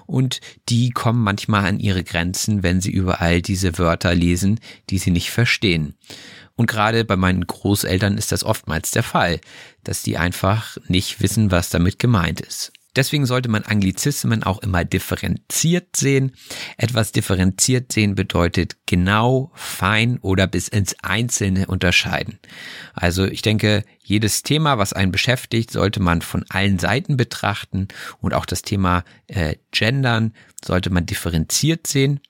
Und 0.06 0.40
die 0.68 0.90
kommen 0.90 1.22
manchmal 1.22 1.66
an 1.66 1.78
ihre 1.78 2.02
Grenzen, 2.02 2.64
wenn 2.64 2.80
sie 2.80 2.90
überall 2.90 3.42
diese 3.42 3.78
Wörter 3.78 4.14
lesen, 4.14 4.58
die 4.90 4.98
sie 4.98 5.12
nicht 5.12 5.30
verstehen. 5.30 5.94
Und 6.56 6.66
gerade 6.66 7.04
bei 7.04 7.16
meinen 7.16 7.46
Großeltern 7.46 8.16
ist 8.16 8.32
das 8.32 8.42
oftmals 8.42 8.90
der 8.90 9.02
Fall, 9.02 9.40
dass 9.84 10.02
die 10.02 10.16
einfach 10.16 10.78
nicht 10.88 11.20
wissen, 11.20 11.50
was 11.50 11.68
damit 11.68 11.98
gemeint 11.98 12.40
ist. 12.40 12.55
Deswegen 12.97 13.26
sollte 13.26 13.51
man 13.51 13.62
Anglizismen 13.62 14.42
auch 14.42 14.59
immer 14.62 14.84
differenziert 14.84 15.94
sehen. 15.97 16.32
Etwas 16.78 17.12
differenziert 17.12 17.92
sehen 17.92 18.14
bedeutet 18.14 18.76
genau, 18.86 19.53
fein 19.55 20.18
oder 20.20 20.47
bis 20.47 20.68
ins 20.68 20.97
Einzelne 21.03 21.66
unterscheiden. 21.66 22.38
Also 22.94 23.26
ich 23.26 23.42
denke, 23.42 23.84
jedes 24.03 24.42
Thema, 24.42 24.78
was 24.78 24.94
einen 24.94 25.12
beschäftigt, 25.12 25.70
sollte 25.70 26.01
man 26.01 26.22
von 26.22 26.44
allen 26.49 26.78
Seiten 26.78 27.16
betrachten 27.16 27.88
und 28.20 28.34
auch 28.34 28.47
das 28.47 28.62
Thema 28.62 29.05
äh, 29.26 29.57
Gendern 29.72 30.32
sollte 30.64 30.90
man 30.90 31.05
differenziert 31.07 31.86
sehen. 31.86 32.20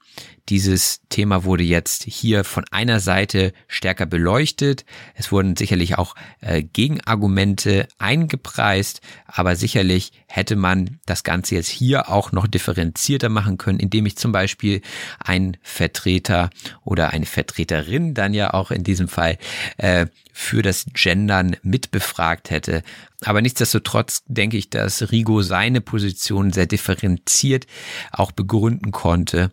Dieses 0.48 1.00
Thema 1.08 1.42
wurde 1.42 1.64
jetzt 1.64 2.04
hier 2.04 2.44
von 2.44 2.64
einer 2.70 3.00
Seite 3.00 3.52
stärker 3.66 4.06
beleuchtet. 4.06 4.84
Es 5.14 5.32
wurden 5.32 5.56
sicherlich 5.56 5.98
auch 5.98 6.14
äh, 6.40 6.62
Gegenargumente 6.62 7.88
eingepreist, 7.98 9.00
aber 9.26 9.56
sicherlich 9.56 10.12
hätte 10.28 10.54
man 10.54 11.00
das 11.04 11.24
Ganze 11.24 11.56
jetzt 11.56 11.68
hier 11.68 12.10
auch 12.10 12.30
noch 12.30 12.46
differenzierter 12.46 13.28
machen 13.28 13.58
können, 13.58 13.80
indem 13.80 14.06
ich 14.06 14.16
zum 14.16 14.30
Beispiel 14.30 14.82
einen 15.18 15.56
Vertreter 15.62 16.50
oder 16.84 17.10
eine 17.10 17.26
Vertreterin 17.26 18.14
dann 18.14 18.32
ja 18.32 18.54
auch 18.54 18.70
in 18.70 18.84
diesem 18.84 19.08
Fall 19.08 19.38
äh, 19.78 20.06
für 20.32 20.60
das 20.60 20.84
Gendern 20.92 21.56
mitbefragt 21.62 22.50
hätte. 22.50 22.82
Aber 23.24 23.40
nichtsdestotrotz 23.40 24.22
denke 24.26 24.58
ich, 24.58 24.68
dass 24.68 25.10
Rigo 25.10 25.40
seine 25.40 25.80
Position 25.80 26.52
sehr 26.52 26.66
differenziert 26.66 27.66
auch 28.12 28.32
begründen 28.32 28.92
konnte. 28.92 29.50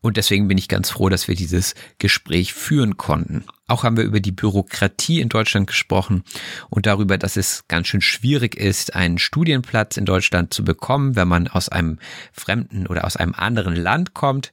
Und 0.00 0.16
deswegen 0.16 0.33
bin 0.42 0.58
ich 0.58 0.68
ganz 0.68 0.90
froh, 0.90 1.08
dass 1.08 1.28
wir 1.28 1.34
dieses 1.34 1.74
Gespräch 1.98 2.52
führen 2.52 2.96
konnten. 2.96 3.44
Auch 3.66 3.84
haben 3.84 3.96
wir 3.96 4.04
über 4.04 4.20
die 4.20 4.32
Bürokratie 4.32 5.20
in 5.20 5.28
Deutschland 5.28 5.66
gesprochen 5.66 6.24
und 6.68 6.86
darüber, 6.86 7.16
dass 7.16 7.36
es 7.36 7.66
ganz 7.68 7.86
schön 7.88 8.02
schwierig 8.02 8.56
ist, 8.56 8.94
einen 8.94 9.18
Studienplatz 9.18 9.96
in 9.96 10.04
Deutschland 10.04 10.52
zu 10.52 10.64
bekommen, 10.64 11.16
wenn 11.16 11.28
man 11.28 11.48
aus 11.48 11.68
einem 11.68 11.98
fremden 12.32 12.86
oder 12.86 13.04
aus 13.04 13.16
einem 13.16 13.34
anderen 13.34 13.76
Land 13.76 14.12
kommt. 14.12 14.52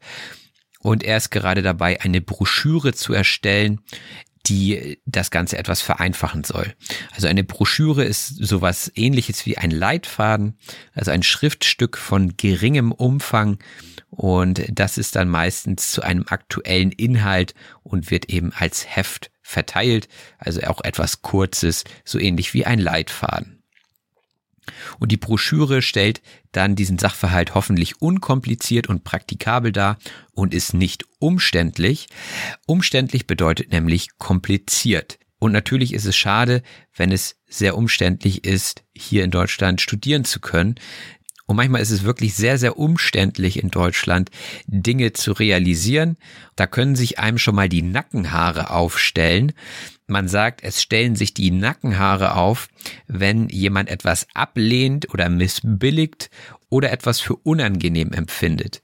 Und 0.79 1.03
er 1.03 1.17
ist 1.17 1.29
gerade 1.29 1.61
dabei, 1.61 2.01
eine 2.01 2.21
Broschüre 2.21 2.93
zu 2.93 3.13
erstellen, 3.13 3.82
die 4.47 4.99
das 5.05 5.31
Ganze 5.31 5.57
etwas 5.57 5.81
vereinfachen 5.81 6.43
soll. 6.43 6.73
Also 7.13 7.27
eine 7.27 7.43
Broschüre 7.43 8.03
ist 8.03 8.27
sowas 8.27 8.91
ähnliches 8.95 9.45
wie 9.45 9.57
ein 9.57 9.71
Leitfaden, 9.71 10.57
also 10.93 11.11
ein 11.11 11.23
Schriftstück 11.23 11.97
von 11.97 12.35
geringem 12.37 12.91
Umfang 12.91 13.59
und 14.09 14.63
das 14.71 14.97
ist 14.97 15.15
dann 15.15 15.29
meistens 15.29 15.91
zu 15.91 16.01
einem 16.01 16.25
aktuellen 16.27 16.91
Inhalt 16.91 17.53
und 17.83 18.11
wird 18.11 18.25
eben 18.25 18.51
als 18.53 18.85
Heft 18.95 19.31
verteilt, 19.41 20.07
also 20.37 20.61
auch 20.61 20.83
etwas 20.83 21.21
Kurzes, 21.21 21.83
so 22.03 22.19
ähnlich 22.19 22.53
wie 22.53 22.65
ein 22.65 22.79
Leitfaden. 22.79 23.61
Und 24.99 25.11
die 25.11 25.17
Broschüre 25.17 25.82
stellt 25.82 26.22
dann 26.51 26.76
diesen 26.76 26.97
Sachverhalt 26.97 27.55
hoffentlich 27.55 28.01
unkompliziert 28.01 28.88
und 28.88 29.03
praktikabel 29.03 29.72
dar 29.72 29.97
und 30.34 30.53
ist 30.53 30.74
nicht 30.74 31.05
umständlich. 31.19 32.07
Umständlich 32.65 33.28
bedeutet 33.28 33.72
nämlich 33.72 34.17
kompliziert. 34.17 35.19
Und 35.39 35.51
natürlich 35.53 35.93
ist 35.93 36.05
es 36.05 36.15
schade, 36.15 36.61
wenn 36.95 37.11
es 37.11 37.36
sehr 37.47 37.76
umständlich 37.76 38.45
ist, 38.45 38.84
hier 38.95 39.24
in 39.24 39.32
Deutschland 39.32 39.82
studieren 39.82 40.24
zu 40.24 40.39
können. 40.39 40.76
Und 41.47 41.57
manchmal 41.57 41.82
ist 41.82 41.91
es 41.91 42.03
wirklich 42.03 42.36
sehr, 42.36 42.57
sehr 42.57 42.78
umständlich 42.78 43.61
in 43.61 43.72
Deutschland, 43.72 44.30
Dinge 44.67 45.13
zu 45.13 45.34
realisieren. 45.34 46.17
Da 46.55 46.67
können 46.67 46.95
sich 46.95 47.19
einem 47.19 47.39
schon 47.39 47.55
mal 47.55 47.69
die 47.69 47.82
Nackenhaare 47.82 48.69
aufstellen, 48.69 49.51
man 50.12 50.28
sagt, 50.28 50.64
es 50.64 50.82
stellen 50.82 51.16
sich 51.16 51.34
die 51.34 51.51
Nackenhaare 51.51 52.36
auf, 52.36 52.68
wenn 53.07 53.49
jemand 53.49 53.89
etwas 53.89 54.28
ablehnt 54.34 55.12
oder 55.14 55.30
missbilligt 55.30 56.30
oder 56.70 56.91
etwas 56.91 57.20
für 57.20 57.36
unangenehm 57.36 58.14
empfindet. 58.14 58.82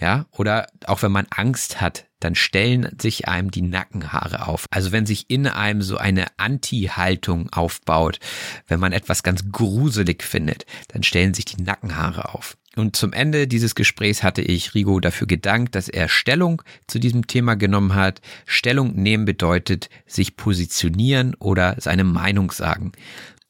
Ja, 0.00 0.26
oder 0.30 0.66
auch 0.86 1.02
wenn 1.02 1.12
man 1.12 1.26
Angst 1.30 1.80
hat, 1.80 2.06
dann 2.20 2.34
stellen 2.34 2.96
sich 3.00 3.28
einem 3.28 3.50
die 3.50 3.62
Nackenhaare 3.62 4.46
auf. 4.46 4.66
Also 4.70 4.92
wenn 4.92 5.06
sich 5.06 5.28
in 5.28 5.46
einem 5.46 5.82
so 5.82 5.96
eine 5.96 6.26
Anti-Haltung 6.36 7.52
aufbaut, 7.52 8.20
wenn 8.68 8.80
man 8.80 8.92
etwas 8.92 9.22
ganz 9.22 9.44
gruselig 9.50 10.22
findet, 10.22 10.66
dann 10.88 11.02
stellen 11.02 11.34
sich 11.34 11.44
die 11.44 11.62
Nackenhaare 11.62 12.34
auf. 12.34 12.56
Und 12.76 12.94
zum 12.94 13.14
Ende 13.14 13.48
dieses 13.48 13.74
Gesprächs 13.74 14.22
hatte 14.22 14.42
ich 14.42 14.74
Rigo 14.74 15.00
dafür 15.00 15.26
gedankt, 15.26 15.74
dass 15.74 15.88
er 15.88 16.08
Stellung 16.08 16.62
zu 16.86 16.98
diesem 16.98 17.26
Thema 17.26 17.56
genommen 17.56 17.94
hat. 17.94 18.20
Stellung 18.44 18.94
nehmen 18.94 19.24
bedeutet 19.24 19.88
sich 20.06 20.36
positionieren 20.36 21.34
oder 21.36 21.76
seine 21.78 22.04
Meinung 22.04 22.50
sagen. 22.52 22.92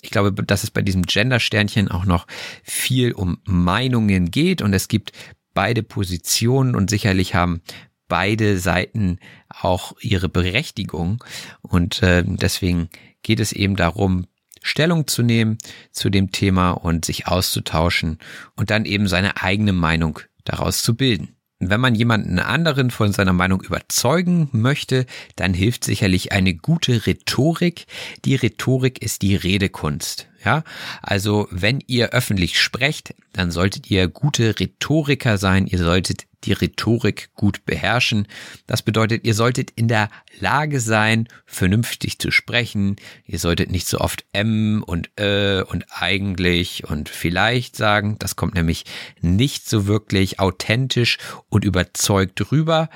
Ich 0.01 0.11
glaube, 0.11 0.33
dass 0.33 0.63
es 0.63 0.71
bei 0.71 0.83
diesem 0.83 1.03
Gender-Sternchen 1.03 1.91
auch 1.91 2.05
noch 2.05 2.29
viel 2.63 3.13
um 3.13 3.39
Meinungen 3.45 4.31
geht 4.31 4.63
und 4.63 4.73
es 4.73 4.87
gibt 4.87 5.11
beide 5.55 5.83
Positionen 5.83 6.77
und 6.77 6.89
sicherlich 6.89 7.35
haben 7.35 7.63
beide 8.07 8.59
Seiten 8.59 9.19
auch 9.49 9.95
ihre 10.01 10.29
Berechtigung 10.29 11.25
und 11.63 12.03
äh, 12.05 12.23
deswegen 12.25 12.89
geht 13.23 13.41
es 13.41 13.51
eben 13.53 13.75
darum, 13.75 14.27
Stellung 14.63 15.07
zu 15.07 15.23
nehmen 15.23 15.59
zu 15.93 16.11
dem 16.11 16.33
Thema 16.33 16.73
und 16.73 17.05
sich 17.05 17.27
auszutauschen 17.27 18.19
und 18.57 18.71
dann 18.71 18.85
eben 18.85 19.09
seine 19.09 19.43
eigene 19.43 19.73
Meinung 19.73 20.21
daraus 20.45 20.83
zu 20.83 20.95
bilden. 20.95 21.37
Wenn 21.59 21.81
man 21.81 21.95
jemanden 21.95 22.39
anderen 22.39 22.91
von 22.91 23.13
seiner 23.13 23.33
Meinung 23.33 23.63
überzeugen 23.63 24.51
möchte, 24.53 25.07
dann 25.37 25.55
hilft 25.55 25.85
sicherlich 25.85 26.33
eine 26.33 26.55
gute 26.55 27.07
Rhetorik. 27.07 27.87
Die 28.27 28.35
Rhetorik 28.35 29.01
ist 29.03 29.23
die 29.23 29.37
Redekunst. 29.37 30.29
Ja, 30.47 30.63
also 31.03 31.49
wenn 31.51 31.83
ihr 31.89 32.11
öffentlich 32.11 32.61
sprecht, 32.61 33.17
dann 33.33 33.51
solltet 33.51 33.91
ihr 33.91 34.07
gute 34.07 34.61
Rhetoriker 34.61 35.39
sein. 35.39 35.67
Ihr 35.67 35.79
solltet 35.81 36.27
die 36.45 36.53
Rhetorik 36.53 37.31
gut 37.35 37.65
beherrschen. 37.65 38.29
Das 38.69 38.83
bedeutet, 38.83 39.25
ihr 39.25 39.35
solltet 39.35 39.73
in 39.73 39.89
der 39.89 40.09
Lage 40.39 40.79
sein, 40.79 41.27
vernünftig 41.47 42.21
zu 42.21 42.31
sprechen. 42.31 42.95
Ihr 43.25 43.41
solltet 43.41 43.73
nicht 43.73 43.89
so 43.89 43.99
oft 43.99 44.25
M 44.33 44.85
und 44.87 45.11
Ö 45.19 45.65
und 45.65 45.85
eigentlich 45.91 46.89
und 46.89 47.09
vielleicht 47.09 47.75
sagen. 47.75 48.15
Das 48.21 48.37
kommt 48.37 48.55
nämlich 48.55 48.85
nicht 49.21 49.69
so 49.69 49.89
wirklich 49.89 50.39
authentisch 50.39 51.19
und 51.49 51.65
überzeugt 51.65 52.53
rüber 52.53 52.89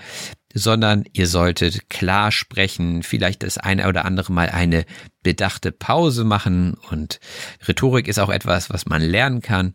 sondern 0.55 1.05
ihr 1.13 1.27
solltet 1.27 1.89
klar 1.91 2.33
sprechen, 2.33 3.03
vielleicht 3.03 3.43
das 3.43 3.59
eine 3.59 3.89
oder 3.89 4.05
andere 4.05 4.33
Mal 4.33 4.51
eine 4.51 4.85
bedachte 5.23 5.73
Pause 5.73 6.25
machen 6.25 6.75
und 6.91 7.21
Rhetorik 7.69 8.09
ist 8.09 8.19
auch 8.19 8.31
etwas, 8.31 8.71
was 8.71 8.87
man 8.87 9.03
lernen 9.03 9.43
kann 9.43 9.75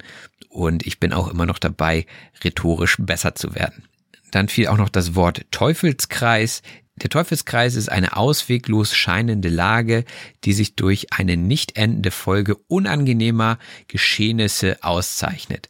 und 0.49 0.85
ich 0.85 0.99
bin 0.99 1.13
auch 1.13 1.27
immer 1.27 1.45
noch 1.45 1.59
dabei, 1.59 2.05
rhetorisch 2.43 2.97
besser 2.99 3.35
zu 3.35 3.55
werden. 3.55 3.83
Dann 4.31 4.49
fiel 4.49 4.67
auch 4.67 4.77
noch 4.77 4.89
das 4.89 5.15
Wort 5.15 5.45
Teufelskreis. 5.51 6.61
Der 6.95 7.09
Teufelskreis 7.09 7.75
ist 7.75 7.89
eine 7.89 8.17
ausweglos 8.17 8.93
scheinende 8.93 9.49
Lage, 9.49 10.05
die 10.43 10.53
sich 10.53 10.75
durch 10.75 11.13
eine 11.13 11.37
nicht 11.37 11.77
endende 11.77 12.11
Folge 12.11 12.55
unangenehmer 12.67 13.59
Geschehnisse 13.87 14.81
auszeichnet. 14.81 15.69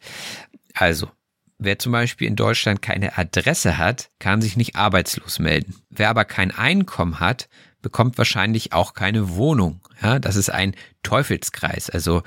Also, 0.74 1.10
wer 1.58 1.80
zum 1.80 1.92
Beispiel 1.92 2.28
in 2.28 2.36
Deutschland 2.36 2.82
keine 2.82 3.18
Adresse 3.18 3.78
hat, 3.78 4.10
kann 4.20 4.42
sich 4.42 4.58
nicht 4.58 4.76
arbeitslos 4.76 5.40
melden. 5.40 5.76
Wer 5.90 6.10
aber 6.10 6.26
kein 6.26 6.52
Einkommen 6.52 7.20
hat, 7.20 7.48
bekommt 7.82 8.18
wahrscheinlich 8.18 8.74
auch 8.74 8.94
keine 8.94 9.36
Wohnung. 9.36 9.82
Ja, 10.02 10.20
das 10.20 10.36
ist 10.36 10.50
ein 10.50 10.76
Teufelskreis. 11.04 11.90
Also, 11.90 12.24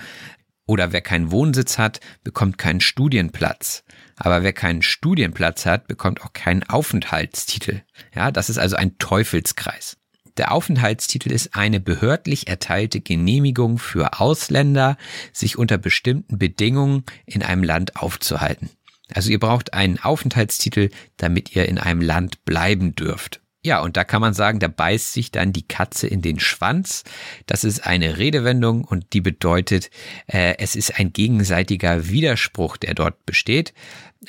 oder 0.66 0.92
wer 0.92 1.00
keinen 1.00 1.30
Wohnsitz 1.30 1.78
hat, 1.78 2.00
bekommt 2.22 2.58
keinen 2.58 2.80
Studienplatz. 2.80 3.82
Aber 4.16 4.42
wer 4.42 4.52
keinen 4.52 4.82
Studienplatz 4.82 5.66
hat, 5.66 5.88
bekommt 5.88 6.22
auch 6.22 6.32
keinen 6.32 6.62
Aufenthaltstitel. 6.62 7.82
Ja, 8.14 8.30
das 8.30 8.50
ist 8.50 8.58
also 8.58 8.76
ein 8.76 8.98
Teufelskreis. 8.98 9.96
Der 10.36 10.52
Aufenthaltstitel 10.52 11.32
ist 11.32 11.56
eine 11.56 11.80
behördlich 11.80 12.46
erteilte 12.46 13.00
Genehmigung 13.00 13.78
für 13.78 14.20
Ausländer, 14.20 14.96
sich 15.32 15.58
unter 15.58 15.78
bestimmten 15.78 16.38
Bedingungen 16.38 17.02
in 17.26 17.42
einem 17.42 17.64
Land 17.64 17.96
aufzuhalten. 17.96 18.70
Also 19.14 19.30
ihr 19.30 19.38
braucht 19.38 19.74
einen 19.74 19.98
Aufenthaltstitel, 19.98 20.90
damit 21.16 21.54
ihr 21.56 21.66
in 21.66 21.78
einem 21.78 22.00
Land 22.00 22.44
bleiben 22.44 22.94
dürft. 22.94 23.40
Ja, 23.64 23.80
und 23.80 23.96
da 23.96 24.04
kann 24.04 24.20
man 24.20 24.34
sagen, 24.34 24.60
da 24.60 24.68
beißt 24.68 25.12
sich 25.12 25.32
dann 25.32 25.52
die 25.52 25.66
Katze 25.66 26.06
in 26.06 26.22
den 26.22 26.38
Schwanz. 26.38 27.02
Das 27.46 27.64
ist 27.64 27.86
eine 27.86 28.16
Redewendung 28.16 28.84
und 28.84 29.12
die 29.12 29.20
bedeutet, 29.20 29.90
äh, 30.26 30.54
es 30.58 30.76
ist 30.76 30.98
ein 30.98 31.12
gegenseitiger 31.12 32.08
Widerspruch, 32.08 32.76
der 32.76 32.94
dort 32.94 33.26
besteht. 33.26 33.74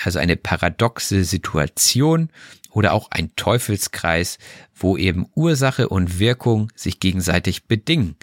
Also 0.04 0.18
eine 0.18 0.36
paradoxe 0.36 1.24
Situation 1.24 2.30
oder 2.72 2.94
auch 2.94 3.12
ein 3.12 3.36
Teufelskreis, 3.36 4.40
wo 4.74 4.98
eben 4.98 5.28
Ursache 5.36 5.90
und 5.90 6.20
Wirkung 6.20 6.72
sich 6.76 7.00
gegenseitig 7.00 7.66
bedingen. 7.66 8.16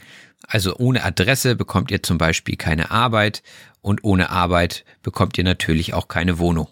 Also 0.49 0.77
ohne 0.77 1.05
Adresse 1.05 1.57
bekommt 1.57 1.91
ihr 1.91 2.03
zum 2.03 2.19
Beispiel 2.19 2.57
keine 2.57 2.91
Arbeit 2.91 3.43
und 3.81 4.05
ohne 4.05 4.31
Arbeit 4.31 4.85
bekommt 5.03 5.39
ihr 5.39 5.45
natürlich 5.45 5.95
auch 5.95 6.09
keine 6.09 6.39
Wohnung. 6.39 6.69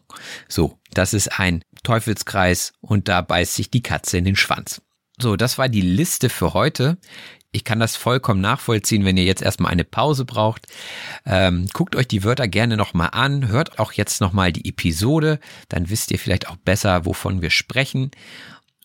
So, 0.48 0.78
das 0.92 1.14
ist 1.14 1.38
ein 1.38 1.62
Teufelskreis 1.82 2.72
und 2.80 3.08
da 3.08 3.20
beißt 3.20 3.54
sich 3.54 3.70
die 3.70 3.82
Katze 3.82 4.18
in 4.18 4.24
den 4.24 4.36
Schwanz. 4.36 4.80
So, 5.20 5.36
das 5.36 5.58
war 5.58 5.68
die 5.68 5.80
Liste 5.80 6.28
für 6.28 6.54
heute. 6.54 6.98
Ich 7.52 7.62
kann 7.62 7.78
das 7.78 7.94
vollkommen 7.94 8.40
nachvollziehen, 8.40 9.04
wenn 9.04 9.16
ihr 9.16 9.24
jetzt 9.24 9.42
erstmal 9.42 9.70
eine 9.70 9.84
Pause 9.84 10.24
braucht. 10.24 10.66
Ähm, 11.24 11.68
guckt 11.72 11.94
euch 11.94 12.08
die 12.08 12.24
Wörter 12.24 12.48
gerne 12.48 12.76
nochmal 12.76 13.10
an, 13.12 13.46
hört 13.46 13.78
auch 13.78 13.92
jetzt 13.92 14.20
nochmal 14.20 14.52
die 14.52 14.68
Episode, 14.68 15.38
dann 15.68 15.88
wisst 15.88 16.10
ihr 16.10 16.18
vielleicht 16.18 16.48
auch 16.48 16.56
besser, 16.56 17.06
wovon 17.06 17.42
wir 17.42 17.50
sprechen. 17.50 18.10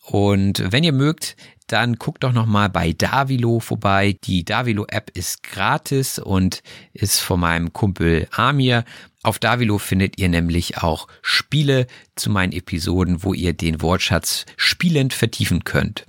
Und 0.02 0.62
wenn 0.72 0.84
ihr 0.84 0.92
mögt, 0.92 1.36
dann 1.72 1.96
guckt 1.96 2.24
doch 2.24 2.32
nochmal 2.32 2.68
bei 2.68 2.92
Davilo 2.92 3.60
vorbei. 3.60 4.16
Die 4.24 4.44
Davilo-App 4.44 5.10
ist 5.14 5.42
gratis 5.42 6.18
und 6.18 6.62
ist 6.92 7.20
von 7.20 7.40
meinem 7.40 7.72
Kumpel 7.72 8.26
Amir. 8.32 8.84
Auf 9.22 9.38
Davilo 9.38 9.78
findet 9.78 10.18
ihr 10.18 10.28
nämlich 10.28 10.78
auch 10.78 11.06
Spiele 11.22 11.86
zu 12.16 12.30
meinen 12.30 12.52
Episoden, 12.52 13.22
wo 13.22 13.34
ihr 13.34 13.52
den 13.52 13.82
Wortschatz 13.82 14.46
spielend 14.56 15.12
vertiefen 15.12 15.64
könnt. 15.64 16.06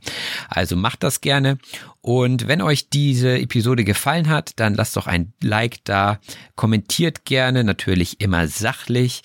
Also 0.49 0.75
macht 0.75 1.03
das 1.03 1.21
gerne. 1.21 1.57
Und 2.01 2.47
wenn 2.47 2.63
euch 2.63 2.89
diese 2.89 3.37
Episode 3.37 3.83
gefallen 3.83 4.27
hat, 4.27 4.53
dann 4.55 4.73
lasst 4.73 4.97
doch 4.97 5.05
ein 5.05 5.33
Like 5.43 5.83
da, 5.83 6.19
kommentiert 6.55 7.25
gerne, 7.25 7.63
natürlich 7.63 8.19
immer 8.21 8.47
sachlich. 8.47 9.21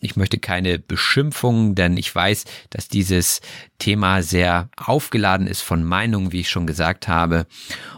Ich 0.00 0.16
möchte 0.16 0.38
keine 0.38 0.78
Beschimpfungen, 0.78 1.74
denn 1.74 1.98
ich 1.98 2.14
weiß, 2.14 2.44
dass 2.70 2.88
dieses 2.88 3.42
Thema 3.78 4.22
sehr 4.22 4.70
aufgeladen 4.76 5.46
ist 5.46 5.60
von 5.60 5.84
Meinungen, 5.84 6.32
wie 6.32 6.40
ich 6.40 6.48
schon 6.48 6.66
gesagt 6.66 7.08
habe. 7.08 7.46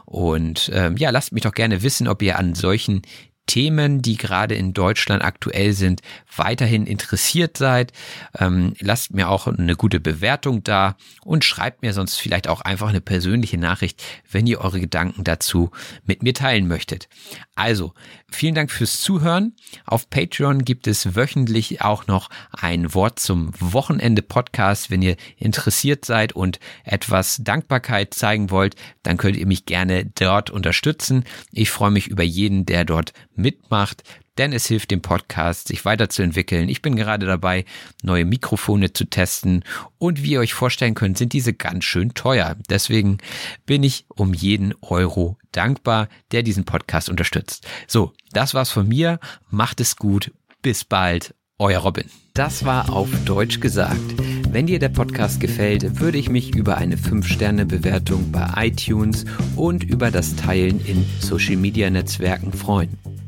Und 0.07 0.73
ähm, 0.75 0.97
ja, 0.97 1.11
lasst 1.11 1.33
mich 1.33 1.45
doch 1.45 1.55
gerne 1.55 1.85
wissen, 1.85 2.09
ob 2.09 2.21
ihr 2.23 2.37
an 2.37 2.57
solchen 2.57 3.03
Themen, 3.47 4.01
die 4.01 4.17
gerade 4.17 4.55
in 4.55 4.73
Deutschland 4.73 5.25
aktuell 5.25 5.73
sind, 5.73 6.03
weiterhin 6.37 6.87
interessiert 6.87 7.57
seid. 7.57 7.93
Ähm, 8.39 8.75
lasst 8.79 9.13
mir 9.13 9.29
auch 9.29 9.49
eine 9.49 9.75
gute 9.75 9.99
Bewertung 9.99 10.63
da 10.63 10.97
und 11.25 11.45
schreibt 11.45 11.83
mir 11.83 11.93
sonst 11.93 12.17
vielleicht 12.17 12.49
auch 12.49 12.61
einfach 12.61 12.89
eine 12.89 13.01
persönliche 13.01 13.59
Nachricht, 13.59 14.03
wenn 14.31 14.47
ihr 14.47 14.61
eure 14.61 14.81
Gedanken 14.81 15.25
dazu 15.25 15.71
mit 16.05 16.23
mir 16.23 16.33
teilen 16.33 16.69
möchtet. 16.69 17.09
Also, 17.57 17.93
vielen 18.31 18.55
Dank 18.55 18.71
fürs 18.71 19.01
Zuhören. 19.01 19.55
Auf 19.85 20.09
Patreon 20.09 20.65
gibt 20.65 20.87
es 20.87 21.17
wöchentlich 21.17 21.83
auch 21.83 22.07
noch 22.07 22.31
ein 22.53 22.95
Wort 22.95 23.19
zum 23.19 23.51
Wochenende 23.59 24.23
Podcast. 24.23 24.91
Wenn 24.91 25.03
ihr 25.03 25.17
interessiert 25.37 26.05
seid 26.05 26.33
und 26.33 26.61
etwas 26.85 27.41
Dankbarkeit 27.43 28.15
zeigen 28.15 28.51
wollt, 28.51 28.77
dann 29.03 29.17
könnt 29.17 29.37
ihr 29.37 29.47
mich 29.47 29.67
gerne 29.67 30.07
dort 30.07 30.51
unterstützen. 30.51 31.25
Ich 31.53 31.71
freue 31.71 31.91
mich 31.91 32.07
über 32.07 32.23
jeden, 32.23 32.65
der 32.65 32.85
dort 32.85 33.13
mitmacht, 33.41 34.03
denn 34.39 34.53
es 34.53 34.67
hilft 34.67 34.91
dem 34.91 35.03
Podcast, 35.03 35.69
sich 35.69 35.85
weiterzuentwickeln. 35.85 36.69
Ich 36.69 36.83
bin 36.83 36.97
gerade 36.97 37.27
dabei, 37.27 37.65
neue 38.03 38.25
Mikrofone 38.25 38.93
zu 38.93 39.05
testen 39.05 39.65
und 39.99 40.23
wie 40.23 40.33
ihr 40.33 40.41
euch 40.41 40.55
vorstellen 40.55 40.95
könnt, 40.95 41.19
sind 41.19 41.33
diese 41.33 41.53
ganz 41.53 41.85
schön 41.85 42.15
teuer. 42.15 42.57
Deswegen 42.71 43.19
bin 43.67 43.83
ich 43.83 44.07
um 44.09 44.33
jeden 44.33 44.75
Euro 44.81 45.37
dankbar, 45.53 46.09
der 46.33 46.43
diesen 46.43 46.65
Podcast 46.65 47.11
unterstützt. 47.11 47.67
So, 47.87 48.13
das 48.33 48.55
war's 48.55 48.71
von 48.71 48.89
mir. 48.89 49.21
Macht 49.51 49.81
es 49.81 49.97
gut. 49.97 50.33
Bis 50.63 50.85
bald. 50.85 51.35
Euer 51.59 51.81
Robin. 51.81 52.07
Das 52.33 52.65
war 52.65 52.91
auf 52.91 53.11
Deutsch 53.27 53.61
gesagt. 53.61 54.01
Wenn 54.49 54.67
dir 54.67 54.79
der 54.79 54.89
Podcast 54.89 55.41
gefällt, 55.41 56.01
würde 56.01 56.17
ich 56.17 56.31
mich 56.31 56.55
über 56.55 56.79
eine 56.79 56.97
5-Sterne-Bewertung 56.97 58.33
bei 58.33 58.51
iTunes 58.69 59.27
und 59.57 59.85
über 59.85 60.11
das 60.11 60.37
Teilen 60.37 60.83
in 60.87 61.05
Social-Media-Netzwerken 61.21 62.55
freuen. 62.55 62.97